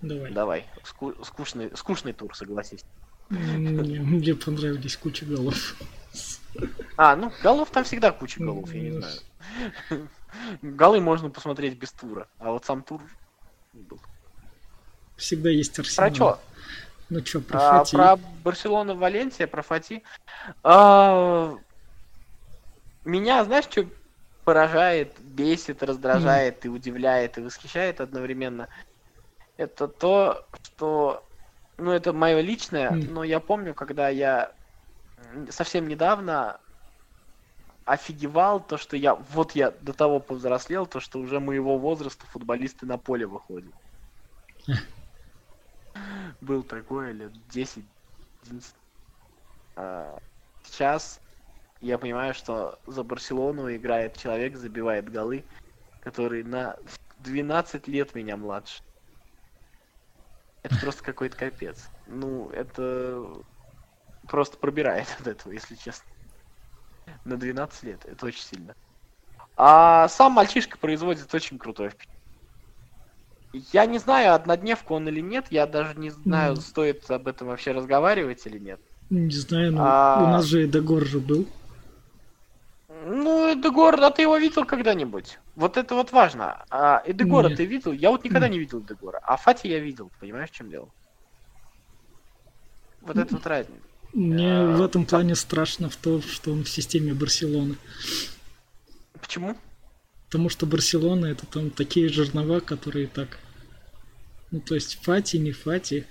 Давай. 0.00 0.32
Давай, 0.32 0.66
Ску- 0.84 1.24
скучный, 1.24 1.74
скучный 1.76 2.12
тур, 2.12 2.36
согласись. 2.36 2.84
Мне, 3.28 4.34
понравились 4.34 4.96
куча 4.96 5.24
голов. 5.24 5.76
А, 6.96 7.16
ну, 7.16 7.32
голов 7.42 7.70
там 7.70 7.84
всегда 7.84 8.12
куча 8.12 8.40
голов, 8.40 8.72
я 8.72 8.80
не 8.80 8.90
знаю. 8.92 10.08
Голы 10.62 11.00
можно 11.00 11.30
посмотреть 11.30 11.78
без 11.78 11.92
тура, 11.92 12.28
а 12.38 12.50
вот 12.52 12.64
сам 12.64 12.82
тур 12.82 13.02
был. 13.72 14.00
Всегда 15.16 15.50
есть 15.50 15.78
арсенал. 15.78 16.08
Про 16.08 16.14
чё? 16.16 16.40
Ну 17.10 17.20
чё, 17.20 17.40
про 17.40 17.58
А, 17.58 17.78
Фати? 17.84 17.96
про 17.96 18.16
Барселону, 18.16 18.96
Валенсия, 18.96 19.46
про 19.46 19.62
Фати. 19.62 20.02
А, 20.62 21.56
Меня, 23.04 23.44
знаешь, 23.44 23.66
что 23.66 23.86
поражает, 24.44 25.18
бесит, 25.20 25.82
раздражает 25.82 26.64
и 26.64 26.68
удивляет 26.68 27.38
и 27.38 27.42
восхищает 27.42 28.00
одновременно? 28.00 28.68
Это 29.56 29.88
то, 29.88 30.48
что, 30.62 31.28
ну, 31.78 31.90
это 31.90 32.12
мое 32.12 32.40
личное, 32.40 32.90
Мгм. 32.90 33.14
но 33.14 33.24
я 33.24 33.40
помню, 33.40 33.74
когда 33.74 34.08
я 34.08 34.54
совсем 35.50 35.88
недавно 35.88 36.60
офигевал 37.84 38.66
то, 38.66 38.76
что 38.78 38.96
я, 38.96 39.14
вот 39.14 39.52
я 39.52 39.70
до 39.70 39.92
того 39.92 40.20
повзрослел, 40.20 40.86
то, 40.86 41.00
что 41.00 41.18
уже 41.18 41.40
моего 41.40 41.78
возраста 41.78 42.26
футболисты 42.26 42.86
на 42.86 42.98
поле 42.98 43.26
выходят. 43.26 43.74
Был 46.40 46.62
такое 46.62 47.12
лет 47.12 47.32
10 47.48 47.84
11. 48.42 48.74
А, 49.76 50.18
Сейчас 50.62 51.20
я 51.80 51.98
понимаю, 51.98 52.34
что 52.34 52.80
за 52.86 53.02
Барселону 53.04 53.74
играет 53.74 54.16
человек, 54.16 54.56
забивает 54.56 55.10
голы, 55.10 55.44
который 56.00 56.42
на 56.42 56.78
12 57.18 57.86
лет 57.86 58.14
меня 58.14 58.36
младше. 58.36 58.82
Это 60.64 60.76
просто 60.80 61.02
какой-то 61.02 61.36
капец. 61.36 61.90
Ну, 62.06 62.48
это 62.50 63.22
просто 64.26 64.56
пробирает 64.56 65.06
от 65.20 65.26
этого, 65.26 65.52
если 65.52 65.74
честно. 65.76 66.06
На 67.24 67.36
12 67.36 67.82
лет. 67.84 68.04
Это 68.06 68.26
очень 68.26 68.42
сильно. 68.42 68.74
А 69.56 70.08
сам 70.08 70.32
мальчишка 70.32 70.78
производит 70.78 71.32
очень 71.34 71.58
крутой 71.58 71.90
впечатление. 71.90 72.14
Я 73.72 73.86
не 73.86 73.98
знаю, 73.98 74.34
однодневку 74.34 74.94
он 74.94 75.08
или 75.08 75.20
нет, 75.20 75.46
я 75.50 75.66
даже 75.66 75.96
не 75.96 76.10
знаю, 76.10 76.54
Мгм. 76.54 76.62
стоит 76.62 77.08
об 77.10 77.28
этом 77.28 77.48
вообще 77.48 77.70
разговаривать 77.72 78.44
или 78.46 78.58
нет. 78.58 78.80
Не 79.10 79.30
знаю, 79.30 79.72
но 79.72 79.82
А- 79.84 80.24
у 80.24 80.26
нас 80.26 80.46
же 80.46 80.64
Эдегор 80.64 81.04
же 81.04 81.20
был. 81.20 81.46
Ну, 83.06 83.52
Эдегор, 83.52 84.00
а 84.02 84.10
ты 84.10 84.22
его 84.22 84.36
видел 84.38 84.64
когда-нибудь? 84.64 85.38
Вот 85.56 85.76
это 85.76 85.94
вот 85.94 86.12
важно. 86.12 86.64
А 86.70 87.02
Эдегора 87.04 87.48
Нет. 87.48 87.58
ты 87.58 87.66
видел? 87.66 87.92
Я 87.92 88.10
вот 88.10 88.24
никогда 88.24 88.48
не 88.48 88.58
видел 88.58 88.80
Эдегора. 88.80 89.20
А 89.22 89.36
Фати 89.36 89.66
я 89.66 89.78
видел, 89.78 90.10
понимаешь, 90.20 90.50
в 90.50 90.54
чем 90.54 90.70
дело? 90.70 90.88
Вот 93.02 93.16
это 93.18 93.34
вот 93.34 93.46
разница. 93.46 93.80
Мне 94.14 94.52
А, 94.58 94.76
в 94.76 94.82
этом 94.82 95.02
там- 95.04 95.06
плане 95.06 95.34
страшно 95.34 95.90
в 95.90 95.96
том, 95.96 96.22
что 96.22 96.52
он 96.52 96.64
в 96.64 96.68
системе 96.70 97.12
Барселоны. 97.14 97.76
Почему? 99.20 99.56
Потому 100.26 100.48
что 100.48 100.64
Барселона 100.66 101.26
это 101.26 101.46
там 101.46 101.70
такие 101.70 102.08
жернова, 102.08 102.60
которые 102.60 103.06
так. 103.06 103.38
Ну, 104.50 104.60
то 104.60 104.74
есть 104.74 105.02
Фати, 105.04 105.36
не 105.36 105.52
Фати. 105.52 106.06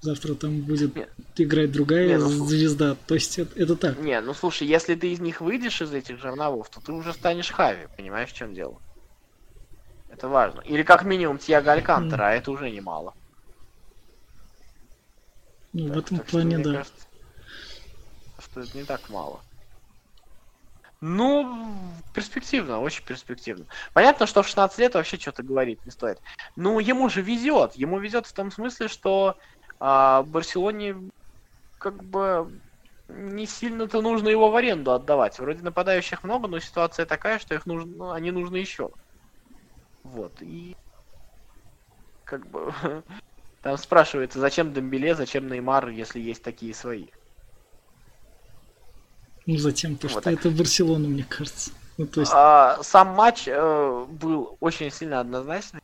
Завтра 0.00 0.34
там 0.34 0.62
будет 0.62 0.96
Нет. 0.96 1.12
играть 1.36 1.72
другая 1.72 2.06
Не, 2.08 2.16
ну, 2.16 2.28
звезда. 2.28 2.96
То 3.06 3.14
есть 3.14 3.38
это, 3.38 3.58
это 3.60 3.76
так. 3.76 3.98
Не, 3.98 4.20
ну 4.22 4.32
слушай, 4.32 4.66
если 4.66 4.94
ты 4.94 5.12
из 5.12 5.20
них 5.20 5.42
выйдешь 5.42 5.82
из 5.82 5.92
этих 5.92 6.18
жерновов, 6.18 6.70
то 6.70 6.80
ты 6.80 6.92
уже 6.92 7.12
станешь 7.12 7.50
Хави, 7.50 7.86
понимаешь, 7.96 8.30
в 8.30 8.34
чем 8.34 8.54
дело? 8.54 8.80
Это 10.08 10.28
важно. 10.28 10.62
Или 10.62 10.82
как 10.84 11.04
минимум 11.04 11.36
Тиаго 11.38 11.72
Алькантера, 11.72 12.28
а 12.28 12.32
это 12.32 12.50
уже 12.50 12.70
немало. 12.70 13.14
Ну, 15.72 15.84
в 15.84 15.88
Так- 15.88 15.98
этом 15.98 16.18
так 16.18 16.28
что 16.28 16.36
плане, 16.38 16.56
мне 16.56 16.64
да. 16.64 16.72
кажется, 16.78 17.06
что 18.38 18.60
это 18.60 18.78
не 18.78 18.84
так 18.84 19.08
мало. 19.10 19.40
Ну, 21.02 21.66
перспективно, 22.14 22.80
очень 22.80 23.04
перспективно. 23.04 23.66
Понятно, 23.94 24.26
что 24.26 24.42
в 24.42 24.46
16 24.48 24.78
лет 24.78 24.94
вообще 24.94 25.16
что-то 25.18 25.42
говорить 25.42 25.84
не 25.86 25.90
стоит. 25.90 26.18
Ну, 26.56 26.78
ему 26.78 27.08
же 27.08 27.22
везет. 27.22 27.74
Ему 27.74 27.98
везет 27.98 28.26
в 28.26 28.32
том 28.34 28.50
смысле, 28.50 28.88
что 28.88 29.38
а, 29.80 30.22
Барселоне 30.22 31.10
как 31.78 32.04
бы 32.04 32.52
не 33.08 33.46
сильно-то 33.46 34.02
нужно 34.02 34.28
его 34.28 34.50
в 34.50 34.56
аренду 34.56 34.92
отдавать. 34.92 35.38
Вроде 35.38 35.62
нападающих 35.62 36.22
много, 36.22 36.46
но 36.46 36.60
ситуация 36.60 37.06
такая, 37.06 37.38
что 37.38 37.54
их 37.54 37.66
нужно, 37.66 37.92
ну, 37.96 38.10
они 38.10 38.30
нужны 38.30 38.56
еще. 38.56 38.90
Вот. 40.04 40.32
И 40.40 40.76
как 42.24 42.46
бы 42.46 42.72
там 43.62 43.76
спрашивается, 43.78 44.38
зачем 44.38 44.72
Дембеле, 44.72 45.14
зачем 45.14 45.48
Неймар, 45.48 45.88
если 45.88 46.20
есть 46.20 46.42
такие 46.42 46.74
свои. 46.74 47.06
Ну, 49.46 49.56
затем 49.56 49.96
то, 49.96 50.06
Вот 50.06 50.12
что 50.12 50.20
так. 50.20 50.34
это 50.34 50.50
Барселона, 50.50 51.08
мне 51.08 51.24
кажется. 51.24 51.72
Ну, 51.96 52.06
то 52.06 52.20
есть, 52.20 52.32
А, 52.34 52.78
сам 52.82 53.08
матч 53.08 53.48
э, 53.48 54.06
был 54.08 54.56
очень 54.60 54.90
сильно 54.90 55.20
однозначный. 55.20 55.80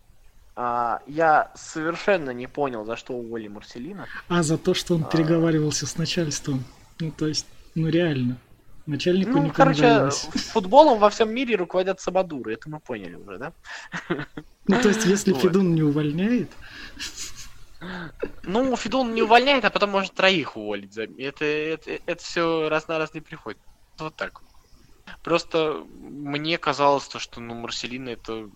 А, 0.58 1.02
я 1.06 1.52
совершенно 1.54 2.30
не 2.30 2.46
понял, 2.46 2.84
за 2.86 2.96
что 2.96 3.12
уволили 3.12 3.48
Марселина. 3.48 4.06
а 4.28 4.42
за 4.42 4.56
то, 4.56 4.72
что 4.72 4.94
он 4.94 5.02
а- 5.02 5.04
переговаривался 5.04 5.86
с 5.86 5.98
начальством. 5.98 6.64
Ну, 6.98 7.10
то 7.10 7.26
есть, 7.26 7.46
ну 7.74 7.88
реально. 7.88 8.38
Начальнику 8.86 9.32
Ну, 9.32 9.42
не 9.44 9.50
короче, 9.50 9.82
понравилось. 9.82 10.28
футболом 10.52 10.98
во 11.00 11.10
всем 11.10 11.34
мире 11.34 11.56
руководят 11.56 12.00
Сабадуры, 12.00 12.54
это 12.54 12.70
мы 12.70 12.78
поняли 12.80 13.16
уже, 13.16 13.36
да? 13.38 13.52
Ну, 14.68 14.80
то 14.80 14.88
есть, 14.88 15.04
если 15.04 15.32
Вот. 15.32 15.42
Федун 15.42 15.74
не 15.74 15.82
увольняет, 15.82 16.48
Ну, 18.44 18.74
Фидон 18.76 19.12
не 19.14 19.22
увольняет, 19.22 19.64
а 19.64 19.70
потом 19.70 19.90
может 19.90 20.14
троих 20.14 20.56
уволить. 20.56 20.96
Это, 20.96 21.44
это, 21.44 21.90
это 22.06 22.22
все 22.24 22.68
раз 22.68 22.88
на 22.88 22.98
раз 22.98 23.12
не 23.12 23.20
приходит. 23.20 23.58
Вот 23.98 24.14
так. 24.16 24.40
Просто 25.22 25.84
мне 25.98 26.56
казалось, 26.58 27.06
то, 27.08 27.18
что 27.18 27.40
ну, 27.40 27.54
Марселина 27.54 28.08
это 28.10 28.48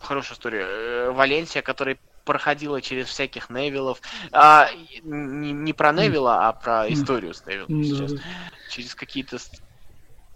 хорошая 0.00 0.34
история. 0.34 0.66
Э, 0.66 1.10
Валенсия, 1.10 1.62
которая 1.62 1.98
проходила 2.24 2.80
через 2.80 3.08
всяких 3.08 3.50
Невилов. 3.50 4.00
А, 4.32 4.68
не, 5.02 5.52
не 5.52 5.72
про 5.72 5.92
Невила, 5.92 6.48
а 6.48 6.52
про 6.52 6.88
историю 6.92 7.34
с 7.34 7.44
Невилом. 7.46 7.84
сейчас. 7.84 8.12
Через 8.70 8.94
какие-то 8.94 9.38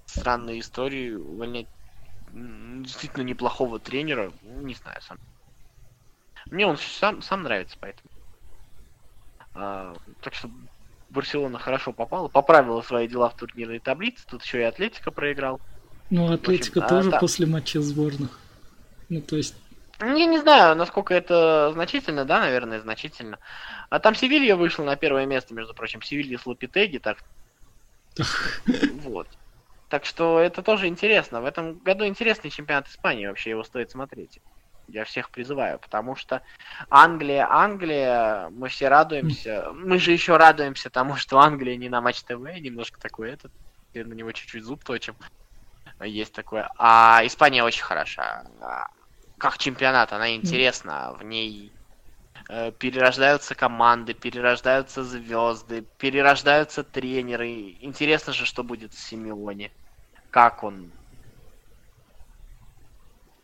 странные 0.06 0.60
истории 0.60 1.14
увольнять 1.14 1.66
действительно 2.32 3.22
неплохого 3.22 3.78
тренера. 3.78 4.32
ну, 4.42 4.62
Не 4.62 4.74
знаю, 4.74 5.00
сам. 5.02 5.18
Мне 6.46 6.66
он 6.66 6.76
сам, 6.76 7.22
сам 7.22 7.42
нравится, 7.42 7.76
поэтому. 7.80 8.08
А, 9.54 9.94
так 10.20 10.34
что 10.34 10.50
Барселона 11.10 11.58
хорошо 11.58 11.92
попала, 11.92 12.28
поправила 12.28 12.82
свои 12.82 13.06
дела 13.06 13.30
в 13.30 13.36
турнирной 13.36 13.78
таблице. 13.78 14.24
Тут 14.28 14.42
еще 14.42 14.60
и 14.60 14.64
Атлетика 14.64 15.10
проиграл. 15.10 15.60
Ну, 16.10 16.32
Атлетика 16.32 16.84
а, 16.84 16.88
тоже 16.88 17.10
да. 17.10 17.18
после 17.18 17.46
матча 17.46 17.80
сборных. 17.80 18.38
Ну, 19.09 19.20
то 19.20 19.36
есть, 19.36 19.55
Я 20.00 20.26
не 20.26 20.38
знаю, 20.38 20.76
насколько 20.76 21.14
это 21.14 21.70
значительно, 21.72 22.24
да, 22.24 22.40
наверное, 22.40 22.80
значительно. 22.80 23.38
А 23.90 24.00
там 24.00 24.14
Севилья 24.14 24.57
вышла 24.57 24.84
на 24.84 24.96
первое 24.96 25.26
место, 25.26 25.55
между 25.55 25.72
прочим. 25.74 26.02
Севилья 26.02 26.38
с 26.38 26.46
Лапитеги, 26.46 26.98
так 26.98 27.18
вот. 29.02 29.28
Так 29.88 30.05
что 30.05 30.40
это 30.40 30.62
тоже 30.62 30.88
интересно. 30.88 31.40
В 31.40 31.44
этом 31.44 31.78
году 31.78 32.07
интересный 32.07 32.50
чемпионат 32.50 32.88
Испании, 32.88 33.26
вообще 33.26 33.50
его 33.50 33.62
стоит 33.62 33.90
смотреть. 33.90 34.40
Я 34.88 35.05
всех 35.05 35.30
призываю, 35.30 35.78
потому 35.78 36.14
что 36.14 36.42
Англия, 36.90 37.46
Англия, 37.50 38.50
мы 38.50 38.68
все 38.68 38.88
радуемся. 38.88 39.70
Мы 39.72 39.98
же 39.98 40.12
еще 40.12 40.36
радуемся 40.36 40.90
тому, 40.90 41.16
что 41.16 41.38
Англия 41.38 41.76
не 41.76 41.88
на 41.88 42.00
Матч 42.00 42.22
ТВ, 42.22 42.40
немножко 42.61 43.00
такой 43.00 43.30
этот, 43.30 43.52
и 43.94 44.02
на 44.02 44.12
него 44.12 44.32
чуть-чуть 44.32 44.64
зуб 44.64 44.84
точим. 44.84 45.14
Есть 46.03 46.34
такое. 46.34 46.70
А 46.78 47.22
Испания 47.24 47.62
очень 47.64 47.82
хороша. 47.84 48.45
А, 48.61 48.86
Как 49.38 49.59
чемпионат, 49.59 50.12
она 50.12 50.34
интересна. 50.34 51.14
В 51.18 51.22
ней 51.24 51.72
э, 52.49 52.72
перерождаются 52.72 53.55
команды, 53.55 54.14
перерождаются 54.14 55.05
звезды, 55.05 55.82
перерождаются 55.99 56.84
тренеры. 56.84 57.76
Интересно 57.80 58.32
же, 58.32 58.47
что 58.47 58.64
будет 58.64 58.92
с 58.95 58.99
Симеоне. 58.99 59.72
Как 60.30 60.62
он. 60.64 60.92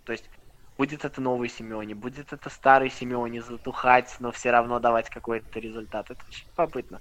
То 0.05 0.13
есть, 0.13 0.29
будет 0.77 1.05
это 1.05 1.21
новый 1.21 1.49
Симеоне, 1.49 1.95
будет 1.95 2.33
это 2.33 2.51
старый 2.51 2.91
Симеоне 2.91 3.43
затухать, 3.43 4.17
но 4.19 4.33
все 4.33 4.51
равно 4.51 4.81
давать 4.81 5.09
какой-то 5.11 5.61
результат. 5.61 6.11
Это 6.11 6.25
очень 6.29 6.47
попытно. 6.55 7.01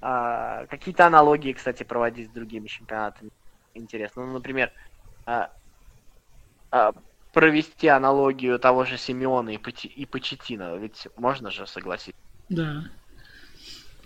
А, 0.00 0.66
какие-то 0.66 1.06
аналогии, 1.06 1.52
кстати, 1.52 1.82
проводить 1.84 2.28
с 2.30 2.32
другими 2.32 2.66
чемпионатами. 2.68 3.30
Интересно. 3.76 4.26
Ну, 4.26 4.32
например, 4.32 4.72
а, 5.26 5.50
а, 6.70 6.92
провести 7.32 7.88
аналогию 7.88 8.58
того 8.58 8.84
же 8.84 8.96
Симеона 8.96 9.50
и, 9.50 9.58
Почи, 9.58 9.88
и 9.88 10.06
Почетина. 10.06 10.76
Ведь 10.76 11.06
можно 11.16 11.50
же 11.50 11.66
согласиться. 11.66 12.18
Да. 12.48 12.84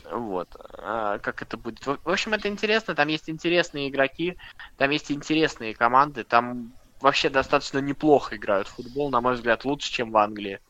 Вот. 0.05 0.49
А, 0.79 1.18
как 1.18 1.43
это 1.43 1.57
будет. 1.57 1.85
В, 1.87 1.99
в 2.03 2.09
общем, 2.09 2.35
это 2.35 2.49
интересно. 2.49 2.95
Там 2.95 3.09
есть 3.09 3.29
интересные 3.29 3.89
игроки, 3.89 4.37
там 4.77 4.91
есть 4.91 5.12
интересные 5.12 5.75
команды, 5.75 6.25
там 6.25 6.73
вообще 7.01 7.29
достаточно 7.29 7.79
неплохо 7.79 8.37
играют 8.37 8.68
в 8.68 8.75
футбол, 8.75 9.11
на 9.11 9.21
мой 9.21 9.35
взгляд, 9.35 9.64
лучше, 9.64 9.91
чем 9.91 10.11
в 10.11 10.16
Англии. 10.16 10.61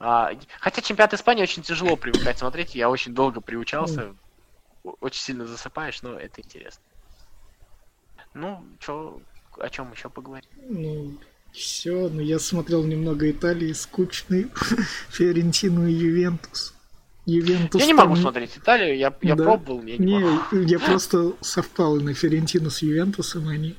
А, 0.00 0.32
хотя 0.60 0.82
чемпионат 0.82 1.14
Испании 1.14 1.42
очень 1.42 1.62
тяжело 1.62 1.96
привыкать 1.96 2.38
смотреть, 2.38 2.74
я 2.74 2.90
очень 2.90 3.14
долго 3.14 3.40
приучался, 3.40 4.16
очень 4.82 5.20
сильно 5.20 5.46
засыпаешь, 5.46 6.02
но 6.02 6.18
это 6.18 6.40
интересно. 6.40 6.82
Ну, 8.34 8.64
чё, 8.78 9.20
о 9.58 9.68
чем 9.68 9.92
еще 9.92 10.08
поговорить? 10.08 10.48
Ну, 10.68 11.18
все, 11.52 12.08
но 12.08 12.22
я 12.22 12.38
смотрел 12.38 12.82
немного 12.84 13.30
Италии, 13.30 13.72
скучный, 13.72 14.48
Фиорентину 15.10 15.86
и 15.86 15.92
Ювентус. 15.92 16.74
Ювентус 17.26 17.80
я 17.80 17.86
не 17.86 17.94
могу 17.94 18.14
там... 18.14 18.22
смотреть 18.22 18.56
Италию, 18.56 18.96
я, 18.96 19.14
я 19.22 19.36
да? 19.36 19.44
пробовал, 19.44 19.82
я 19.82 19.96
не, 19.96 20.06
не 20.06 20.18
могу. 20.18 20.58
Я 20.62 20.78
просто 20.78 21.34
совпал 21.40 21.96
на 21.96 22.14
Фиорентину 22.14 22.70
с 22.70 22.82
Ювентусом, 22.82 23.48
они... 23.48 23.76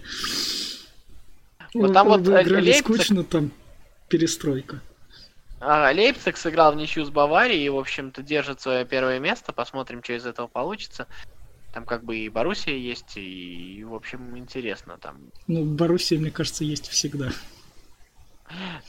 Вот 1.73 1.91
там 1.91 2.07
вот 2.07 2.27
э, 2.27 2.43
играли 2.43 2.65
Лейпциг... 2.65 2.85
скучно, 2.85 3.23
там 3.23 3.51
перестройка. 4.07 4.81
А, 5.59 5.91
Лейпциг 5.91 6.37
сыграл 6.37 6.73
в 6.73 6.75
ничью 6.75 7.03
с 7.05 7.09
Баварией 7.09 7.65
и, 7.65 7.69
в 7.69 7.77
общем-то, 7.77 8.21
держит 8.21 8.61
свое 8.61 8.85
первое 8.85 9.19
место. 9.19 9.53
Посмотрим, 9.53 10.03
что 10.03 10.13
из 10.13 10.25
этого 10.25 10.47
получится. 10.47 11.07
Там 11.73 11.85
как 11.85 12.03
бы 12.03 12.17
и 12.17 12.29
Боруссия 12.29 12.77
есть, 12.77 13.17
и, 13.17 13.79
и 13.79 13.83
в 13.83 13.95
общем, 13.95 14.37
интересно 14.37 14.97
там. 14.99 15.17
Ну, 15.47 15.65
Боруссия, 15.65 16.19
мне 16.19 16.29
кажется, 16.29 16.63
есть 16.63 16.87
всегда. 16.87 17.31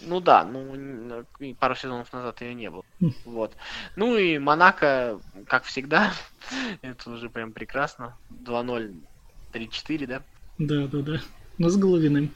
Ну 0.02 0.20
да, 0.20 0.44
ну 0.44 1.24
пару 1.58 1.74
сезонов 1.74 2.12
назад 2.12 2.42
ее 2.42 2.54
не 2.54 2.70
было. 2.70 2.84
Хм. 3.00 3.12
Вот. 3.24 3.56
Ну 3.96 4.18
и 4.18 4.38
Монако, 4.38 5.18
как 5.46 5.64
всегда, 5.64 6.12
это 6.82 7.10
уже 7.10 7.30
прям 7.30 7.52
прекрасно. 7.52 8.18
2-0, 8.44 8.94
3-4, 9.54 10.06
да? 10.06 10.22
Да, 10.58 10.86
да, 10.86 10.98
да. 10.98 11.20
Но 11.56 11.70
с 11.70 11.76
Головиным. 11.76 12.30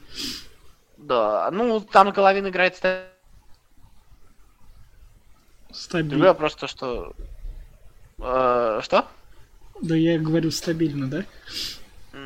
Да, 0.97 1.49
ну 1.51 1.79
там 1.79 2.11
Головин 2.11 2.47
играет 2.47 2.75
стабильно. 2.75 3.11
Другой 6.09 6.27
вопрос 6.29 6.55
то, 6.55 6.67
что... 6.67 7.13
Э, 8.17 8.79
что? 8.81 9.07
Да 9.81 9.95
я 9.95 10.19
говорю 10.19 10.51
стабильно, 10.51 11.09
да? 11.09 11.25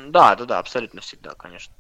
Да, 0.08 0.36
да, 0.36 0.46
да, 0.46 0.60
абсолютно 0.60 1.02
всегда, 1.02 1.32
конечно. 1.36 1.74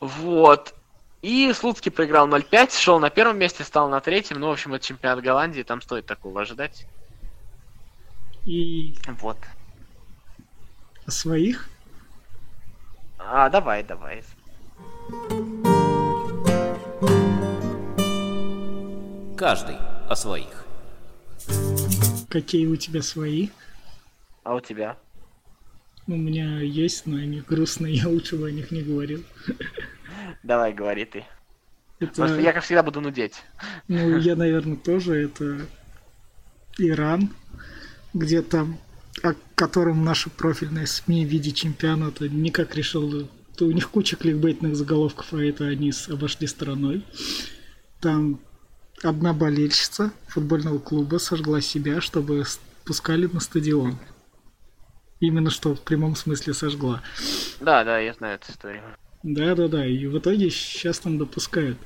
Вот. 0.00 0.74
И 1.22 1.52
Слуцкий 1.52 1.90
проиграл 1.90 2.26
0-5, 2.28 2.78
шел 2.78 2.98
на 2.98 3.10
первом 3.10 3.38
месте, 3.38 3.64
стал 3.64 3.90
на 3.90 4.00
третьем. 4.00 4.40
Ну, 4.40 4.48
в 4.48 4.52
общем, 4.52 4.72
это 4.72 4.86
чемпионат 4.86 5.22
Голландии, 5.22 5.62
там 5.62 5.82
стоит 5.82 6.06
такого 6.06 6.40
ожидать. 6.40 6.86
И... 8.46 8.94
Вот. 9.20 9.36
А 11.04 11.10
своих? 11.10 11.68
А, 13.18 13.50
давай, 13.50 13.82
давай. 13.82 14.24
Каждый 19.36 19.76
о 20.08 20.16
своих. 20.16 20.64
Какие 22.30 22.66
у 22.66 22.76
тебя 22.76 23.02
свои? 23.02 23.48
А 24.50 24.54
у 24.56 24.60
тебя? 24.60 24.98
У 26.08 26.16
меня 26.16 26.58
есть, 26.58 27.06
но 27.06 27.18
они 27.18 27.40
грустные, 27.40 27.94
я 28.02 28.08
лучше 28.08 28.34
бы 28.34 28.48
о 28.48 28.50
них 28.50 28.72
не 28.72 28.82
говорил. 28.82 29.22
Давай, 30.42 30.72
говори 30.72 31.04
ты. 31.04 31.24
Это... 32.00 32.12
Просто 32.14 32.40
я, 32.40 32.52
как 32.52 32.64
всегда, 32.64 32.82
буду 32.82 33.00
нудеть. 33.00 33.44
Ну, 33.86 34.16
я, 34.18 34.34
наверное, 34.34 34.76
тоже. 34.76 35.26
Это 35.26 35.60
Иран, 36.78 37.30
где 38.12 38.42
там, 38.42 38.80
о 39.22 39.34
котором 39.54 40.04
наши 40.04 40.30
профильные 40.30 40.88
СМИ 40.88 41.26
в 41.26 41.28
виде 41.28 41.52
чемпионата 41.52 42.28
никак 42.28 42.74
решил... 42.74 43.28
То 43.56 43.66
у 43.66 43.70
них 43.70 43.88
куча 43.88 44.16
кликбейтных 44.16 44.74
заголовков, 44.74 45.32
а 45.32 45.44
это 45.44 45.66
они 45.66 45.92
обошли 46.08 46.48
стороной. 46.48 47.06
Там 48.00 48.40
одна 49.04 49.32
болельщица 49.32 50.10
футбольного 50.26 50.80
клуба 50.80 51.18
сожгла 51.18 51.60
себя, 51.60 52.00
чтобы 52.00 52.44
пускали 52.84 53.26
на 53.26 53.38
стадион. 53.38 53.96
Именно 55.20 55.50
что 55.50 55.74
в 55.74 55.80
прямом 55.82 56.16
смысле 56.16 56.54
сожгла. 56.54 57.02
Да, 57.60 57.84
да, 57.84 57.98
я 57.98 58.14
знаю 58.14 58.36
эту 58.36 58.50
историю. 58.50 58.82
Да, 59.22 59.54
да, 59.54 59.68
да. 59.68 59.86
И 59.86 60.06
в 60.06 60.18
итоге 60.18 60.50
сейчас 60.50 60.98
там 60.98 61.18
допускают. 61.18 61.78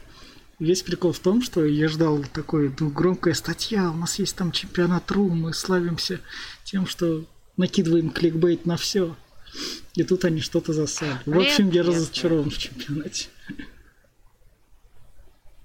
Весь 0.60 0.82
прикол 0.82 1.12
в 1.12 1.18
том, 1.18 1.42
что 1.42 1.64
я 1.64 1.88
ждал 1.88 2.22
такой 2.32 2.72
ну, 2.78 2.88
громкая 2.90 3.34
статья, 3.34 3.90
у 3.90 3.94
нас 3.94 4.20
есть 4.20 4.36
там 4.36 4.52
чемпионат 4.52 5.10
РУ, 5.10 5.28
мы 5.28 5.52
славимся 5.52 6.20
тем, 6.62 6.86
что 6.86 7.24
накидываем 7.56 8.10
кликбейт 8.10 8.66
на 8.66 8.76
все. 8.76 9.16
И 9.94 10.04
тут 10.04 10.24
они 10.24 10.40
что-то 10.40 10.72
засали. 10.72 11.18
В 11.26 11.36
общем, 11.36 11.70
я 11.70 11.82
разочарован 11.82 12.50
в 12.50 12.58
чемпионате. 12.58 13.28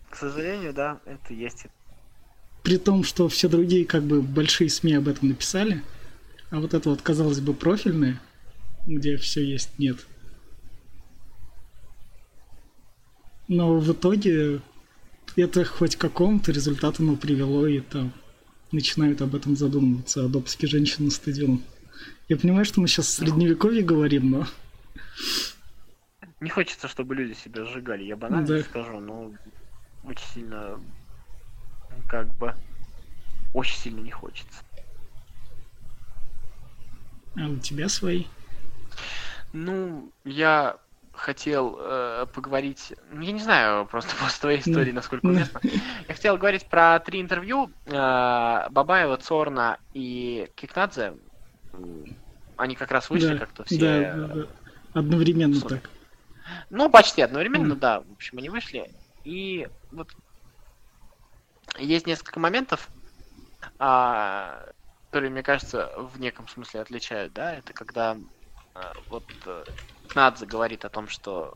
К 0.09 0.15
сожалению, 0.15 0.73
да, 0.73 0.99
это 1.05 1.33
есть. 1.33 1.65
При 2.63 2.77
том, 2.77 3.03
что 3.03 3.29
все 3.29 3.47
другие 3.47 3.85
как 3.85 4.03
бы 4.03 4.21
большие 4.21 4.69
СМИ 4.69 4.95
об 4.95 5.07
этом 5.07 5.29
написали, 5.29 5.83
а 6.51 6.59
вот 6.59 6.73
это 6.73 6.89
вот, 6.89 7.01
казалось 7.01 7.39
бы, 7.39 7.53
профильные, 7.53 8.19
где 8.87 9.17
все 9.17 9.43
есть, 9.43 9.77
нет. 9.77 10.05
Но 13.47 13.77
в 13.79 13.91
итоге 13.91 14.61
это 15.35 15.65
хоть 15.65 15.95
к 15.95 16.01
какому-то 16.01 16.51
результату 16.51 17.03
оно 17.03 17.15
привело, 17.15 17.67
и 17.67 17.79
там 17.79 18.13
начинают 18.71 19.21
об 19.21 19.35
этом 19.35 19.55
задумываться, 19.55 20.25
о 20.25 20.29
допуске 20.29 20.67
женщин 20.67 21.05
на 21.05 21.11
стадион. 21.11 21.63
Я 22.27 22.37
понимаю, 22.37 22.65
что 22.65 22.79
мы 22.79 22.87
сейчас 22.87 23.07
в 23.07 23.11
средневековье 23.11 23.83
говорим, 23.83 24.29
но... 24.29 24.47
Не 26.39 26.49
хочется, 26.49 26.87
чтобы 26.87 27.15
люди 27.15 27.33
себя 27.33 27.65
сжигали, 27.65 28.03
я 28.03 28.15
банально 28.15 28.47
да. 28.47 28.61
скажу, 28.61 28.99
но 28.99 29.33
очень 30.03 30.25
сильно, 30.33 30.79
как 32.07 32.33
бы, 32.37 32.55
очень 33.53 33.77
сильно 33.77 33.99
не 33.99 34.11
хочется. 34.11 34.63
А 37.35 37.47
у 37.47 37.57
тебя 37.57 37.89
свои? 37.89 38.25
Ну, 39.53 40.11
я 40.25 40.77
хотел 41.19 41.77
э, 41.79 42.25
поговорить, 42.33 42.93
ну, 43.11 43.21
я 43.21 43.31
не 43.31 43.41
знаю 43.41 43.85
просто 43.85 44.15
после 44.19 44.39
твоей 44.39 44.61
ну, 44.65 44.71
истории, 44.71 44.91
насколько 44.91 45.27
ну. 45.27 45.33
уместно. 45.33 45.59
Я 45.63 46.13
хотел 46.13 46.37
говорить 46.37 46.65
про 46.67 46.99
три 46.99 47.21
интервью 47.21 47.71
э, 47.85 48.67
Бабаева, 48.71 49.17
Цорна 49.17 49.79
и 49.93 50.49
Кикнадзе. 50.55 51.13
Они 52.57 52.75
как 52.75 52.91
раз 52.91 53.09
вышли 53.09 53.33
да, 53.33 53.37
как-то 53.37 53.63
все. 53.63 53.79
Да, 53.79 54.15
да, 54.15 54.33
да. 54.33 54.47
Одновременно 54.93 55.55
Супер. 55.55 55.81
так. 55.81 55.89
Ну, 56.69 56.89
почти 56.89 57.21
одновременно, 57.21 57.73
mm. 57.73 57.79
да. 57.79 58.01
В 58.01 58.11
общем, 58.13 58.37
они 58.39 58.49
вышли. 58.49 58.89
И 59.23 59.67
вот 59.91 60.09
есть 61.77 62.07
несколько 62.07 62.39
моментов, 62.39 62.89
а, 63.77 64.69
которые, 65.09 65.31
мне 65.31 65.41
кажется, 65.41 65.91
в 65.97 66.19
неком 66.19 66.47
смысле 66.47 66.81
отличают, 66.81 67.33
да, 67.33 67.55
это 67.55 67.73
когда 67.73 68.15
а, 68.75 68.93
вот 69.09 69.25
э, 69.47 69.65
Надзе 70.13 70.45
говорит 70.45 70.85
о 70.85 70.89
том, 70.89 71.07
что 71.07 71.55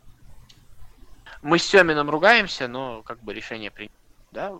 мы 1.43 1.59
с 1.59 1.63
Семином 1.63 2.09
ругаемся, 2.09 2.67
но 2.67 3.03
как 3.03 3.21
бы 3.21 3.31
решение 3.31 3.69
принято, 3.69 3.93
да? 4.31 4.59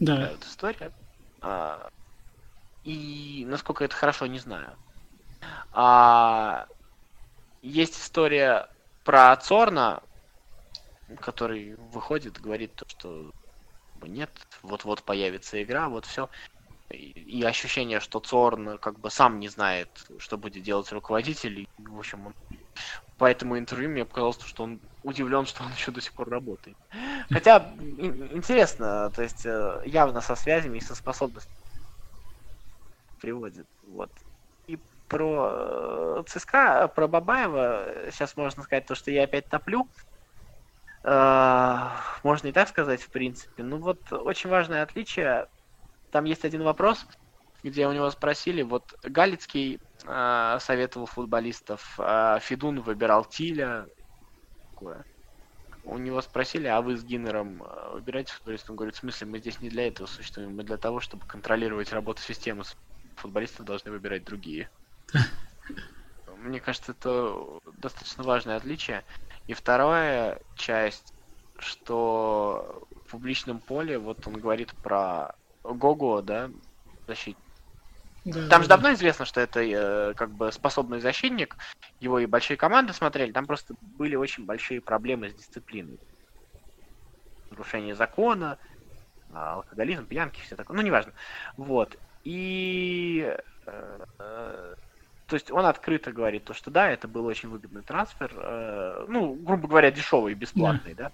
Да. 0.00 0.30
Эта 0.30 0.46
история. 0.46 0.92
А, 1.42 1.86
и 2.84 3.44
насколько 3.46 3.84
это 3.84 3.94
хорошо, 3.94 4.26
не 4.26 4.38
знаю. 4.38 4.78
А, 5.72 6.66
есть 7.60 8.00
история 8.00 8.66
про 9.04 9.36
Цорна, 9.36 10.02
который 11.20 11.74
выходит, 11.76 12.40
говорит 12.40 12.74
то, 12.76 12.86
что 12.88 13.30
нет, 14.00 14.30
вот-вот 14.62 15.02
появится 15.04 15.62
игра, 15.62 15.88
вот 15.90 16.06
все. 16.06 16.30
И, 16.92 17.42
ощущение, 17.42 18.00
что 18.00 18.20
Цорн 18.20 18.78
как 18.78 18.98
бы 18.98 19.10
сам 19.10 19.40
не 19.40 19.48
знает, 19.48 19.88
что 20.18 20.36
будет 20.36 20.62
делать 20.62 20.92
руководитель. 20.92 21.60
И, 21.60 21.68
в 21.78 21.98
общем, 21.98 22.26
он 22.26 22.32
по 23.16 23.32
интервью 23.32 23.90
мне 23.90 24.04
показалось, 24.04 24.40
что 24.42 24.64
он 24.64 24.80
удивлен, 25.02 25.46
что 25.46 25.62
он 25.62 25.70
еще 25.76 25.90
до 25.90 26.00
сих 26.00 26.12
пор 26.12 26.28
работает. 26.28 26.76
Хотя 27.30 27.74
интересно, 27.78 29.10
то 29.10 29.22
есть 29.22 29.46
э, 29.46 29.82
явно 29.86 30.20
со 30.20 30.34
связями 30.34 30.78
и 30.78 30.80
со 30.80 30.94
способностями 30.94 31.54
приводит. 33.20 33.66
Вот. 33.82 34.10
И 34.66 34.78
про 35.08 36.18
э, 36.20 36.22
ЦСКА, 36.26 36.88
про 36.88 37.06
Бабаева, 37.06 38.10
сейчас 38.10 38.36
можно 38.36 38.62
сказать 38.62 38.86
то, 38.86 38.94
что 38.94 39.10
я 39.10 39.24
опять 39.24 39.48
топлю. 39.48 39.88
Можно 41.04 42.48
и 42.48 42.52
так 42.52 42.68
сказать, 42.68 43.02
в 43.02 43.10
принципе. 43.10 43.64
Ну 43.64 43.78
вот 43.78 44.12
очень 44.12 44.50
важное 44.50 44.82
отличие. 44.84 45.48
Там 46.12 46.24
есть 46.26 46.44
один 46.44 46.62
вопрос. 46.62 47.04
где 47.64 47.86
у 47.86 47.92
него 47.92 48.10
спросили, 48.10 48.62
вот 48.62 48.94
Галицкий 49.04 49.80
э, 50.04 50.58
советовал 50.60 51.06
футболистов, 51.06 51.94
э, 51.98 52.38
Федун 52.40 52.80
выбирал 52.80 53.24
Тиля, 53.24 53.86
такое. 54.70 55.04
У 55.84 55.96
него 55.96 56.20
спросили, 56.22 56.66
а 56.66 56.80
вы 56.82 56.96
с 56.96 57.04
Гиннером 57.04 57.62
э, 57.62 57.90
выбираете 57.92 58.32
футболистов? 58.32 58.70
Он 58.70 58.76
говорит, 58.76 58.96
в 58.96 58.98
смысле, 58.98 59.28
мы 59.28 59.38
здесь 59.38 59.60
не 59.60 59.68
для 59.68 59.86
этого 59.86 60.06
существуем, 60.06 60.56
мы 60.56 60.64
для 60.64 60.76
того, 60.76 60.98
чтобы 60.98 61.24
контролировать 61.26 61.92
работу 61.92 62.20
системы. 62.20 62.64
Футболистов 63.16 63.64
должны 63.64 63.92
выбирать 63.92 64.24
другие. 64.24 64.68
Мне 66.38 66.58
кажется, 66.58 66.92
это 66.92 67.60
достаточно 67.78 68.24
важное 68.24 68.56
отличие. 68.56 69.04
И 69.46 69.54
вторая 69.54 70.40
часть, 70.56 71.14
что 71.58 72.88
в 73.06 73.10
публичном 73.12 73.60
поле, 73.60 73.98
вот 73.98 74.26
он 74.26 74.40
говорит 74.40 74.74
про 74.82 75.36
Гого, 75.62 76.22
да, 76.22 76.50
защитник. 77.06 77.38
Да, 78.24 78.48
там 78.48 78.62
же 78.62 78.68
да. 78.68 78.76
давно 78.76 78.92
известно, 78.94 79.24
что 79.24 79.40
это 79.40 79.60
э, 79.60 80.14
как 80.14 80.30
бы 80.30 80.52
способный 80.52 81.00
защитник. 81.00 81.56
Его 82.00 82.20
и 82.20 82.26
большие 82.26 82.56
команды 82.56 82.92
смотрели. 82.92 83.32
Там 83.32 83.46
просто 83.46 83.74
были 83.80 84.14
очень 84.14 84.44
большие 84.44 84.80
проблемы 84.80 85.30
с 85.30 85.34
дисциплиной. 85.34 85.98
Нарушение 87.50 87.94
закона, 87.96 88.58
алкоголизм, 89.32 90.06
пьянки, 90.06 90.40
все 90.40 90.54
такое. 90.54 90.76
Ну, 90.76 90.82
неважно. 90.82 91.12
Вот. 91.56 91.98
И 92.22 93.36
э, 93.66 94.04
э, 94.18 94.74
то 95.26 95.34
есть 95.34 95.50
он 95.50 95.64
открыто 95.66 96.12
говорит 96.12 96.44
то, 96.44 96.54
что 96.54 96.70
да, 96.70 96.90
это 96.90 97.08
был 97.08 97.24
очень 97.24 97.48
выгодный 97.48 97.82
трансфер, 97.82 98.32
э, 98.36 99.06
ну, 99.08 99.34
грубо 99.34 99.66
говоря, 99.66 99.90
дешевый, 99.90 100.34
бесплатный, 100.34 100.94
да. 100.94 101.04
да. 101.04 101.12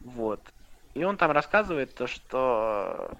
Вот. 0.00 0.40
И 0.94 1.02
он 1.02 1.16
там 1.16 1.30
рассказывает 1.30 1.94
то, 1.94 2.06
что 2.06 3.16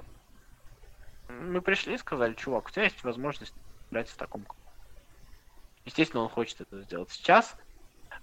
мы 1.40 1.60
пришли 1.60 1.94
и 1.94 1.98
сказали, 1.98 2.34
чувак, 2.34 2.66
у 2.66 2.70
тебя 2.70 2.84
есть 2.84 3.02
возможность 3.04 3.54
играть 3.90 4.08
в 4.08 4.16
таком 4.16 4.44
Естественно, 5.84 6.22
он 6.22 6.28
хочет 6.28 6.60
это 6.60 6.80
сделать 6.82 7.10
сейчас. 7.10 7.56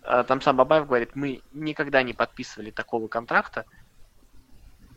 А, 0.04 0.24
там 0.24 0.42
сам 0.42 0.56
Бабаев 0.56 0.88
говорит, 0.88 1.16
мы 1.16 1.42
никогда 1.52 2.04
не 2.04 2.14
подписывали 2.14 2.72
такого 2.72 3.08
контракта. 3.08 3.66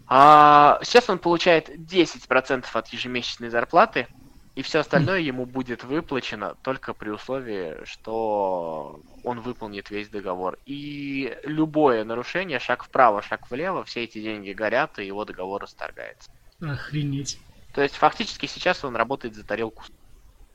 А 0.07 0.79
сейчас 0.83 1.09
он 1.11 1.19
получает 1.19 1.69
10% 1.71 2.67
от 2.73 2.89
ежемесячной 2.89 3.49
зарплаты, 3.49 4.07
и 4.55 4.63
все 4.63 4.81
остальное 4.81 5.19
ему 5.33 5.47
будет 5.47 5.85
выплачено 5.85 6.55
только 6.63 6.95
при 6.95 7.11
условии, 7.11 7.85
что 7.85 9.01
он 9.25 9.41
выполнит 9.41 9.91
весь 9.91 10.09
договор. 10.09 10.59
И 10.67 11.37
любое 11.45 12.05
нарушение, 12.05 12.59
шаг 12.59 12.85
вправо, 12.85 13.23
шаг 13.23 13.51
влево, 13.51 13.85
все 13.85 14.05
эти 14.05 14.21
деньги 14.21 14.53
горят, 14.53 14.99
и 14.99 15.07
его 15.07 15.25
договор 15.25 15.63
расторгается. 15.63 16.31
Охренеть. 16.61 17.41
То 17.73 17.83
есть 17.83 17.97
фактически 17.97 18.47
сейчас 18.47 18.85
он 18.85 18.97
работает 18.97 19.35
за 19.35 19.45
тарелку. 19.45 19.85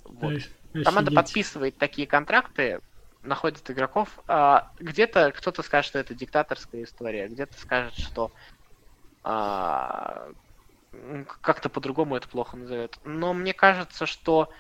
Вот. 0.04 0.34
Команда 0.84 1.12
подписывает 1.12 1.78
такие 1.78 2.08
контракты, 2.08 2.80
находит 3.24 3.70
игроков. 3.70 4.20
А, 4.28 4.72
где-то 4.80 5.32
кто-то 5.32 5.64
скажет, 5.64 5.90
что 5.90 6.00
это 6.00 6.14
диктаторская 6.14 6.84
история, 6.84 7.28
где-то 7.28 7.58
скажет, 7.60 7.96
что 7.96 8.32
а, 9.24 10.30
как-то 11.42 11.70
по-другому 11.70 12.16
это 12.16 12.28
плохо 12.28 12.58
назовет. 12.58 12.98
Но 13.04 13.34
мне 13.34 13.54
кажется, 13.54 14.06
что 14.06 14.52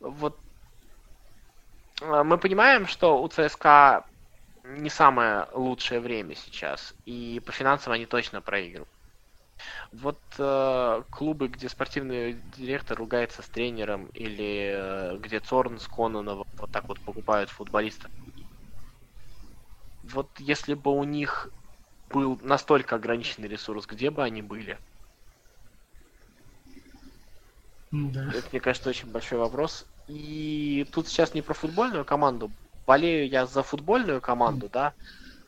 вот 0.00 0.38
а, 2.00 2.24
мы 2.24 2.38
понимаем, 2.38 2.86
что 2.86 3.22
у 3.22 3.28
ЦСКА 3.28 4.06
не 4.64 4.90
самое 4.90 5.48
лучшее 5.52 6.00
время 6.00 6.36
сейчас, 6.36 6.94
и 7.04 7.42
по 7.44 7.52
финансам 7.52 7.92
они 7.92 8.06
точно 8.06 8.40
проигрывают. 8.40 8.88
Вот 9.92 10.20
э, 10.38 11.02
клубы, 11.10 11.48
где 11.48 11.68
спортивный 11.68 12.34
директор 12.56 12.96
ругается 12.98 13.42
с 13.42 13.48
тренером, 13.48 14.06
или 14.06 14.72
э, 14.74 15.18
где 15.18 15.40
Цорн 15.40 15.78
с 15.78 15.86
Кононом 15.88 16.44
вот 16.58 16.70
так 16.70 16.88
вот 16.88 17.00
покупают 17.00 17.50
футболистов. 17.50 18.10
Вот 20.02 20.28
если 20.38 20.74
бы 20.74 20.90
у 20.92 21.04
них 21.04 21.48
был 22.10 22.38
настолько 22.42 22.96
ограниченный 22.96 23.48
ресурс, 23.48 23.86
где 23.86 24.10
бы 24.10 24.22
они 24.22 24.42
были? 24.42 24.78
Да. 27.90 28.28
Это, 28.28 28.48
мне 28.52 28.60
кажется, 28.60 28.90
очень 28.90 29.10
большой 29.10 29.38
вопрос. 29.38 29.86
И 30.08 30.86
тут 30.92 31.08
сейчас 31.08 31.34
не 31.34 31.42
про 31.42 31.54
футбольную 31.54 32.04
команду. 32.04 32.50
Болею 32.86 33.28
я 33.28 33.46
за 33.46 33.62
футбольную 33.62 34.20
команду, 34.20 34.68
да. 34.68 34.94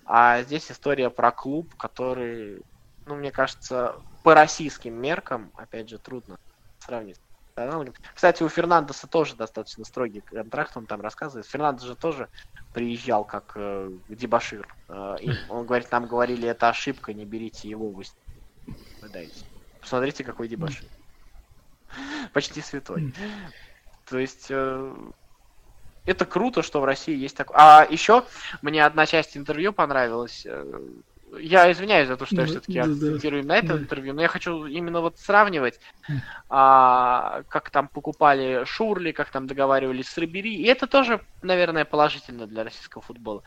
А 0.05 0.43
здесь 0.43 0.71
история 0.71 1.11
про 1.11 1.33
клуб, 1.33 1.75
который 1.77 2.63
ну, 3.07 3.17
мне 3.17 3.31
кажется, 3.31 3.97
по 4.23 4.35
российским 4.35 4.95
меркам, 4.95 5.53
опять 5.57 5.89
же, 5.89 5.99
трудно 5.99 6.39
сравнить. 6.79 7.19
Кстати, 8.15 8.43
у 8.43 8.49
Фернандеса 8.49 9.07
тоже 9.07 9.37
достаточно 9.37 9.85
строгий 9.85 10.21
контракт, 10.21 10.77
он 10.77 10.87
там 10.87 11.01
рассказывает. 11.01 11.47
Фернандес 11.47 11.85
же 11.85 11.95
тоже 11.95 12.29
приезжал 12.73 13.25
как 13.25 13.53
э, 13.55 13.91
дебашир. 14.09 14.67
Э, 14.89 15.17
и 15.21 15.31
он 15.49 15.65
говорит, 15.65 15.91
нам 15.93 16.07
говорили, 16.07 16.49
это 16.49 16.69
ошибка, 16.69 17.13
не 17.13 17.25
берите 17.25 17.69
его, 17.69 17.91
вы 17.91 18.05
дайте. 19.09 19.45
Посмотрите, 19.81 20.25
какой 20.25 20.49
дебашир. 20.49 20.89
Почти 22.33 22.61
святой. 22.61 23.15
То 24.07 24.19
есть 24.19 24.47
э, 24.51 24.95
это 26.05 26.27
круто, 26.27 26.63
что 26.63 26.81
в 26.81 26.85
России 26.85 27.17
есть 27.17 27.37
такое. 27.37 27.57
А 27.57 27.87
еще 27.89 28.25
мне 28.63 28.85
одна 28.85 29.07
часть 29.07 29.37
интервью 29.37 29.73
понравилась. 29.73 30.45
Э, 30.45 30.81
я 31.39 31.71
извиняюсь 31.71 32.09
за 32.09 32.17
то, 32.17 32.27
что 32.27 32.37
я 32.37 32.47
все-таки 32.47 32.75
да, 32.75 32.85
акцентирую 32.85 33.43
да. 33.43 33.49
на 33.49 33.57
этом 33.57 33.79
интервью, 33.79 34.15
но 34.15 34.23
я 34.23 34.29
хочу 34.29 34.67
именно 34.67 35.01
вот 35.01 35.19
сравнивать, 35.19 35.81
а, 36.49 37.43
как 37.49 37.71
там 37.71 37.89
покупали 37.89 38.65
Шурли, 38.65 39.13
как 39.13 39.31
там 39.31 39.47
договаривались 39.47 40.09
с 40.09 40.19
Рибери. 40.19 40.55
И 40.55 40.65
это 40.65 40.87
тоже, 40.87 41.21
наверное, 41.43 41.85
положительно 41.85 42.47
для 42.47 42.65
российского 42.65 43.03
футбола. 43.03 43.43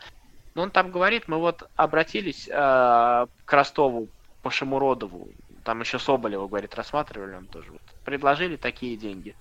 Но 0.54 0.62
он 0.62 0.70
там 0.70 0.90
говорит, 0.90 1.28
мы 1.28 1.38
вот 1.38 1.68
обратились 1.76 2.48
а, 2.52 3.26
к 3.44 3.52
Ростову 3.52 4.08
по 4.42 4.50
Шамуродову, 4.50 5.28
там 5.64 5.80
еще 5.80 5.98
Соболева, 5.98 6.48
говорит, 6.48 6.74
рассматривали 6.74 7.34
он 7.34 7.46
тоже. 7.46 7.72
Вот, 7.72 7.82
предложили 8.04 8.56
такие 8.56 8.96
деньги. 8.96 9.36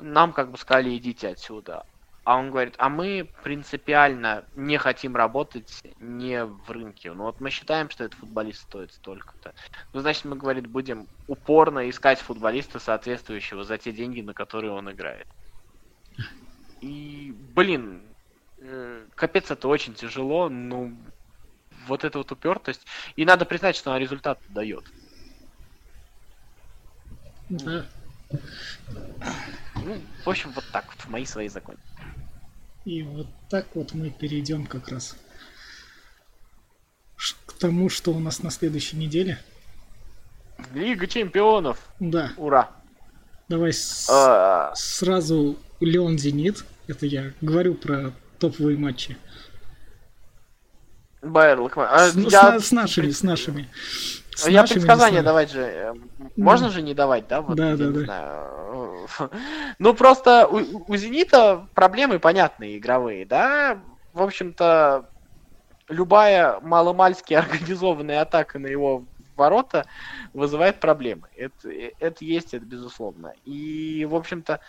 Нам 0.00 0.32
как 0.32 0.50
бы 0.50 0.58
сказали, 0.58 0.96
идите 0.96 1.28
отсюда. 1.28 1.84
А 2.24 2.36
он 2.36 2.50
говорит, 2.50 2.74
а 2.78 2.88
мы 2.88 3.28
принципиально 3.42 4.44
не 4.54 4.78
хотим 4.78 5.16
работать 5.16 5.82
не 5.98 6.44
в 6.44 6.70
рынке. 6.70 7.12
Ну 7.12 7.24
вот 7.24 7.40
мы 7.40 7.50
считаем, 7.50 7.90
что 7.90 8.04
этот 8.04 8.18
футболист 8.18 8.62
стоит 8.62 8.92
столько-то. 8.92 9.54
Ну, 9.92 10.00
значит, 10.00 10.24
мы, 10.24 10.36
говорит, 10.36 10.68
будем 10.68 11.08
упорно 11.26 11.90
искать 11.90 12.20
футболиста 12.20 12.78
соответствующего 12.78 13.64
за 13.64 13.76
те 13.76 13.90
деньги, 13.90 14.20
на 14.20 14.34
которые 14.34 14.72
он 14.72 14.90
играет. 14.90 15.26
И, 16.80 17.34
блин, 17.54 18.02
э, 18.58 19.04
капец, 19.16 19.50
это 19.50 19.66
очень 19.66 19.94
тяжело, 19.94 20.48
ну, 20.48 20.96
вот 21.86 22.04
эта 22.04 22.18
вот 22.18 22.30
упертость. 22.30 22.86
И 23.16 23.24
надо 23.24 23.44
признать, 23.44 23.74
что 23.74 23.90
она 23.90 23.98
результат 23.98 24.38
дает. 24.48 24.84
Да. 27.48 27.84
Ну, 29.74 30.00
в 30.24 30.28
общем, 30.28 30.52
вот 30.52 30.64
так 30.72 30.86
вот, 30.86 31.00
в 31.00 31.08
мои 31.08 31.24
свои 31.24 31.48
законы. 31.48 31.78
И 32.84 33.02
вот 33.02 33.28
так 33.48 33.66
вот 33.74 33.94
мы 33.94 34.10
перейдем 34.10 34.66
как 34.66 34.88
раз 34.88 35.16
к 37.46 37.52
тому, 37.52 37.88
что 37.88 38.12
у 38.12 38.18
нас 38.18 38.42
на 38.42 38.50
следующей 38.50 38.96
неделе. 38.96 39.38
Лига 40.74 41.06
чемпионов. 41.06 41.78
Да. 42.00 42.32
Ура. 42.36 42.70
Давай 43.48 43.72
с- 43.72 44.08
а... 44.10 44.72
сразу 44.74 45.56
Леон 45.80 46.18
Зенит. 46.18 46.64
Это 46.88 47.06
я 47.06 47.32
говорю 47.40 47.74
про 47.74 48.12
топовые 48.38 48.76
матчи. 48.76 49.16
Байер 51.22 51.60
Локомотив. 51.60 51.94
А, 51.94 52.08
с, 52.08 52.16
я... 52.32 52.58
с, 52.58 52.66
с 52.66 52.72
нашими, 52.72 53.10
с 53.10 53.22
нашими. 53.22 53.68
С 54.34 54.48
я 54.48 54.62
нашими 54.62 54.78
предсказания 54.78 55.22
давать 55.22 55.52
же. 55.52 55.60
Э, 55.60 55.94
можно 56.36 56.66
да. 56.66 56.72
же 56.72 56.82
не 56.82 56.94
давать, 56.94 57.28
да? 57.28 57.42
Вот, 57.42 57.56
да, 57.56 57.76
да, 57.76 57.90
да. 57.90 58.00
Знаю. 58.00 58.71
Ну 59.78 59.94
просто 59.94 60.46
у, 60.46 60.84
у 60.86 60.96
Зенита 60.96 61.66
проблемы 61.74 62.18
понятные 62.18 62.78
игровые, 62.78 63.26
да? 63.26 63.78
В 64.12 64.22
общем-то, 64.22 65.08
любая 65.88 66.60
маломальски 66.60 67.34
организованная 67.34 68.22
атака 68.22 68.58
на 68.58 68.66
его 68.66 69.04
ворота 69.36 69.86
вызывает 70.34 70.80
проблемы. 70.80 71.28
Это, 71.36 71.70
это 71.70 72.24
есть, 72.24 72.54
это 72.54 72.64
безусловно. 72.64 73.34
И, 73.44 74.06
в 74.08 74.14
общем-то, 74.14 74.60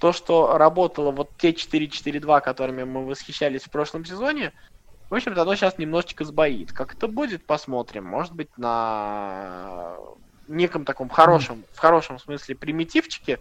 то, 0.00 0.12
что 0.12 0.56
работало 0.56 1.10
вот 1.10 1.30
те 1.38 1.50
4-4-2, 1.50 2.40
которыми 2.40 2.84
мы 2.84 3.04
восхищались 3.04 3.62
в 3.64 3.70
прошлом 3.70 4.04
сезоне, 4.04 4.52
в 5.10 5.14
общем-то, 5.14 5.42
оно 5.42 5.54
сейчас 5.54 5.76
немножечко 5.76 6.24
сбоит. 6.24 6.72
Как 6.72 6.94
это 6.94 7.06
будет, 7.06 7.44
посмотрим. 7.44 8.06
Может 8.06 8.32
быть, 8.32 8.56
на 8.56 9.96
неком 10.48 10.84
таком 10.84 11.08
хорошем, 11.08 11.64
в 11.72 11.78
хорошем 11.78 12.18
смысле 12.18 12.54
примитивчике 12.54 13.38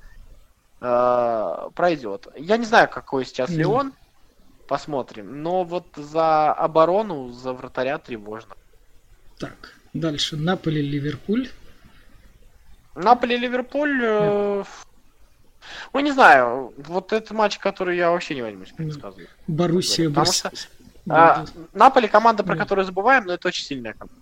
э, 0.81 1.69
пройдет. 1.75 2.27
Я 2.35 2.57
не 2.57 2.65
знаю, 2.65 2.89
какой 2.89 3.25
сейчас 3.25 3.49
mm. 3.49 3.55
Леон. 3.55 3.93
Посмотрим. 4.67 5.43
Но 5.43 5.63
вот 5.65 5.87
за 5.95 6.53
оборону, 6.53 7.29
за 7.29 7.51
вратаря 7.53 7.97
тревожно. 7.97 8.55
Так, 9.37 9.75
дальше. 9.93 10.37
Наполи-Ливерпуль. 10.37 11.49
Наполи-Ливерпуль... 12.95 13.99
Э, 14.03 14.63
Ну, 15.93 15.99
не 15.99 16.11
знаю, 16.11 16.73
вот 16.77 17.13
это 17.13 17.33
матч, 17.33 17.57
который 17.59 17.97
я 17.97 18.11
вообще 18.11 18.35
не 18.35 18.41
возьмусь 18.41 18.71
предсказывать. 18.71 19.29
Боруссия, 19.47 20.09
Потому 20.09 20.31
что 20.31 20.51
а, 21.09 21.45
Наполи 21.73 22.07
команда, 22.07 22.43
про 22.43 22.55
Да. 22.55 22.61
которую 22.63 22.85
забываем, 22.85 23.25
но 23.25 23.33
это 23.33 23.47
очень 23.47 23.65
сильная 23.65 23.93
команда. 23.93 24.15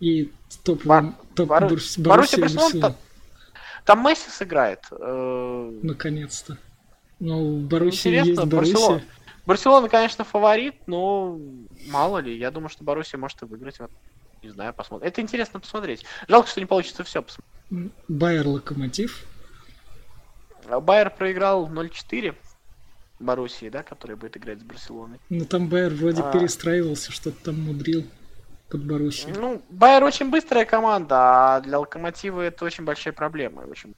И 0.00 0.32
топ, 0.64 0.84
Бар- 0.84 1.12
топ 1.34 1.48
Бору- 1.48 1.68
Борус- 1.68 1.98
Боруссия 1.98 2.38
Боруссия, 2.38 2.40
Барселона. 2.40 2.96
Там 3.88 4.04
Месси 4.04 4.28
сыграет. 4.28 4.80
Э, 4.90 5.78
Наконец-то. 5.82 6.58
Ну, 7.20 7.54
у 7.54 7.60
Боруссии 7.60 8.10
есть 8.10 8.20
Интересно, 8.28 8.44
Боруссия. 8.44 8.74
Барселона. 8.74 9.02
Барселона, 9.46 9.88
конечно, 9.88 10.24
фаворит, 10.24 10.74
но 10.86 11.40
мало 11.88 12.18
ли. 12.18 12.36
Я 12.36 12.50
думаю, 12.50 12.68
что 12.68 12.84
Боруссия 12.84 13.18
может 13.18 13.40
и 13.40 13.46
выиграть. 13.46 13.78
Не 14.42 14.50
знаю, 14.50 14.74
посмотрим. 14.74 15.08
Это 15.08 15.22
интересно 15.22 15.58
посмотреть. 15.58 16.04
Жалко, 16.28 16.50
что 16.50 16.60
не 16.60 16.66
получится 16.66 17.02
все 17.02 17.22
посмотреть. 17.22 17.92
Байер 18.08 18.46
Локомотив. 18.46 19.24
А 20.66 20.80
Байер 20.80 21.08
проиграл 21.08 21.66
0-4 21.66 22.34
Боруссии, 23.20 23.70
да, 23.70 23.82
который 23.82 24.16
будет 24.16 24.36
играть 24.36 24.60
с 24.60 24.64
Барселоной. 24.64 25.18
Ну, 25.30 25.46
там 25.46 25.66
Байер 25.70 25.94
вроде 25.94 26.20
А. 26.20 26.30
перестраивался, 26.30 27.10
что-то 27.10 27.42
там 27.42 27.62
мудрил 27.62 28.04
под 28.68 28.84
Боруссию. 28.84 29.34
Ну, 29.38 29.62
Байер 29.70 30.04
очень 30.04 30.30
быстрая 30.30 30.64
команда, 30.64 31.16
а 31.56 31.60
для 31.60 31.78
Локомотива 31.78 32.42
это 32.42 32.64
очень 32.64 32.84
большая 32.84 33.12
проблема. 33.14 33.64
и 33.64 33.70
Очень... 33.70 33.94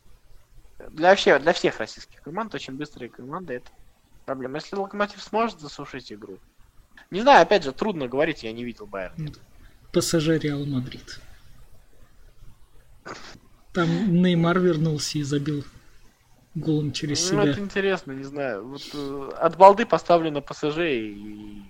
Для, 0.91 1.11
вообще, 1.11 1.39
для 1.39 1.53
всех 1.53 1.79
российских 1.79 2.23
команд 2.23 2.55
очень 2.55 2.75
быстрые 2.75 3.09
команды 3.11 3.55
это 3.55 3.71
проблема. 4.27 4.57
Если 4.57 4.77
Локомотив 4.77 5.23
сможет 5.23 5.61
засушить 5.61 6.13
игру. 6.13 6.39
Не 7.11 7.21
знаю, 7.21 7.43
опять 7.43 7.65
же, 7.65 7.73
трудно 7.73 8.07
говорить, 8.09 8.43
я 8.45 8.53
не 8.53 8.65
видел 8.65 8.87
Байер. 8.87 9.13
ПСЖ 9.93 10.29
Реал 10.39 10.65
Мадрид. 10.67 11.21
Там 13.73 13.89
Неймар 14.23 14.59
вернулся 14.59 15.19
и 15.19 15.23
забил 15.23 15.65
голом 16.55 16.93
через 16.93 17.31
Ну, 17.31 17.43
себя. 17.43 17.51
это 17.53 17.61
интересно, 17.61 18.13
не 18.13 18.25
знаю. 18.25 18.67
Вот, 18.69 18.83
э, 18.95 19.31
от 19.39 19.57
балды 19.57 19.87
поставлю 19.87 20.31
на 20.31 20.41
ПСЖ 20.41 20.79
и 20.79 21.63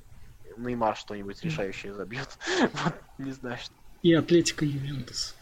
Неймар 0.56 0.96
что-нибудь 0.96 1.42
решающее 1.42 1.92
забьет. 1.94 2.28
Вот, 2.84 2.94
не 3.18 3.32
знаю, 3.32 3.58
что. 3.58 3.72
И 4.02 4.12
Атлетика 4.14 4.64
Ювентус. 4.64 5.34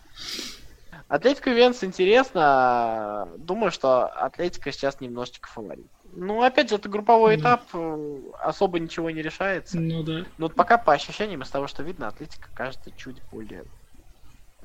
Атлетика 1.08 1.50
Венс 1.50 1.82
интересно. 1.84 3.28
Думаю, 3.38 3.70
что 3.70 4.06
Атлетика 4.06 4.72
сейчас 4.72 5.00
немножечко 5.00 5.48
фаворит. 5.48 5.86
Ну, 6.14 6.42
опять 6.42 6.68
же, 6.68 6.76
это 6.76 6.88
групповой 6.88 7.36
Ну. 7.36 7.42
этап, 7.42 7.62
э, 7.72 8.18
особо 8.42 8.78
ничего 8.78 9.10
не 9.10 9.22
решается. 9.22 9.78
Ну 9.78 10.02
да. 10.02 10.24
Но 10.38 10.46
вот 10.46 10.54
пока 10.54 10.76
по 10.76 10.92
ощущениям 10.92 11.42
из 11.42 11.48
того, 11.50 11.66
что 11.68 11.82
видно, 11.82 12.08
Атлетика 12.08 12.48
кажется 12.54 12.90
чуть 12.96 13.16
более 13.30 13.64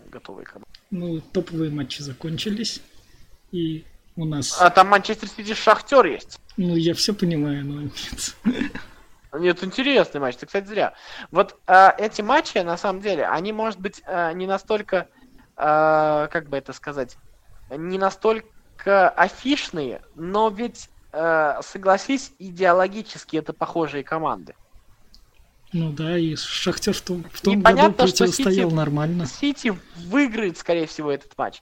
готовой 0.10 0.44
командой. 0.46 0.68
Ну, 0.90 1.22
топовые 1.22 1.70
матчи 1.72 2.02
закончились. 2.02 2.82
И 3.52 3.86
у 4.16 4.26
нас... 4.26 4.60
А 4.60 4.70
там 4.70 4.88
Манчестер 4.88 5.28
Сити 5.30 5.54
Шахтер 5.54 6.06
есть. 6.06 6.40
Ну, 6.58 6.76
я 6.76 6.94
все 6.94 7.14
понимаю, 7.14 7.66
но 7.66 7.82
нет. 7.84 8.36
Нет, 9.34 9.64
интересный 9.64 10.22
матч, 10.22 10.36
ты, 10.38 10.46
кстати, 10.46 10.66
зря. 10.68 10.94
Вот 11.32 11.60
а, 11.66 11.94
эти 11.98 12.22
матчи, 12.22 12.60
на 12.60 12.78
самом 12.78 13.02
деле, 13.02 13.26
они, 13.26 13.52
может 13.52 13.80
быть, 13.80 14.02
а, 14.06 14.32
не 14.34 14.46
настолько, 14.46 15.10
а, 15.56 16.28
как 16.28 16.50
бы 16.50 16.58
это 16.58 16.72
сказать, 16.74 17.18
не 17.70 17.98
настолько 17.98 19.10
афишные, 19.10 20.02
но 20.16 20.50
ведь, 20.50 20.90
а, 21.12 21.62
согласись, 21.64 22.32
идеологически 22.38 23.38
это 23.38 23.54
похожие 23.54 24.04
команды. 24.04 24.54
Ну 25.72 25.92
да, 25.92 26.16
и 26.18 26.36
Шахтер 26.36 26.94
в 26.94 27.02
том, 27.02 27.24
в 27.32 27.42
том 27.42 27.56
году 27.56 27.64
понятно, 27.64 28.08
что 28.08 28.18
противостоял 28.26 28.70
Сити- 28.70 28.76
нормально. 28.76 29.26
Сити 29.26 29.80
выиграет, 29.96 30.60
скорее 30.60 30.86
всего, 30.86 31.12
этот 31.12 31.36
матч. 31.36 31.62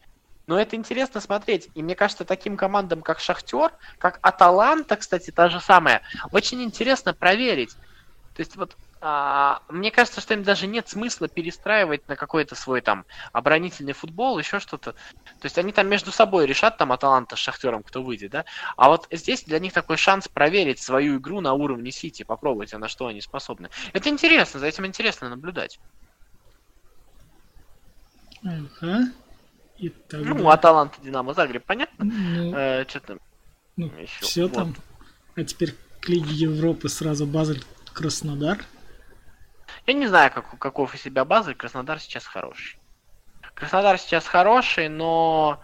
Но 0.51 0.59
это 0.59 0.75
интересно 0.75 1.21
смотреть. 1.21 1.69
И 1.75 1.81
мне 1.81 1.95
кажется, 1.95 2.25
таким 2.25 2.57
командам, 2.57 3.03
как 3.03 3.21
Шахтер, 3.21 3.71
как 3.97 4.19
Аталанта, 4.21 4.97
кстати, 4.97 5.31
та 5.31 5.47
же 5.47 5.61
самая, 5.61 6.01
очень 6.29 6.61
интересно 6.61 7.13
проверить. 7.13 7.77
То 8.33 8.41
есть 8.41 8.57
вот 8.57 8.75
а, 8.99 9.61
мне 9.69 9.91
кажется, 9.91 10.19
что 10.19 10.33
им 10.33 10.43
даже 10.43 10.67
нет 10.67 10.89
смысла 10.89 11.29
перестраивать 11.29 12.05
на 12.09 12.17
какой-то 12.17 12.55
свой 12.55 12.81
там 12.81 13.05
оборонительный 13.31 13.93
футбол, 13.93 14.39
еще 14.39 14.59
что-то. 14.59 14.91
То 14.91 15.45
есть 15.45 15.57
они 15.57 15.71
там 15.71 15.87
между 15.87 16.11
собой 16.11 16.47
решат, 16.47 16.75
там 16.75 16.91
Аталанта 16.91 17.37
с 17.37 17.39
Шахтером, 17.39 17.81
кто 17.81 18.03
выйдет, 18.03 18.31
да? 18.31 18.43
А 18.75 18.89
вот 18.89 19.07
здесь 19.09 19.45
для 19.45 19.59
них 19.59 19.71
такой 19.71 19.95
шанс 19.95 20.27
проверить 20.27 20.81
свою 20.81 21.17
игру 21.19 21.39
на 21.39 21.53
уровне 21.53 21.93
Сити, 21.93 22.23
попробовать, 22.23 22.73
а 22.73 22.77
на 22.77 22.89
что 22.89 23.07
они 23.07 23.21
способны. 23.21 23.69
Это 23.93 24.09
интересно, 24.09 24.59
за 24.59 24.67
этим 24.67 24.85
интересно 24.85 25.29
наблюдать. 25.29 25.79
Ага. 28.43 29.13
И 29.81 29.89
тогда... 29.89 30.33
Ну, 30.35 30.49
Аталанта, 30.49 31.01
Динамо, 31.01 31.33
Загреб, 31.33 31.65
понятно? 31.65 32.05
Ну, 32.05 32.53
Э, 32.55 32.85
что 32.87 32.99
там? 32.99 33.19
ну, 33.75 33.87
еще, 33.97 34.21
все 34.23 34.43
вот. 34.43 34.53
там. 34.53 34.75
А 35.35 35.43
теперь 35.43 35.75
к 35.99 36.07
Лиге 36.07 36.31
Европы 36.31 36.87
сразу 36.87 37.25
Базель 37.25 37.63
Краснодар. 37.91 38.63
Я 39.87 39.93
не 39.93 40.07
знаю, 40.07 40.31
как, 40.31 40.57
каков 40.59 40.93
из 40.93 41.01
себя 41.01 41.25
базы, 41.25 41.55
Краснодар 41.55 41.99
сейчас 41.99 42.25
хороший. 42.27 42.77
Краснодар 43.55 43.97
сейчас 43.97 44.27
хороший, 44.27 44.87
но 44.87 45.61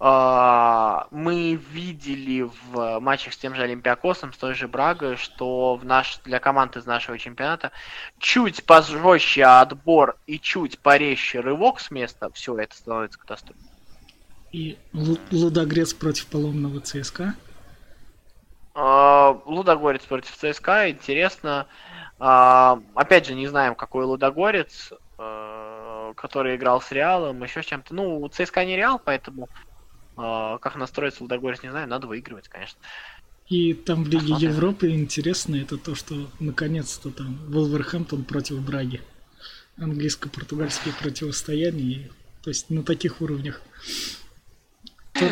мы 0.00 1.60
видели 1.72 2.40
в 2.40 3.00
матчах 3.00 3.34
с 3.34 3.36
тем 3.36 3.54
же 3.54 3.62
Олимпиакосом, 3.62 4.32
с 4.32 4.38
той 4.38 4.54
же 4.54 4.66
Брагой, 4.66 5.16
что 5.16 5.76
в 5.76 5.84
наш, 5.84 6.18
для 6.24 6.40
команд 6.40 6.76
из 6.78 6.86
нашего 6.86 7.18
чемпионата 7.18 7.70
чуть 8.18 8.64
пожестче 8.64 9.44
отбор 9.44 10.16
и 10.26 10.38
чуть 10.38 10.78
порезче 10.78 11.40
рывок 11.40 11.80
с 11.80 11.90
места, 11.90 12.30
все 12.32 12.56
это 12.58 12.74
становится 12.74 13.18
катастрофой. 13.18 13.60
И 14.52 14.78
Лу- 14.94 15.20
Лудогрец 15.30 15.92
против 15.92 16.26
поломного 16.26 16.80
ЦСКА. 16.80 17.34
А, 18.74 19.38
Лудогорец 19.44 20.02
против 20.04 20.34
ЦСКА, 20.34 20.90
интересно. 20.90 21.66
А, 22.18 22.80
Опять 22.94 23.26
же, 23.26 23.34
не 23.34 23.46
знаем, 23.48 23.74
какой 23.74 24.04
Лудогорец, 24.04 24.92
э, 25.18 26.12
который 26.16 26.56
играл 26.56 26.80
с 26.80 26.90
Реалом, 26.90 27.42
еще 27.42 27.62
с 27.62 27.66
чем-то. 27.66 27.94
Ну, 27.94 28.26
ЦСКА 28.28 28.64
не 28.64 28.76
Реал, 28.76 28.98
поэтому 29.04 29.48
как 30.58 30.76
настроиться 30.76 31.22
Лудогорец, 31.22 31.62
не 31.62 31.70
знаю, 31.70 31.88
надо 31.88 32.06
выигрывать, 32.06 32.48
конечно. 32.48 32.78
И 33.48 33.74
там 33.74 34.04
в 34.04 34.08
Лиге 34.08 34.20
Посмотрим. 34.20 34.50
Европы 34.50 34.90
интересно 34.90 35.56
это 35.56 35.76
то, 35.76 35.94
что 35.94 36.30
наконец-то 36.38 37.10
там 37.10 37.38
Волверхэмптон 37.48 38.24
против 38.24 38.60
Браги. 38.60 39.00
Английско-португальские 39.78 40.94
противостояния. 41.00 42.10
То 42.42 42.50
есть 42.50 42.70
на 42.70 42.82
таких 42.82 43.20
уровнях. 43.20 43.60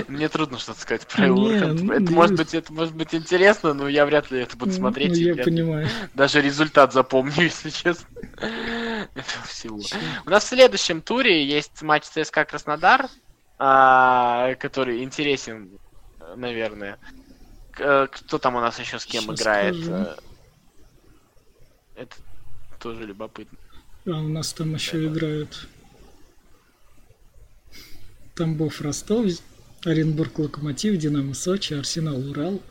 Мне 0.09 0.28
трудно 0.28 0.59
что-то 0.59 0.80
сказать 0.80 1.07
про 1.07 1.26
Не, 1.26 1.30
Вулверхэмптон. 1.32 1.86
ну, 1.86 1.93
Это 1.95 2.03
не- 2.03 2.11
может 2.14 2.36
быть, 2.36 2.53
это 2.55 2.72
может 2.72 2.95
быть 2.95 3.14
интересно, 3.14 3.72
но 3.72 3.89
я 3.89 4.05
вряд 4.05 4.30
ли 4.30 4.41
это 4.41 4.57
буду 4.57 4.72
смотреть. 4.72 5.11
Ну, 5.12 5.16
и 5.16 5.22
я 5.22 5.34
вряд 5.34 5.45
понимаю. 5.47 5.89
Даже 6.14 6.41
результат 6.43 6.93
запомню, 6.93 7.32
если 7.45 7.70
честно. 7.70 8.07
Этого 8.36 9.45
всего. 9.47 9.80
У 10.26 10.30
нас 10.30 10.45
в 10.45 10.49
следующем 10.49 11.01
туре 11.01 11.47
есть 11.47 11.80
матч 11.82 12.05
ЦСКА 12.05 12.45
Краснодар, 12.45 13.09
а, 13.59 14.55
который 14.57 15.03
интересен, 15.03 15.79
наверное. 16.37 16.99
К- 17.73 17.81
э, 17.81 18.07
Кто 18.09 18.39
там 18.39 18.57
у 18.57 18.61
нас 18.61 18.79
еще 18.79 18.99
с 18.99 19.07
кем 19.07 19.25
Щас 19.25 19.41
играет? 19.41 19.75
скажу. 19.77 19.93
э, 19.95 20.17
Это 21.97 22.17
тоже 22.79 23.05
любопытно. 23.05 23.59
А 24.07 24.11
у 24.11 24.29
нас 24.29 24.53
там 24.53 24.75
еще 24.75 25.07
играют 25.07 25.69
Тамбов 28.37 28.81
Ростов, 28.81 29.27
Оренбург 29.85 30.39
Локомотив, 30.39 30.97
Динамо 30.97 31.35
Сочи, 31.35 31.75
Арсенал 31.75 32.19
Урал, 32.31 32.63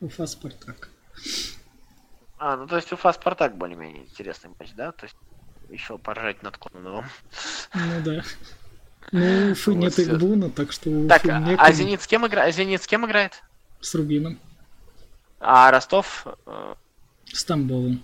Уфа 0.00 0.26
Спартак. 0.26 0.88
А, 2.38 2.56
ну 2.56 2.66
то 2.66 2.76
есть 2.76 2.92
Уфа 2.92 3.12
Спартак 3.12 3.56
более-менее 3.56 4.04
интересный 4.04 4.50
матч, 4.58 4.72
да? 4.74 4.92
То 4.92 5.06
есть 5.06 5.16
еще 5.68 5.98
поржать 5.98 6.42
над 6.42 6.56
Кононовым. 6.58 7.06
Ну 7.74 8.02
да. 8.04 8.22
Ну, 9.12 9.50
Уфы 9.52 9.72
Вот 9.72 9.80
нет. 9.82 9.98
Игбуна, 10.00 10.50
так 10.50 10.72
что 10.72 10.90
у 10.90 11.08
Так, 11.08 11.22
Уфы 11.24 11.32
а 11.32 11.40
некому 11.40 11.58
а 11.60 11.72
Зенит 11.72 12.02
с 12.02 12.06
кем 12.06 12.26
играет? 12.26 12.54
Зенит 12.54 12.82
с 12.82 12.86
кем 12.86 13.06
играет? 13.06 13.42
с 13.80 13.94
Рубином, 13.94 14.38
А 15.38 15.70
Ростов 15.70 16.26
э, 16.46 16.74
с 17.32 17.44
Тамбовым. 17.44 18.02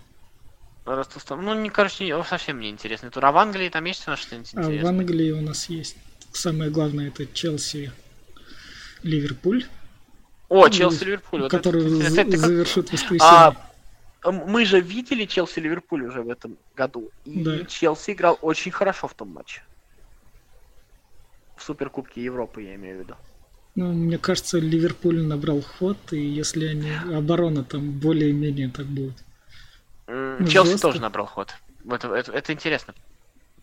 Ростов 0.85 1.25
там, 1.25 1.45
ну, 1.45 1.55
не, 1.55 1.71
короче, 1.71 2.23
совсем 2.25 2.61
не 2.61 2.69
интересный 2.71 3.11
тур. 3.11 3.25
А 3.25 3.33
в 3.33 3.39
Англии 3.39 3.69
там 3.69 3.85
есть 3.85 4.07
у 4.07 4.11
нас 4.11 4.21
что-нибудь 4.21 4.51
А 4.55 4.61
в 4.61 4.65
интересное? 4.65 4.91
Англии 4.91 5.31
у 5.33 5.41
нас 5.41 5.69
есть 5.69 5.97
самое 6.33 6.71
главное 6.71 7.09
это 7.09 7.27
Челси 7.27 7.91
Ливерпуль, 9.03 9.65
О, 10.49 10.69
Челси 10.69 11.05
Ливерпуль. 11.05 11.41
Вот 11.43 11.53
это 11.55 11.59
который 11.59 11.83
интересно. 11.83 12.03
за- 12.05 12.11
Кстати, 12.11 12.27
ты 12.31 12.37
как- 12.37 12.47
завершит 12.47 12.89
А, 12.89 12.93
воскресенье. 12.93 13.57
м, 14.25 14.51
мы 14.51 14.65
же 14.65 14.81
видели 14.81 15.25
Челси 15.25 15.59
Ливерпуль 15.61 16.05
уже 16.05 16.23
в 16.23 16.29
этом 16.31 16.57
году. 16.77 17.11
И 17.25 17.43
Да. 17.43 17.65
Челси 17.65 18.11
играл 18.13 18.39
очень 18.43 18.71
хорошо 18.71 19.09
в 19.09 19.15
том 19.15 19.31
матче. 19.33 19.63
В 21.63 21.65
Суперкубке 21.65 22.21
Европы, 22.25 22.63
я 22.63 22.75
имею 22.75 22.97
в 22.97 23.01
виду. 23.01 23.15
Ну, 23.77 23.93
мне 23.93 24.19
кажется, 24.19 24.59
Ливерпуль 24.59 25.23
набрал 25.23 25.63
ход, 25.63 25.97
и 26.13 26.19
если 26.19 26.67
они 26.67 26.91
оборона 27.17 27.63
там 27.63 27.93
более-менее 27.93 28.69
так 28.69 28.87
будет. 28.87 29.15
Ну, 30.09 30.45
Челси 30.45 30.73
жестко. 30.73 30.89
тоже 30.89 31.01
набрал 31.01 31.27
ход. 31.27 31.55
Это, 31.89 32.13
это, 32.15 32.33
это 32.33 32.53
интересно. 32.53 32.95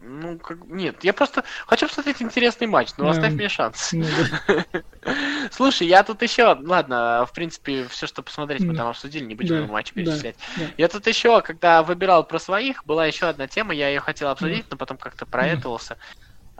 Ну, 0.02 0.40
как... 0.40 0.64
нет, 0.64 1.04
я 1.04 1.12
просто 1.12 1.44
хочу 1.68 1.88
посмотреть 1.88 2.22
интересный 2.22 2.68
матч, 2.68 2.92
но 2.98 3.04
Да. 3.04 3.10
оставь 3.12 3.34
мне 3.34 3.50
шанс. 3.50 3.92
Ну 3.92 4.06
да. 4.48 4.66
Слушай, 5.52 5.88
я 5.88 6.04
тут 6.04 6.22
еще, 6.22 6.58
ладно, 6.58 7.26
в 7.30 7.34
принципе, 7.34 7.86
все, 7.90 8.08
что 8.08 8.24
посмотреть, 8.24 8.62
мы 8.62 8.76
там 8.76 8.88
обсудили, 8.88 9.26
не 9.26 9.36
будем 9.36 9.68
Да, 9.68 9.72
матч 9.74 9.92
перечислять. 9.92 10.38
да. 10.56 10.64
Я 10.78 10.88
тут 10.88 11.06
еще, 11.06 11.42
когда 11.42 11.84
выбирал 11.84 12.24
про 12.24 12.40
своих, 12.40 12.86
была 12.86 13.06
еще 13.08 13.26
одна 13.26 13.48
тема, 13.50 13.74
я 13.74 13.90
ее 13.90 14.00
хотел 14.00 14.30
обсудить, 14.30 14.66
но 14.72 14.78
потом 14.78 14.96
как-то 14.96 15.26
проэтовался. 15.26 15.98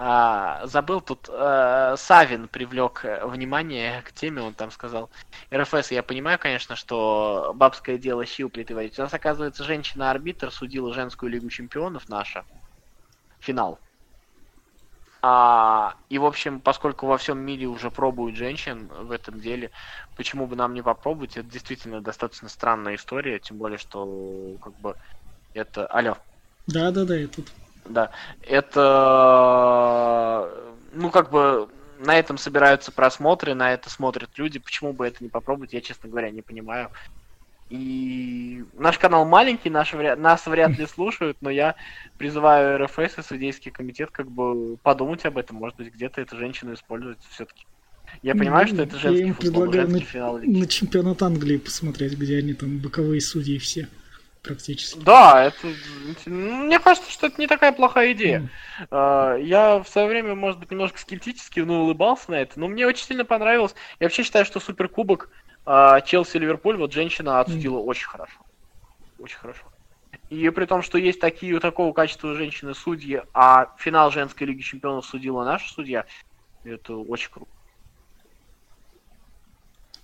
А, 0.02 0.66
забыл 0.66 1.02
тут, 1.02 1.28
э, 1.28 1.96
Савин 1.98 2.48
привлек 2.48 3.04
э, 3.04 3.26
внимание 3.26 4.02
к 4.04 4.14
теме, 4.14 4.42
он 4.42 4.54
там 4.54 4.72
сказал, 4.72 5.10
РФС, 5.54 5.92
я 5.92 6.04
понимаю, 6.04 6.40
конечно, 6.40 6.78
что 6.78 7.52
бабское 7.54 7.98
дело 7.98 8.24
плиты 8.54 8.76
варить. 8.76 8.98
У 8.98 9.02
нас, 9.02 9.14
оказывается, 9.14 9.66
женщина-арбитр 9.66 10.52
судила 10.52 10.94
женскую 10.94 11.30
лигу 11.30 11.50
чемпионов 11.50 12.08
наша. 12.08 12.46
Финал. 13.42 13.78
А, 15.22 15.98
и, 16.08 16.18
в 16.18 16.24
общем, 16.24 16.62
поскольку 16.62 17.06
во 17.06 17.18
всем 17.18 17.40
мире 17.40 17.66
уже 17.66 17.92
пробуют 17.92 18.38
женщин 18.38 18.88
в 18.88 19.12
этом 19.12 19.42
деле, 19.42 19.70
почему 20.16 20.48
бы 20.48 20.56
нам 20.56 20.74
не 20.74 20.82
попробовать? 20.82 21.36
Это 21.36 21.50
действительно 21.50 22.00
достаточно 22.00 22.48
странная 22.48 22.96
история, 22.96 23.40
тем 23.40 23.58
более, 23.58 23.78
что 23.78 24.56
как 24.62 24.80
бы 24.80 24.96
это... 25.54 25.88
Алло. 25.88 26.18
Да, 26.68 26.90
да, 26.92 27.04
да, 27.04 27.18
я 27.18 27.28
тут. 27.28 27.52
Да, 27.86 28.12
это, 28.42 28.80
ну, 30.94 31.10
как 31.10 31.32
бы, 31.32 31.70
на 32.00 32.18
этом 32.18 32.38
собираются 32.38 32.92
просмотры, 32.92 33.54
на 33.54 33.74
это 33.74 33.90
смотрят 33.90 34.30
люди, 34.38 34.60
почему 34.60 34.94
бы 34.94 35.08
это 35.08 35.24
не 35.24 35.30
попробовать, 35.30 35.74
я, 35.74 35.82
честно 35.82 36.10
говоря, 36.10 36.30
не 36.30 36.42
понимаю. 36.42 36.92
И 37.70 38.64
наш 38.74 38.98
канал 38.98 39.26
маленький, 39.26 39.70
наш, 39.70 39.94
нас 39.94 40.48
вряд 40.48 40.78
ли 40.78 40.88
слушают, 40.88 41.38
но 41.42 41.52
я 41.52 41.76
призываю 42.18 42.84
РФС 42.84 43.20
и 43.20 43.22
судейский 43.22 43.70
комитет 43.72 44.10
как 44.12 44.30
бы 44.30 44.78
подумать 44.78 45.24
об 45.26 45.38
этом, 45.38 45.58
может 45.58 45.78
быть, 45.78 45.94
где-то 45.94 46.22
эту 46.22 46.36
женщину 46.38 46.74
использовать 46.74 47.20
все-таки. 47.30 47.66
Я 48.24 48.34
понимаю, 48.34 48.68
что 48.68 48.82
это 48.82 48.96
Я 48.96 49.02
женский 49.02 49.28
им 49.28 49.34
футбол, 49.36 49.64
предлагаю 49.66 49.88
женский 49.88 50.06
на, 50.06 50.12
финал 50.12 50.38
лиги. 50.40 50.60
на 50.60 50.68
чемпионат 50.68 51.22
Англии 51.22 51.58
посмотреть, 51.58 52.18
где 52.18 52.40
они 52.40 52.56
там 52.56 52.80
боковые 52.80 53.22
судьи 53.22 53.60
все 53.60 53.88
практически. 54.42 55.00
Да, 55.00 55.46
это, 55.46 55.68
мне 56.30 56.80
кажется, 56.80 57.12
что 57.12 57.28
это 57.28 57.40
не 57.40 57.48
такая 57.48 57.72
плохая 57.72 58.14
идея. 58.14 58.50
А, 58.92 59.36
Я 59.36 59.80
в 59.80 59.88
свое 59.88 60.08
время, 60.08 60.36
может 60.36 60.60
быть, 60.60 60.72
немножко 60.72 61.00
скептически 61.00 61.60
ну, 61.60 61.84
улыбался 61.84 62.32
на 62.32 62.36
это, 62.36 62.60
но 62.60 62.68
мне 62.68 62.88
очень 62.88 63.06
сильно 63.06 63.26
понравилось. 63.26 63.76
Я 64.00 64.06
вообще 64.06 64.24
считаю, 64.24 64.46
что 64.46 64.60
Суперкубок 64.60 65.30
а, 65.66 66.02
Челси-Ливерпуль, 66.02 66.78
вот 66.78 66.94
женщина 66.94 67.40
отсудила 67.40 67.78
очень 67.78 68.08
хорошо. 68.08 68.40
Очень 69.20 69.38
хорошо. 69.38 69.64
И 70.30 70.50
при 70.50 70.66
том, 70.66 70.82
что 70.82 70.98
есть 70.98 71.20
такие 71.20 71.60
такого 71.60 71.92
качества 71.92 72.36
женщины 72.36 72.74
судьи, 72.74 73.22
а 73.34 73.74
финал 73.78 74.12
женской 74.12 74.48
лиги 74.48 74.62
чемпионов 74.62 75.06
судила 75.06 75.44
наша 75.44 75.72
судья, 75.74 76.06
это 76.64 76.96
очень 76.96 77.32
круто. 77.32 77.52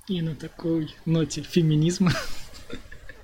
И 0.08 0.22
на 0.22 0.36
такой 0.36 0.94
ноте 1.06 1.42
феминизма. 1.42 2.12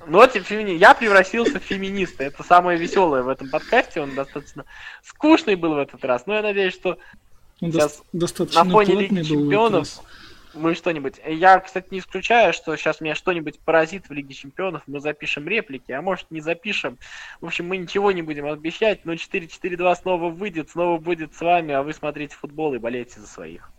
Но 0.07 0.25
тем 0.27 0.43
не 0.49 0.55
менее, 0.57 0.75
я 0.75 0.93
превратился 0.93 1.59
в 1.59 1.63
феминиста. 1.63 2.23
Это 2.23 2.43
самое 2.43 2.77
веселое 2.77 3.23
в 3.23 3.29
этом 3.29 3.49
подкасте. 3.49 4.01
Он 4.01 4.15
достаточно 4.15 4.65
скучный 5.03 5.55
был 5.55 5.75
в 5.75 5.77
этот 5.77 6.03
раз. 6.03 6.25
Но 6.25 6.35
я 6.35 6.41
надеюсь, 6.41 6.73
что 6.73 6.97
Он 7.61 7.71
Сейчас 7.71 7.99
дос- 7.99 8.03
достаточно 8.13 8.63
на 8.63 8.71
фоне 8.71 8.95
Лиги 8.95 9.21
Чемпионов 9.23 9.87
мы 10.53 10.75
что-нибудь... 10.75 11.19
Я, 11.25 11.59
кстати, 11.59 11.87
не 11.91 11.99
исключаю, 11.99 12.53
что 12.53 12.75
сейчас 12.75 13.01
меня 13.01 13.15
что-нибудь 13.15 13.59
поразит 13.59 14.09
в 14.09 14.11
Лиге 14.11 14.33
Чемпионов. 14.33 14.83
Мы 14.87 14.99
запишем 14.99 15.47
реплики, 15.47 15.91
а 15.91 16.01
может 16.01 16.29
не 16.31 16.41
запишем. 16.41 16.97
В 17.39 17.45
общем, 17.45 17.67
мы 17.67 17.77
ничего 17.77 18.11
не 18.11 18.21
будем 18.21 18.45
обещать, 18.45 19.05
но 19.05 19.13
4-4-2 19.13 19.95
снова 19.95 20.29
выйдет, 20.29 20.69
снова 20.69 20.99
будет 20.99 21.33
с 21.35 21.41
вами, 21.41 21.73
а 21.73 21.83
вы 21.83 21.93
смотрите 21.93 22.35
футбол 22.35 22.73
и 22.73 22.79
болеете 22.79 23.19
за 23.19 23.27
своих. 23.27 23.71